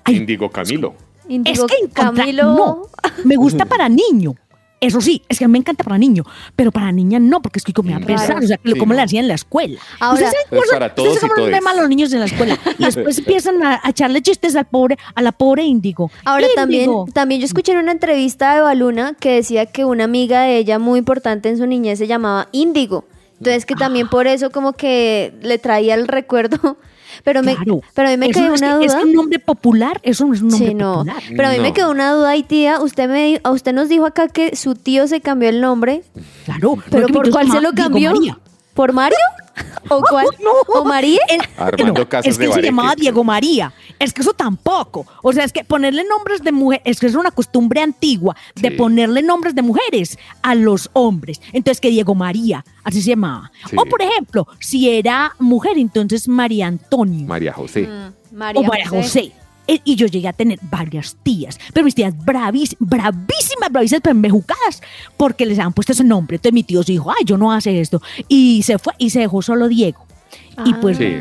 Ay, 0.03 0.17
Índigo 0.17 0.49
Camilo. 0.49 0.93
Índigo 1.27 1.65
es 1.65 1.71
que 1.71 1.77
en 1.83 1.89
contra- 1.89 2.23
Camilo. 2.25 2.43
no, 2.55 2.81
me 3.23 3.35
gusta 3.35 3.65
para 3.65 3.89
niño. 3.89 4.35
Eso 4.81 4.99
sí, 5.01 5.23
es 5.29 5.39
que 5.39 5.45
a 5.45 5.47
mí 5.47 5.53
me 5.53 5.59
encanta 5.59 5.83
para 5.83 5.97
niño, 5.97 6.23
pero 6.55 6.71
para 6.71 6.91
niña 6.91 7.17
no, 7.17 7.41
porque 7.41 7.57
es 7.57 7.65
que 7.65 7.73
me 7.81 7.91
va 7.91 7.97
a 7.97 8.01
pesar, 8.01 8.37
o 8.43 8.45
sea, 8.45 8.59
Sí, 8.63 8.73
como 8.77 8.93
no. 8.93 8.97
le 8.97 9.01
hacían 9.03 9.23
en 9.23 9.29
la 9.29 9.33
escuela. 9.33 9.79
Ahora- 9.99 10.25
¿Ustedes 10.25 10.33
saben 10.33 10.47
cómo 10.49 10.61
Es 10.63 10.69
para 10.69 10.85
ustedes 10.87 11.07
todos 11.19 11.19
saben 11.37 11.55
y 11.55 11.61
mal 11.61 11.77
a 11.77 11.81
los 11.81 11.89
niños 11.89 12.13
en 12.13 12.19
la 12.19 12.25
escuela? 12.25 12.59
Y 12.77 12.83
después 12.85 13.17
empiezan 13.17 13.63
a, 13.63 13.79
a 13.83 13.89
echarle 13.89 14.21
chistes 14.21 14.55
al 14.55 14.65
pobre, 14.65 14.97
a 15.15 15.21
la 15.23 15.31
pobre 15.31 15.63
índigo. 15.63 16.11
Ahora 16.25 16.45
también, 16.55 16.83
Índigo. 16.83 17.07
también 17.13 17.41
yo 17.41 17.45
escuché 17.45 17.71
en 17.71 17.79
una 17.79 17.93
entrevista 17.93 18.53
de 18.53 18.61
Baluna 18.61 19.15
que 19.19 19.31
decía 19.31 19.65
que 19.65 19.85
una 19.85 20.03
amiga 20.03 20.41
de 20.41 20.57
ella 20.57 20.77
muy 20.77 20.99
importante 20.99 21.49
en 21.49 21.57
su 21.57 21.65
niñez 21.65 21.97
se 21.97 22.05
llamaba 22.05 22.49
Índigo. 22.51 23.05
Entonces 23.39 23.65
que 23.65 23.75
también 23.75 24.07
por 24.09 24.27
eso 24.27 24.49
como 24.49 24.73
que 24.73 25.33
le 25.41 25.57
traía 25.57 25.93
el 25.95 26.07
recuerdo. 26.07 26.77
Pero 27.23 27.41
me, 27.43 27.55
Claro. 27.55 27.81
pero 27.93 28.09
a 28.09 28.11
mí 28.11 28.17
me 28.17 28.25
Eso 28.25 28.39
quedó 28.41 28.49
no 28.49 28.55
una 28.55 28.67
que- 28.79 28.87
duda. 28.87 28.97
Es 28.99 29.05
un 29.05 29.13
nombre 29.13 29.39
popular, 29.39 30.01
eso 30.03 30.25
no 30.25 30.33
es 30.33 30.41
un 30.41 30.49
nombre 30.49 30.67
Sí, 30.69 30.73
no. 30.73 30.93
popular. 30.95 31.23
Pero 31.29 31.47
a 31.47 31.51
mí 31.51 31.59
me 31.59 31.71
quedó 31.71 31.89
una 31.91 32.11
duda 32.11 32.31
ahí, 32.31 32.43
tía. 32.43 32.81
Usted 32.81 33.07
me 33.07 33.39
a 33.41 33.51
usted 33.51 33.71
nos 33.73 33.87
dijo 33.87 34.05
acá 34.05 34.27
que 34.27 34.55
su 34.57 34.75
tío 34.75 35.07
se 35.07 35.21
cambió 35.21 35.47
el 35.47 35.61
nombre. 35.61 36.03
Claro. 36.43 36.77
¿Pero 36.91 37.07
por 37.07 37.29
cuál 37.29 37.49
se 37.49 37.61
lo 37.61 37.71
cambió? 37.71 38.11
María. 38.11 38.37
¿Por 38.73 38.91
Mario? 38.91 39.17
¿O 39.89 40.01
cuál? 40.01 40.25
No. 40.43 40.51
¿O 40.79 40.83
María? 40.83 41.19
El- 41.29 41.39
Armando 41.57 42.01
no, 42.01 42.09
Casas 42.09 42.31
es 42.31 42.37
que 42.37 42.43
de 42.47 42.49
él 42.49 42.53
se 42.55 42.61
llamaba 42.63 42.95
Diego 42.95 43.23
María. 43.23 43.71
Es 43.99 44.13
que 44.13 44.21
eso 44.21 44.33
tampoco. 44.33 45.05
O 45.23 45.31
sea, 45.33 45.43
es 45.43 45.53
que 45.53 45.63
ponerle 45.63 46.03
nombres 46.03 46.43
de 46.43 46.51
mujer, 46.51 46.81
es 46.85 46.99
que 46.99 47.07
es 47.07 47.15
una 47.15 47.31
costumbre 47.31 47.81
antigua 47.81 48.35
de 48.55 48.69
Sí. 48.69 48.75
ponerle 48.75 49.21
nombres 49.21 49.55
de 49.55 49.61
mujeres 49.61 50.17
a 50.41 50.53
los 50.55 50.89
hombres. 50.93 51.41
Entonces, 51.53 51.79
que 51.81 51.89
Diego 51.89 52.13
María, 52.15 52.65
así 52.83 53.01
se 53.01 53.09
llamaba. 53.11 53.51
Sí. 53.69 53.75
O, 53.79 53.85
por 53.85 54.01
ejemplo, 54.01 54.47
si 54.59 54.89
era 54.89 55.33
mujer, 55.39 55.77
entonces 55.77 56.27
María 56.27 56.67
Antonio 56.67 57.25
María 57.27 57.53
José. 57.53 57.87
Mm, 57.87 58.35
María, 58.37 58.61
o 58.61 58.63
María 58.65 58.87
José. 58.89 59.31
E- 59.67 59.81
Y 59.83 59.95
yo 59.95 60.05
llegué 60.05 60.27
a 60.27 60.33
tener 60.33 60.59
varias 60.69 61.15
tías, 61.23 61.57
pero 61.73 61.85
mis 61.85 61.95
tías 61.95 62.13
bravísimas, 62.23 62.77
bravísimas, 62.79 63.71
bravísimas, 63.71 64.01
pero 64.03 64.11
embejucadas, 64.11 64.81
porque 65.17 65.45
les 65.45 65.57
habían 65.57 65.73
puesto 65.73 65.93
ese 65.93 66.03
nombre. 66.03 66.35
Entonces 66.35 66.53
mi 66.53 66.61
tío 66.63 66.83
se 66.83 66.91
dijo, 66.91 67.09
ay, 67.09 67.23
yo 67.25 67.35
no 67.37 67.51
hace 67.51 67.79
esto. 67.81 67.99
Y 68.27 68.61
se 68.61 68.77
fue 68.77 68.93
y 68.99 69.09
se 69.09 69.21
dejó 69.21 69.41
solo 69.41 69.67
Diego. 69.67 70.05
Y 70.65 70.73
Ah. 70.73 70.77
pues, 70.81 70.97
Sí. 70.97 71.15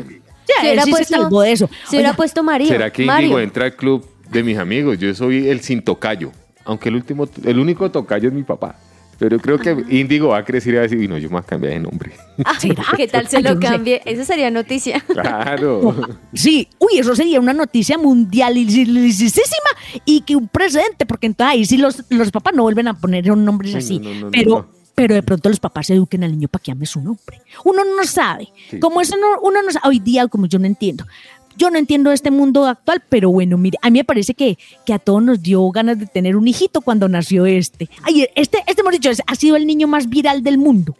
Ya, 0.47 0.61
Si 0.61 0.67
él 0.67 0.71
hubiera 0.73 0.83
sí 0.83 0.91
puesto- 0.91 1.15
se 1.15 1.21
salvó 1.21 1.41
de 1.41 1.51
eso. 1.51 1.69
Si 1.89 1.95
hubiera 1.95 2.09
Oiga, 2.09 2.17
puesto 2.17 2.43
María. 2.43 2.67
¿Será 2.67 2.91
que 2.91 3.05
Mario. 3.05 3.25
Índigo 3.27 3.39
entra 3.39 3.65
al 3.65 3.75
club 3.75 4.05
de 4.31 4.43
mis 4.43 4.57
amigos? 4.57 4.97
Yo 4.99 5.13
soy 5.15 5.47
el 5.49 5.61
sin 5.61 5.81
tocayo. 5.81 6.31
Aunque 6.65 6.89
el 6.89 6.95
último, 6.95 7.27
el 7.43 7.59
único 7.59 7.89
tocayo 7.91 8.27
es 8.29 8.33
mi 8.33 8.43
papá. 8.43 8.75
Pero 9.17 9.39
creo 9.39 9.57
que 9.57 9.69
Índigo 9.91 10.29
va 10.29 10.39
a 10.39 10.43
crecer 10.43 10.73
y 10.73 10.75
va 10.75 10.79
a 10.81 10.83
decir, 10.83 11.01
"Y 11.01 11.07
no, 11.07 11.17
yo 11.17 11.29
me 11.29 11.35
voy 11.35 11.39
a 11.39 11.43
cambiar 11.43 11.71
de 11.73 11.79
nombre. 11.79 12.11
¿será? 12.59 12.83
¿Qué 12.97 13.07
tal 13.07 13.25
se 13.29 13.41
lo 13.41 13.57
cambie? 13.61 14.01
Esa 14.03 14.25
sería 14.25 14.51
noticia. 14.51 14.99
Claro. 15.07 15.95
Sí, 16.33 16.67
uy, 16.79 16.99
eso 16.99 17.15
sería 17.15 17.39
una 17.39 17.53
noticia 17.53 17.97
mundialicísima 17.97 19.69
y 20.03 20.21
que 20.21 20.35
un 20.35 20.49
precedente, 20.49 21.05
porque 21.05 21.27
entonces 21.27 21.53
ahí 21.53 21.65
sí 21.65 21.77
los, 21.77 22.03
los 22.09 22.31
papás 22.31 22.53
no 22.55 22.63
vuelven 22.63 22.87
a 22.89 22.93
poner 22.99 23.31
un 23.31 23.45
nombres 23.45 23.71
Sí, 23.71 23.77
así. 23.77 23.99
no, 23.99 24.13
no, 24.13 24.19
no, 24.25 24.31
pero, 24.31 24.49
no. 24.49 24.67
Pero 24.95 25.13
de 25.13 25.21
pronto 25.21 25.49
los 25.49 25.59
papás 25.59 25.89
eduquen 25.89 26.23
al 26.23 26.31
niño 26.31 26.47
para 26.47 26.63
que 26.63 26.71
ame 26.71 26.85
su 26.85 27.01
nombre. 27.01 27.41
Uno 27.63 27.83
no 27.83 28.03
sabe. 28.05 28.47
Sí. 28.69 28.79
Como 28.79 29.01
eso 29.01 29.17
no, 29.17 29.39
uno 29.41 29.61
no 29.61 29.71
sabe, 29.71 29.89
hoy 29.89 29.99
día, 29.99 30.27
como 30.27 30.47
yo 30.47 30.57
no 30.57 30.65
entiendo. 30.65 31.05
Yo 31.57 31.69
no 31.69 31.77
entiendo 31.77 32.11
este 32.11 32.31
mundo 32.31 32.65
actual, 32.65 33.01
pero 33.07 33.29
bueno, 33.29 33.57
mire, 33.57 33.77
a 33.81 33.89
mí 33.89 33.99
me 33.99 34.03
parece 34.03 34.33
que, 34.33 34.57
que 34.85 34.93
a 34.93 34.99
todos 34.99 35.23
nos 35.23 35.41
dio 35.41 35.69
ganas 35.71 35.97
de 35.97 36.05
tener 36.05 36.35
un 36.35 36.47
hijito 36.47 36.81
cuando 36.81 37.07
nació 37.07 37.45
este. 37.45 37.89
Ay, 38.03 38.27
este, 38.35 38.63
este 38.67 38.81
hemos 38.81 38.93
dicho, 38.93 39.09
ha 39.25 39.35
sido 39.35 39.55
el 39.55 39.65
niño 39.65 39.87
más 39.87 40.09
viral 40.09 40.43
del 40.43 40.57
mundo. 40.57 40.95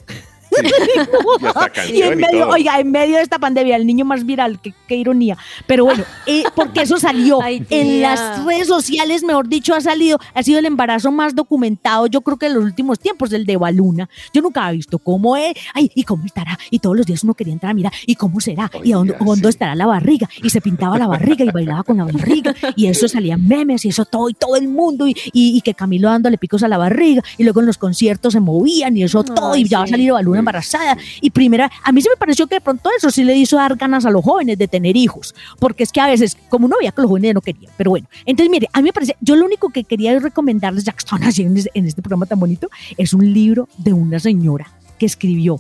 Y 1.41 1.45
hasta 1.45 1.66
Y 1.68 1.70
canción 1.70 2.14
en 2.14 2.20
medio, 2.20 2.49
oiga, 2.49 2.80
en 2.80 2.91
medio 2.91 3.18
de 3.18 3.24
esta 3.24 3.39
pandemia, 3.39 3.76
el 3.76 3.86
niño 3.86 4.06
más 4.06 4.26
viral, 4.26 4.60
qué, 4.62 4.74
qué 4.88 4.95
ironía. 4.95 5.38
Pero 5.68 5.86
bueno, 5.86 6.03
eh, 6.26 6.43
porque 6.56 6.82
eso 6.82 6.97
salió 6.97 7.41
Ay, 7.41 7.66
en 7.70 8.01
las 8.01 8.43
redes 8.45 8.68
sociales, 8.68 9.24
mejor 9.24 9.47
dicho, 9.47 9.74
ha 9.74 9.82
salido, 9.82 10.20
ha 10.34 10.43
sido 10.43 10.60
el 10.60 10.66
embarazo 10.66 11.12
más 11.12 11.36
documentado, 11.36 12.08
yo 12.08 12.22
creo 12.22 12.38
que 12.38 12.47
en 12.47 12.56
los 12.56 12.64
últimos 12.64 12.99
tiempos, 12.99 13.32
el 13.34 13.45
de 13.45 13.58
Baluna. 13.58 14.10
Yo 14.34 14.41
nunca 14.41 14.66
había 14.66 14.78
visto 14.78 14.99
cómo 14.99 15.36
es, 15.38 15.56
ay, 15.74 15.91
y 15.95 16.03
cómo 16.03 16.26
estará, 16.26 16.58
y 16.70 16.80
todos 16.80 16.97
los 16.97 17.06
días 17.06 17.24
uno 17.24 17.34
quería 17.34 17.53
entrar 17.53 17.72
a 17.72 17.74
mirar, 17.74 17.93
y 18.06 18.16
cómo 18.16 18.39
será, 18.39 18.70
y 18.84 18.93
a 18.93 18.97
dónde, 18.97 19.16
sí. 19.18 19.47
estará 19.47 19.76
la 19.76 19.86
barriga, 19.86 20.30
y 20.41 20.49
se 20.49 20.62
pintaba 20.62 20.97
la 20.97 21.08
barriga 21.08 21.45
y 21.45 21.49
bailaba 21.49 21.84
con 21.84 21.97
la 21.97 22.06
barriga, 22.06 22.53
y 22.76 22.88
eso 22.88 23.08
salían 23.08 23.47
memes, 23.47 23.86
y 23.86 23.89
eso 23.89 24.06
todo, 24.06 24.30
y 24.30 24.34
todo 24.34 24.56
el 24.56 24.68
mundo, 24.68 25.08
y, 25.08 25.16
y, 25.34 25.58
y 25.58 25.62
que 25.62 25.74
Camilo 25.74 26.10
dándole 26.10 26.38
picos 26.38 26.64
a 26.64 26.68
la 26.68 26.78
barriga, 26.78 27.24
y 27.38 27.43
luego 27.43 27.60
en 27.60 27.68
los 27.68 27.78
conciertos 27.78 28.34
se 28.34 28.39
movían, 28.39 28.95
y 28.97 29.03
eso 29.03 29.24
todo, 29.24 29.56
y 29.56 29.68
ya 29.68 29.80
va 29.80 29.84
a 29.86 29.88
salir 29.88 30.12
Baluna 30.12 30.43
embarazada 30.46 30.98
y 31.22 31.30
primera, 31.32 31.72
a 31.84 31.91
mí 31.91 32.02
se 32.02 32.10
me 32.10 32.16
pareció 32.16 32.46
que 32.48 32.56
de 32.56 32.62
pronto 32.62 32.89
eso 32.98 33.10
sí 33.10 33.24
le 33.24 33.36
hizo 33.36 33.58
dar 33.58 33.76
ganas 33.76 34.06
a 34.06 34.12
los 34.12 34.24
jóvenes 34.24 34.58
de 34.58 34.68
tener 34.68 34.96
hijos, 34.96 35.34
porque 35.60 35.84
es 35.84 35.91
que 35.91 36.00
a 36.02 36.08
veces, 36.08 36.38
como 36.50 36.68
uno 36.68 36.76
veía 36.80 36.91
que 36.91 37.02
los 37.02 37.10
jóvenes 37.10 37.34
no 37.34 37.41
querían, 37.41 37.72
pero 37.78 37.89
bueno, 37.89 38.08
entonces 38.26 38.50
mire, 38.52 38.70
a 38.72 38.80
mí 38.80 38.84
me 38.89 38.93
parece, 38.93 39.16
yo 39.22 39.36
lo 39.36 39.46
único 39.46 39.70
que 39.70 39.84
quería 39.84 40.18
recomendarles, 40.20 40.84
ya 40.84 40.91
que 40.91 41.00
están 41.00 41.24
así 41.24 41.41
en, 41.43 41.58
es- 41.58 41.70
en 41.74 41.86
este 41.88 42.02
programa 42.02 42.26
tan 42.28 42.39
bonito, 42.39 42.70
es 42.98 43.14
un 43.14 43.34
libro 43.34 43.68
de 43.78 43.93
una 43.93 44.20
señora 44.20 44.72
que 45.00 45.06
escribió 45.08 45.60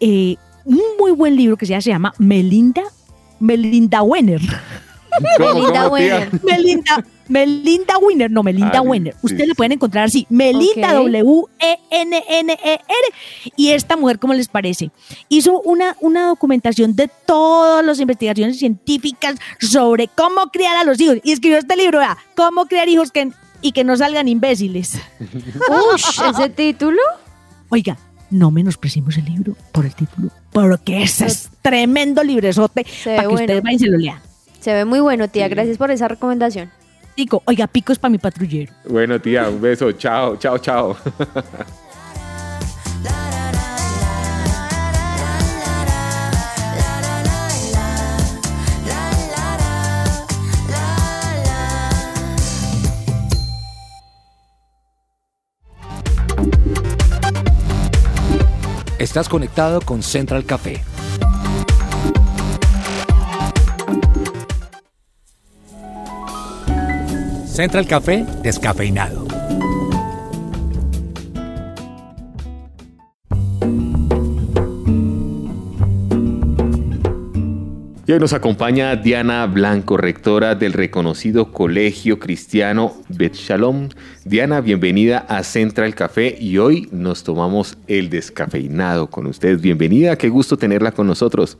eh, 0.00 0.36
un 0.64 0.80
muy 0.98 1.12
buen 1.12 1.36
libro 1.36 1.56
que 1.56 1.66
se 1.66 1.78
llama 1.80 2.12
Melinda, 2.18 2.82
Melinda 3.38 4.02
Wenner. 4.02 4.40
¿Cómo, 5.38 5.54
Melinda? 5.54 5.88
Wenner. 5.88 6.30
Melinda, 6.44 7.04
Melinda 7.28 7.98
Winner, 7.98 8.30
no, 8.30 8.42
Melinda 8.42 8.78
Ah, 8.78 8.82
Winner. 8.82 9.12
sí, 9.14 9.18
Ustedes 9.22 9.42
sí. 9.42 9.48
la 9.48 9.54
pueden 9.54 9.72
encontrar 9.72 10.04
así, 10.04 10.26
Melinda 10.30 11.00
Ok. 11.00 11.06
W-E-N-N-E-R. 11.90 13.14
Y 13.56 13.70
esta 13.70 13.96
mujer, 13.96 14.18
¿cómo 14.18 14.34
les 14.34 14.48
parece? 14.48 14.90
Hizo 15.28 15.60
una, 15.62 15.96
una 16.00 16.26
documentación 16.28 16.94
de 16.96 17.08
todas 17.26 17.84
las 17.84 18.00
investigaciones 18.00 18.58
científicas 18.58 19.36
sobre 19.60 20.08
cómo 20.08 20.50
criar 20.52 20.76
a 20.76 20.84
los 20.84 21.00
hijos. 21.00 21.18
Y 21.22 21.32
escribió 21.32 21.58
este 21.58 21.76
libro, 21.76 21.98
vea, 21.98 22.16
cómo 22.36 22.66
criar 22.66 22.88
hijos 22.88 23.10
que, 23.12 23.30
y 23.62 23.72
que 23.72 23.84
no 23.84 23.96
salgan 23.96 24.28
imbéciles. 24.28 24.98
Ush, 25.94 26.20
ese 26.30 26.48
título. 26.50 27.00
Oiga, 27.68 27.96
no 28.30 28.50
menosprecimos 28.50 29.16
el 29.18 29.24
libro 29.26 29.56
por 29.72 29.86
el 29.86 29.94
título, 29.94 30.30
porque 30.52 31.02
ese 31.02 31.26
es 31.26 31.50
tremendo 31.62 32.22
librezote 32.24 32.84
Se 32.84 33.10
ve 33.10 33.16
para 33.16 33.28
que 33.28 33.34
bueno. 33.34 33.44
ustedes 33.44 33.62
vayan 33.62 33.76
y 33.76 33.78
se 33.78 33.86
lo 33.88 33.98
lean. 33.98 34.20
Se 34.60 34.74
ve 34.74 34.84
muy 34.84 35.00
bueno, 35.00 35.28
tía. 35.28 35.48
Gracias 35.48 35.78
por 35.78 35.90
esa 35.90 36.08
recomendación. 36.08 36.70
Digo, 37.16 37.42
oiga, 37.46 37.66
picos 37.66 37.98
para 37.98 38.10
mi 38.10 38.18
patrullero. 38.18 38.72
Bueno, 38.88 39.20
tía, 39.20 39.48
un 39.48 39.60
beso. 39.60 39.92
Chao, 39.92 40.36
chao, 40.36 40.58
chao. 40.58 40.96
Estás 58.98 59.30
conectado 59.30 59.80
con 59.80 60.02
Central 60.02 60.44
Café. 60.44 60.82
Central 67.50 67.84
Café 67.86 68.24
descafeinado. 68.44 69.26
Y 78.06 78.12
hoy 78.12 78.18
nos 78.18 78.32
acompaña 78.32 78.94
Diana 78.96 79.46
Blanco, 79.46 79.96
rectora 79.96 80.54
del 80.54 80.72
reconocido 80.72 81.52
Colegio 81.52 82.20
Cristiano 82.20 82.94
Bet 83.08 83.34
Shalom. 83.34 83.88
Diana, 84.24 84.60
bienvenida 84.60 85.18
a 85.28 85.42
Central 85.42 85.94
Café 85.96 86.36
y 86.40 86.58
hoy 86.58 86.88
nos 86.92 87.24
tomamos 87.24 87.78
el 87.88 88.10
descafeinado 88.10 89.10
con 89.10 89.26
ustedes. 89.26 89.60
Bienvenida, 89.60 90.16
qué 90.16 90.28
gusto 90.28 90.56
tenerla 90.56 90.92
con 90.92 91.08
nosotros. 91.08 91.58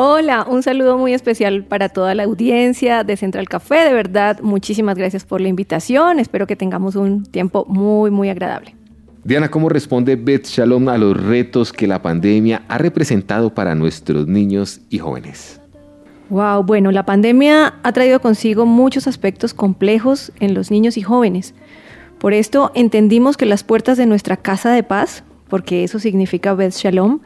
Hola, 0.00 0.46
un 0.48 0.62
saludo 0.62 0.96
muy 0.96 1.12
especial 1.12 1.64
para 1.64 1.88
toda 1.88 2.14
la 2.14 2.22
audiencia 2.22 3.02
de 3.02 3.16
Central 3.16 3.48
Café. 3.48 3.80
De 3.80 3.92
verdad, 3.92 4.38
muchísimas 4.42 4.96
gracias 4.96 5.24
por 5.24 5.40
la 5.40 5.48
invitación. 5.48 6.20
Espero 6.20 6.46
que 6.46 6.54
tengamos 6.54 6.94
un 6.94 7.24
tiempo 7.24 7.64
muy, 7.68 8.12
muy 8.12 8.28
agradable. 8.28 8.76
Diana, 9.24 9.50
¿cómo 9.50 9.68
responde 9.68 10.14
Bet 10.14 10.46
Shalom 10.46 10.88
a 10.88 10.98
los 10.98 11.20
retos 11.20 11.72
que 11.72 11.88
la 11.88 12.00
pandemia 12.00 12.62
ha 12.68 12.78
representado 12.78 13.52
para 13.52 13.74
nuestros 13.74 14.28
niños 14.28 14.80
y 14.88 14.98
jóvenes? 14.98 15.60
Wow, 16.30 16.62
bueno, 16.62 16.92
la 16.92 17.04
pandemia 17.04 17.74
ha 17.82 17.92
traído 17.92 18.20
consigo 18.20 18.66
muchos 18.66 19.08
aspectos 19.08 19.52
complejos 19.52 20.30
en 20.38 20.54
los 20.54 20.70
niños 20.70 20.96
y 20.96 21.02
jóvenes. 21.02 21.54
Por 22.20 22.34
esto 22.34 22.70
entendimos 22.76 23.36
que 23.36 23.46
las 23.46 23.64
puertas 23.64 23.98
de 23.98 24.06
nuestra 24.06 24.36
casa 24.36 24.70
de 24.70 24.84
paz, 24.84 25.24
porque 25.48 25.82
eso 25.82 25.98
significa 25.98 26.54
Beth 26.54 26.74
Shalom, 26.74 27.18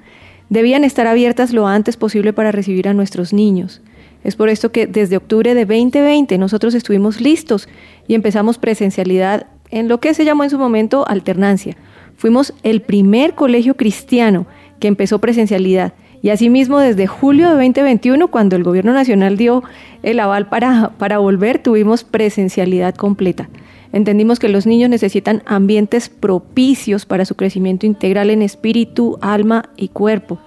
debían 0.52 0.84
estar 0.84 1.06
abiertas 1.06 1.54
lo 1.54 1.66
antes 1.66 1.96
posible 1.96 2.34
para 2.34 2.52
recibir 2.52 2.86
a 2.86 2.92
nuestros 2.92 3.32
niños. 3.32 3.80
Es 4.22 4.36
por 4.36 4.50
esto 4.50 4.70
que 4.70 4.86
desde 4.86 5.16
octubre 5.16 5.54
de 5.54 5.64
2020 5.64 6.36
nosotros 6.36 6.74
estuvimos 6.74 7.22
listos 7.22 7.70
y 8.06 8.14
empezamos 8.14 8.58
presencialidad 8.58 9.46
en 9.70 9.88
lo 9.88 9.98
que 9.98 10.12
se 10.12 10.26
llamó 10.26 10.44
en 10.44 10.50
su 10.50 10.58
momento 10.58 11.08
alternancia. 11.08 11.78
Fuimos 12.18 12.52
el 12.64 12.82
primer 12.82 13.34
colegio 13.34 13.78
cristiano 13.78 14.46
que 14.78 14.88
empezó 14.88 15.20
presencialidad 15.20 15.94
y 16.20 16.28
asimismo 16.28 16.80
desde 16.80 17.06
julio 17.06 17.46
de 17.48 17.54
2021, 17.54 18.28
cuando 18.28 18.54
el 18.54 18.62
gobierno 18.62 18.92
nacional 18.92 19.38
dio 19.38 19.62
el 20.02 20.20
aval 20.20 20.50
para, 20.50 20.90
para 20.98 21.16
volver, 21.16 21.60
tuvimos 21.60 22.04
presencialidad 22.04 22.94
completa. 22.94 23.48
Entendimos 23.92 24.38
que 24.38 24.48
los 24.48 24.66
niños 24.66 24.88
necesitan 24.88 25.42
ambientes 25.44 26.08
propicios 26.08 27.04
para 27.04 27.24
su 27.24 27.34
crecimiento 27.34 27.86
integral 27.86 28.30
en 28.30 28.42
espíritu, 28.42 29.18
alma 29.20 29.70
y 29.76 29.88
cuerpo. 29.88 30.38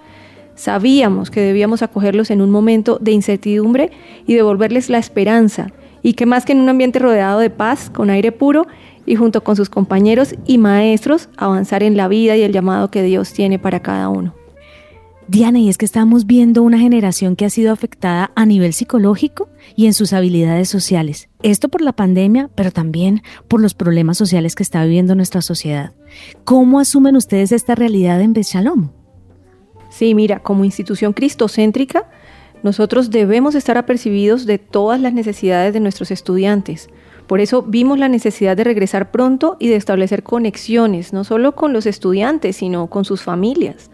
Sabíamos 0.56 1.30
que 1.30 1.40
debíamos 1.40 1.82
acogerlos 1.82 2.30
en 2.30 2.40
un 2.40 2.50
momento 2.50 2.98
de 3.00 3.12
incertidumbre 3.12 3.92
y 4.26 4.34
devolverles 4.34 4.90
la 4.90 4.98
esperanza, 4.98 5.68
y 6.02 6.14
que 6.14 6.26
más 6.26 6.44
que 6.44 6.52
en 6.52 6.60
un 6.60 6.68
ambiente 6.68 6.98
rodeado 6.98 7.38
de 7.40 7.50
paz, 7.50 7.90
con 7.90 8.10
aire 8.10 8.32
puro, 8.32 8.66
y 9.04 9.14
junto 9.14 9.44
con 9.44 9.54
sus 9.54 9.70
compañeros 9.70 10.34
y 10.46 10.58
maestros, 10.58 11.28
avanzar 11.36 11.82
en 11.82 11.96
la 11.96 12.08
vida 12.08 12.36
y 12.36 12.42
el 12.42 12.52
llamado 12.52 12.90
que 12.90 13.02
Dios 13.02 13.32
tiene 13.32 13.58
para 13.58 13.80
cada 13.80 14.08
uno. 14.08 14.34
Diana, 15.28 15.58
y 15.58 15.68
es 15.68 15.76
que 15.76 15.84
estamos 15.84 16.26
viendo 16.26 16.62
una 16.62 16.78
generación 16.78 17.34
que 17.34 17.44
ha 17.44 17.50
sido 17.50 17.72
afectada 17.72 18.30
a 18.36 18.46
nivel 18.46 18.72
psicológico 18.72 19.48
y 19.74 19.86
en 19.86 19.92
sus 19.92 20.12
habilidades 20.12 20.68
sociales. 20.68 21.28
Esto 21.42 21.68
por 21.68 21.80
la 21.82 21.92
pandemia, 21.92 22.48
pero 22.54 22.70
también 22.70 23.22
por 23.48 23.60
los 23.60 23.74
problemas 23.74 24.18
sociales 24.18 24.54
que 24.54 24.62
está 24.62 24.84
viviendo 24.84 25.16
nuestra 25.16 25.42
sociedad. 25.42 25.94
¿Cómo 26.44 26.78
asumen 26.78 27.16
ustedes 27.16 27.50
esta 27.50 27.74
realidad 27.74 28.20
en 28.20 28.34
Shalom? 28.34 28.90
Sí, 29.90 30.14
mira, 30.14 30.38
como 30.38 30.64
institución 30.64 31.12
cristocéntrica, 31.12 32.08
nosotros 32.62 33.10
debemos 33.10 33.56
estar 33.56 33.78
apercibidos 33.78 34.46
de 34.46 34.58
todas 34.58 35.00
las 35.00 35.12
necesidades 35.12 35.74
de 35.74 35.80
nuestros 35.80 36.12
estudiantes. 36.12 36.88
Por 37.26 37.40
eso 37.40 37.62
vimos 37.62 37.98
la 37.98 38.08
necesidad 38.08 38.56
de 38.56 38.62
regresar 38.62 39.10
pronto 39.10 39.56
y 39.58 39.66
de 39.68 39.76
establecer 39.76 40.22
conexiones, 40.22 41.12
no 41.12 41.24
solo 41.24 41.56
con 41.56 41.72
los 41.72 41.86
estudiantes, 41.86 42.56
sino 42.56 42.86
con 42.86 43.04
sus 43.04 43.22
familias. 43.22 43.90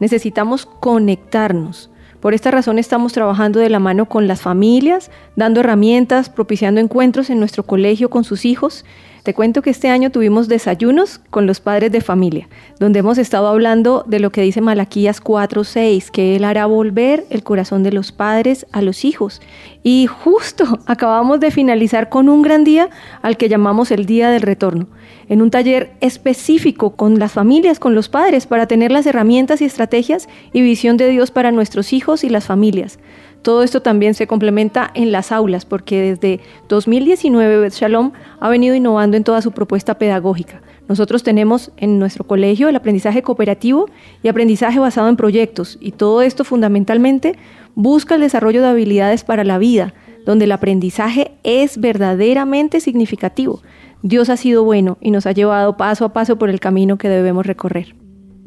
Necesitamos 0.00 0.66
conectarnos. 0.66 1.90
Por 2.20 2.34
esta 2.34 2.50
razón 2.50 2.78
estamos 2.78 3.12
trabajando 3.12 3.60
de 3.60 3.70
la 3.70 3.78
mano 3.78 4.06
con 4.06 4.28
las 4.28 4.42
familias, 4.42 5.10
dando 5.36 5.60
herramientas, 5.60 6.28
propiciando 6.28 6.80
encuentros 6.80 7.30
en 7.30 7.38
nuestro 7.38 7.62
colegio 7.62 8.10
con 8.10 8.24
sus 8.24 8.44
hijos. 8.44 8.84
Te 9.22 9.34
cuento 9.34 9.60
que 9.60 9.68
este 9.68 9.88
año 9.88 10.10
tuvimos 10.10 10.48
desayunos 10.48 11.20
con 11.30 11.46
los 11.46 11.60
padres 11.60 11.92
de 11.92 12.00
familia, 12.00 12.48
donde 12.78 13.00
hemos 13.00 13.18
estado 13.18 13.48
hablando 13.48 14.02
de 14.06 14.18
lo 14.18 14.30
que 14.30 14.40
dice 14.40 14.62
Malaquías 14.62 15.22
4:6, 15.22 16.10
que 16.10 16.36
Él 16.36 16.44
hará 16.44 16.64
volver 16.64 17.26
el 17.28 17.42
corazón 17.42 17.82
de 17.82 17.92
los 17.92 18.12
padres 18.12 18.66
a 18.72 18.80
los 18.80 19.04
hijos. 19.04 19.42
Y 19.82 20.06
justo 20.06 20.64
acabamos 20.86 21.38
de 21.38 21.50
finalizar 21.50 22.08
con 22.08 22.30
un 22.30 22.40
gran 22.40 22.64
día 22.64 22.88
al 23.20 23.36
que 23.36 23.50
llamamos 23.50 23.90
el 23.90 24.06
Día 24.06 24.30
del 24.30 24.42
Retorno, 24.42 24.86
en 25.28 25.42
un 25.42 25.50
taller 25.50 25.92
específico 26.00 26.96
con 26.96 27.18
las 27.18 27.32
familias, 27.32 27.78
con 27.78 27.94
los 27.94 28.08
padres, 28.08 28.46
para 28.46 28.66
tener 28.66 28.90
las 28.90 29.04
herramientas 29.04 29.60
y 29.60 29.66
estrategias 29.66 30.28
y 30.54 30.62
visión 30.62 30.96
de 30.96 31.08
Dios 31.10 31.30
para 31.30 31.52
nuestros 31.52 31.92
hijos 31.92 32.24
y 32.24 32.30
las 32.30 32.46
familias. 32.46 32.98
Todo 33.42 33.62
esto 33.62 33.80
también 33.80 34.14
se 34.14 34.26
complementa 34.26 34.90
en 34.94 35.12
las 35.12 35.32
aulas, 35.32 35.64
porque 35.64 36.00
desde 36.00 36.40
2019 36.68 37.58
Beth 37.58 37.72
Shalom 37.72 38.12
ha 38.38 38.48
venido 38.48 38.74
innovando 38.74 39.16
en 39.16 39.24
toda 39.24 39.40
su 39.40 39.52
propuesta 39.52 39.96
pedagógica. 39.96 40.60
Nosotros 40.88 41.22
tenemos 41.22 41.70
en 41.76 41.98
nuestro 41.98 42.24
colegio 42.26 42.68
el 42.68 42.76
aprendizaje 42.76 43.22
cooperativo 43.22 43.88
y 44.22 44.28
aprendizaje 44.28 44.78
basado 44.78 45.08
en 45.08 45.16
proyectos, 45.16 45.78
y 45.80 45.92
todo 45.92 46.20
esto 46.20 46.44
fundamentalmente 46.44 47.38
busca 47.74 48.16
el 48.16 48.20
desarrollo 48.20 48.60
de 48.60 48.68
habilidades 48.68 49.24
para 49.24 49.44
la 49.44 49.58
vida, 49.58 49.94
donde 50.26 50.44
el 50.44 50.52
aprendizaje 50.52 51.32
es 51.42 51.78
verdaderamente 51.78 52.80
significativo. 52.80 53.62
Dios 54.02 54.28
ha 54.28 54.36
sido 54.36 54.64
bueno 54.64 54.98
y 55.00 55.10
nos 55.12 55.26
ha 55.26 55.32
llevado 55.32 55.76
paso 55.76 56.04
a 56.04 56.12
paso 56.12 56.36
por 56.36 56.50
el 56.50 56.60
camino 56.60 56.98
que 56.98 57.08
debemos 57.08 57.46
recorrer. 57.46 57.94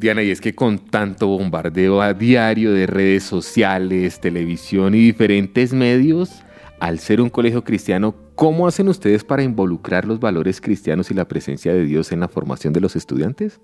Y 0.03 0.31
es 0.31 0.41
que 0.41 0.53
con 0.53 0.79
tanto 0.79 1.27
bombardeo 1.27 2.01
a 2.01 2.13
diario 2.13 2.73
de 2.73 2.87
redes 2.87 3.23
sociales, 3.23 4.19
televisión 4.19 4.95
y 4.95 4.97
diferentes 4.97 5.71
medios, 5.71 6.43
al 6.81 6.99
ser 6.99 7.21
un 7.21 7.29
colegio 7.29 7.63
cristiano, 7.63 8.13
¿cómo 8.35 8.67
hacen 8.67 8.89
ustedes 8.89 9.23
para 9.23 9.43
involucrar 9.43 10.03
los 10.03 10.19
valores 10.19 10.59
cristianos 10.59 11.09
y 11.09 11.13
la 11.13 11.25
presencia 11.29 11.73
de 11.73 11.85
Dios 11.85 12.11
en 12.11 12.19
la 12.19 12.27
formación 12.27 12.73
de 12.73 12.81
los 12.81 12.97
estudiantes? 12.97 13.61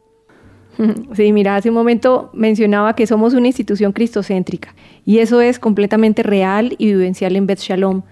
Sí, 1.14 1.34
mira, 1.34 1.58
hace 1.58 1.68
un 1.68 1.76
momento 1.76 2.30
mencionaba 2.34 2.96
que 2.96 3.06
somos 3.06 3.34
una 3.34 3.48
institución 3.48 3.92
cristocéntrica 3.92 4.74
y 5.04 5.18
eso 5.18 5.42
es 5.42 5.60
completamente 5.60 6.24
real 6.24 6.74
y 6.78 6.86
vivencial 6.86 7.36
en 7.36 7.48
Beth 7.48 7.60
Shalom. 7.60 8.04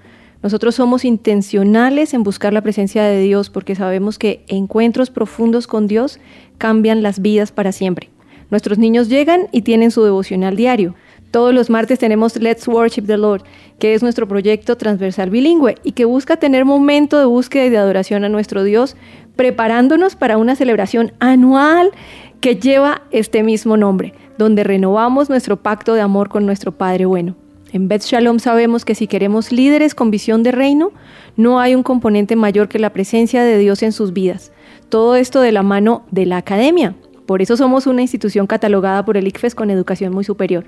Nosotros 0.44 0.76
somos 0.76 1.06
intencionales 1.06 2.14
en 2.14 2.24
buscar 2.24 2.52
la 2.52 2.62
presencia 2.62 3.04
de 3.04 3.22
Dios 3.22 3.50
porque 3.50 3.74
sabemos 3.74 4.20
que 4.20 4.44
encuentros 4.50 5.12
profundos 5.12 5.66
con 5.66 5.88
Dios 5.88 6.20
cambian 6.58 7.04
las 7.04 7.22
vidas 7.22 7.54
para 7.54 7.72
siempre. 7.72 8.10
Nuestros 8.50 8.78
niños 8.78 9.10
llegan 9.10 9.48
y 9.52 9.62
tienen 9.62 9.91
su 9.91 10.04
devocional 10.04 10.56
diario. 10.56 10.95
Todos 11.32 11.54
los 11.54 11.70
martes 11.70 12.00
tenemos 12.00 12.38
Let's 12.38 12.68
Worship 12.68 13.04
the 13.04 13.18
Lord, 13.18 13.43
que 13.80 13.93
es 13.93 14.02
nuestro 14.02 14.28
proyecto 14.28 14.78
transversal 14.78 15.30
bilingüe 15.30 15.76
y 15.84 15.91
que 15.91 16.06
busca 16.06 16.38
tener 16.38 16.64
momento 16.64 17.20
de 17.20 17.26
búsqueda 17.26 17.66
y 17.66 17.70
de 17.70 17.78
adoración 17.78 18.24
a 18.24 18.30
nuestro 18.30 18.64
Dios, 18.64 18.95
preparándonos 19.36 20.16
para 20.16 20.38
una 20.38 20.56
celebración 20.56 21.12
anual 21.20 21.91
que 22.39 22.56
lleva 22.56 23.02
este 23.12 23.43
mismo 23.43 23.76
nombre, 23.76 24.14
donde 24.38 24.64
renovamos 24.64 25.30
nuestro 25.30 25.58
pacto 25.58 25.93
de 25.93 26.02
amor 26.02 26.30
con 26.30 26.45
nuestro 26.45 26.72
Padre 26.72 27.06
bueno. 27.06 27.36
En 27.74 27.89
Beth 27.89 28.04
Shalom 28.04 28.39
sabemos 28.39 28.86
que 28.86 28.95
si 28.95 29.08
queremos 29.08 29.52
líderes 29.52 29.93
con 29.93 30.10
visión 30.10 30.41
de 30.41 30.54
reino, 30.54 30.91
no 31.36 31.60
hay 31.60 31.76
un 31.76 31.84
componente 31.84 32.38
mayor 32.38 32.70
que 32.70 32.80
la 32.80 32.91
presencia 32.91 33.43
de 33.43 33.58
Dios 33.58 33.84
en 33.84 33.91
sus 33.91 34.14
vidas. 34.14 34.54
Todo 34.88 35.18
esto 35.18 35.41
de 35.41 35.52
la 35.52 35.64
mano 35.64 36.06
de 36.10 36.26
la 36.26 36.38
academia. 36.38 36.95
Por 37.28 37.44
eso 37.44 37.58
somos 37.58 37.86
una 37.86 38.02
institución 38.02 38.48
catalogada 38.48 39.06
por 39.06 39.18
el 39.18 39.28
ICFES 39.28 39.54
con 39.54 39.70
educación 39.70 40.14
muy 40.14 40.24
superior. 40.24 40.66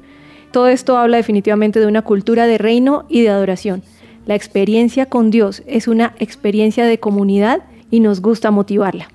Todo 0.52 0.68
esto 0.68 0.98
habla 0.98 1.18
definitivamente 1.18 1.80
de 1.80 1.88
una 1.88 2.02
cultura 2.02 2.46
de 2.46 2.58
reino 2.58 3.06
y 3.08 3.22
de 3.22 3.30
adoración. 3.30 3.82
La 4.26 4.36
experiencia 4.36 5.08
con 5.08 5.32
Dios 5.32 5.64
es 5.66 5.88
una 5.88 6.14
experiencia 6.20 6.86
de 6.86 7.00
comunidad 7.00 7.62
y 7.90 8.02
nos 8.02 8.22
gusta 8.22 8.52
motivarla. 8.52 9.08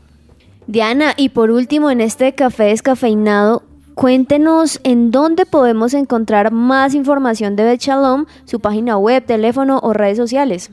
Diana, 0.66 1.12
y 1.16 1.28
por 1.28 1.50
último, 1.50 1.90
en 1.90 2.00
este 2.00 2.34
café 2.34 2.64
descafeinado, 2.64 3.62
cuéntenos 3.94 4.80
en 4.82 5.10
dónde 5.10 5.44
podemos 5.44 5.92
encontrar 5.92 6.50
más 6.50 6.94
información 6.94 7.56
de 7.56 7.64
Bet 7.64 7.80
Shalom, 7.80 8.24
su 8.46 8.60
página 8.60 8.96
web, 8.96 9.22
teléfono 9.24 9.80
o 9.82 9.92
redes 9.92 10.16
sociales. 10.16 10.70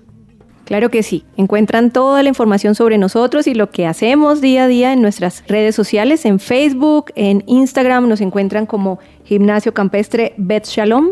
Claro 0.72 0.90
que 0.90 1.04
sí. 1.04 1.26
Encuentran 1.36 1.92
toda 1.92 2.24
la 2.24 2.30
información 2.30 2.76
sobre 2.76 2.98
nosotros 2.98 3.46
y 3.46 3.54
lo 3.54 3.72
que 3.72 3.86
hacemos 3.86 4.40
día 4.40 4.64
a 4.64 4.68
día 4.68 4.94
en 4.94 5.02
nuestras 5.02 5.44
redes 5.46 5.76
sociales, 5.76 6.24
en 6.24 6.40
Facebook, 6.40 7.12
en 7.16 7.44
Instagram, 7.46 8.08
nos 8.08 8.22
encuentran 8.22 8.66
como 8.66 8.98
Gimnasio 9.26 9.74
Campestre 9.74 10.34
Bet 10.38 10.66
Shalom, 10.66 11.10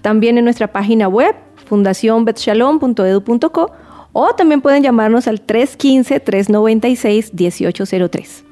también 0.00 0.38
en 0.38 0.44
nuestra 0.44 0.68
página 0.68 1.08
web, 1.08 1.34
fundacionbetshalom.edu.co 1.66 3.72
o 4.12 4.34
también 4.36 4.60
pueden 4.60 4.84
llamarnos 4.84 5.26
al 5.26 5.44
315-396-1803. 5.44 8.44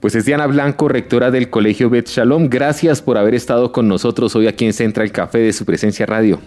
Pues 0.00 0.14
es 0.14 0.24
Diana 0.24 0.46
Blanco, 0.46 0.88
rectora 0.88 1.30
del 1.30 1.50
Colegio 1.50 1.90
Bet 1.90 2.08
Shalom. 2.08 2.48
Gracias 2.48 3.02
por 3.02 3.18
haber 3.18 3.34
estado 3.34 3.72
con 3.72 3.88
nosotros 3.88 4.34
hoy 4.34 4.46
aquí 4.46 4.64
en 4.64 4.72
Central 4.72 5.12
Café 5.12 5.40
de 5.40 5.52
su 5.52 5.66
presencia 5.66 6.06
radio. 6.06 6.40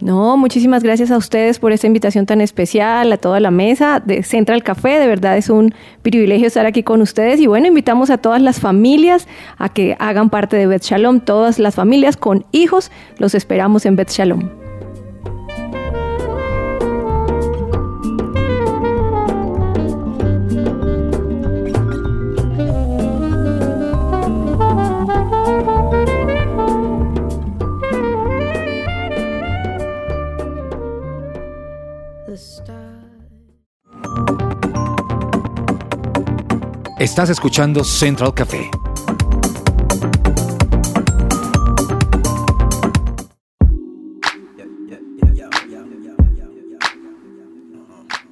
No, 0.00 0.36
muchísimas 0.36 0.84
gracias 0.84 1.10
a 1.10 1.16
ustedes 1.16 1.58
por 1.58 1.72
esta 1.72 1.88
invitación 1.88 2.24
tan 2.24 2.40
especial, 2.40 3.12
a 3.12 3.16
toda 3.16 3.40
la 3.40 3.50
mesa 3.50 4.00
de 4.04 4.22
Central 4.22 4.62
Café. 4.62 5.00
De 5.00 5.08
verdad 5.08 5.36
es 5.36 5.50
un 5.50 5.74
privilegio 6.02 6.46
estar 6.46 6.66
aquí 6.66 6.82
con 6.82 7.02
ustedes. 7.02 7.40
Y 7.40 7.46
bueno, 7.46 7.66
invitamos 7.66 8.10
a 8.10 8.18
todas 8.18 8.40
las 8.40 8.60
familias 8.60 9.26
a 9.56 9.68
que 9.68 9.96
hagan 9.98 10.30
parte 10.30 10.56
de 10.56 10.66
Bet 10.66 10.82
Shalom. 10.82 11.20
Todas 11.20 11.58
las 11.58 11.74
familias 11.74 12.16
con 12.16 12.46
hijos, 12.52 12.92
los 13.18 13.34
esperamos 13.34 13.86
en 13.86 13.96
Bet 13.96 14.10
Shalom. 14.10 14.67
Estás 36.98 37.30
escuchando 37.30 37.84
Central 37.84 38.34
Café. 38.34 38.68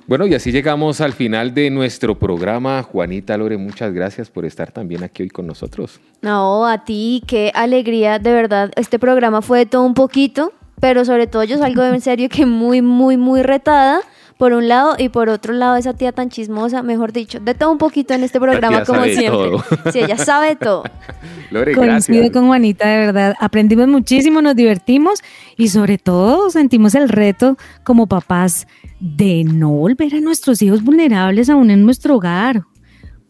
Bueno, 0.09 0.27
y 0.27 0.35
así 0.35 0.51
llegamos 0.51 1.01
al 1.01 1.13
final 1.13 1.55
de 1.55 1.71
nuestro 1.71 2.19
programa. 2.19 2.83
Juanita 2.83 3.37
Lore, 3.37 3.57
muchas 3.57 3.93
gracias 3.93 4.31
por 4.31 4.45
estar 4.45 4.73
también 4.73 5.05
aquí 5.05 5.23
hoy 5.23 5.29
con 5.29 5.47
nosotros. 5.47 6.01
No, 6.21 6.67
a 6.67 6.85
ti, 6.85 7.23
qué 7.29 7.53
alegría, 7.55 8.19
de 8.19 8.33
verdad. 8.33 8.73
Este 8.75 8.99
programa 8.99 9.43
fue 9.43 9.61
de 9.61 9.67
todo 9.67 9.85
un 9.85 9.95
poquito, 9.95 10.53
pero 10.81 11.05
sobre 11.05 11.29
todo 11.29 11.45
yo 11.45 11.57
salgo 11.57 11.83
de 11.83 11.91
en 11.91 12.01
serio 12.01 12.29
que 12.29 12.47
muy, 12.47 12.83
muy, 12.83 13.17
muy 13.17 13.45
retada 13.45 14.01
por 14.39 14.53
un 14.53 14.69
lado 14.69 14.95
y 14.99 15.09
por 15.09 15.29
otro 15.29 15.53
lado 15.55 15.77
esa 15.77 15.95
tía 15.95 16.13
tan 16.13 16.29
chismosa, 16.29 16.83
mejor 16.83 17.13
dicho, 17.13 17.41
de 17.41 17.55
todo 17.55 17.73
un 17.73 17.79
poquito 17.79 18.15
en 18.15 18.23
este 18.23 18.39
programa 18.39 18.85
como 18.85 19.05
siempre. 19.05 19.31
Todo. 19.31 19.65
Sí, 19.93 20.01
ella 20.01 20.19
sabe 20.19 20.57
todo. 20.57 20.85
Lore, 21.51 21.75
Coincido 21.75 22.19
gracias. 22.19 22.33
con 22.33 22.47
Juanita, 22.47 22.89
de 22.89 22.99
verdad. 22.99 23.35
Aprendimos 23.41 23.89
muchísimo, 23.89 24.43
nos 24.43 24.57
divertimos 24.57 25.23
y 25.57 25.69
sobre 25.69 25.97
todo 25.97 26.51
sentimos 26.51 26.95
el 26.95 27.09
reto 27.09 27.57
como 27.85 28.07
papás 28.07 28.67
de 29.01 29.45
no 29.45 29.71
volver 29.71 30.15
a 30.15 30.21
nuestros 30.21 30.61
hijos 30.63 30.83
vulnerables 30.83 31.49
aún 31.49 31.71
en 31.71 31.85
nuestro 31.85 32.17
hogar. 32.17 32.65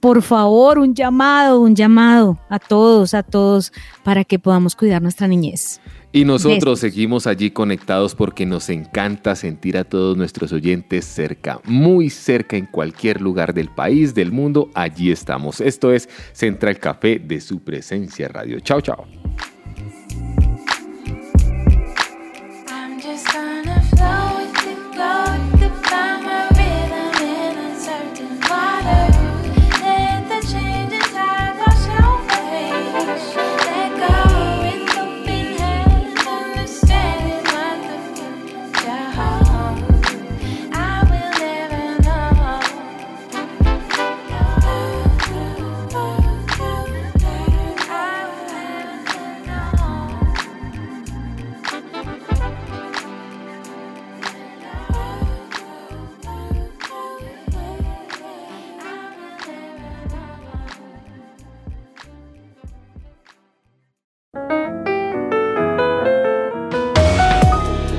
Por 0.07 0.23
favor, 0.23 0.79
un 0.79 0.95
llamado, 0.95 1.59
un 1.59 1.75
llamado 1.75 2.39
a 2.49 2.61
todos, 2.61 3.13
a 3.13 3.25
todos, 3.25 3.73
para 4.05 4.23
que 4.23 4.39
podamos 4.39 4.77
cuidar 4.77 5.03
nuestra 5.03 5.27
niñez. 5.27 5.81
Y 6.13 6.25
nosotros 6.25 6.79
seguimos 6.79 7.27
allí 7.27 7.51
conectados 7.51 8.15
porque 8.15 8.47
nos 8.47 8.71
encanta 8.71 9.35
sentir 9.35 9.77
a 9.77 9.83
todos 9.83 10.17
nuestros 10.17 10.53
oyentes 10.53 11.05
cerca, 11.07 11.61
muy 11.65 12.09
cerca 12.09 12.57
en 12.57 12.67
cualquier 12.67 13.21
lugar 13.21 13.53
del 13.53 13.69
país, 13.69 14.15
del 14.15 14.31
mundo, 14.31 14.71
allí 14.75 15.11
estamos. 15.11 15.61
Esto 15.61 15.93
es 15.93 16.09
Central 16.33 16.79
Café 16.79 17.19
de 17.19 17.41
su 17.41 17.59
presencia 17.65 18.29
radio. 18.29 18.61
Chao, 18.61 18.81
chao. 18.81 19.26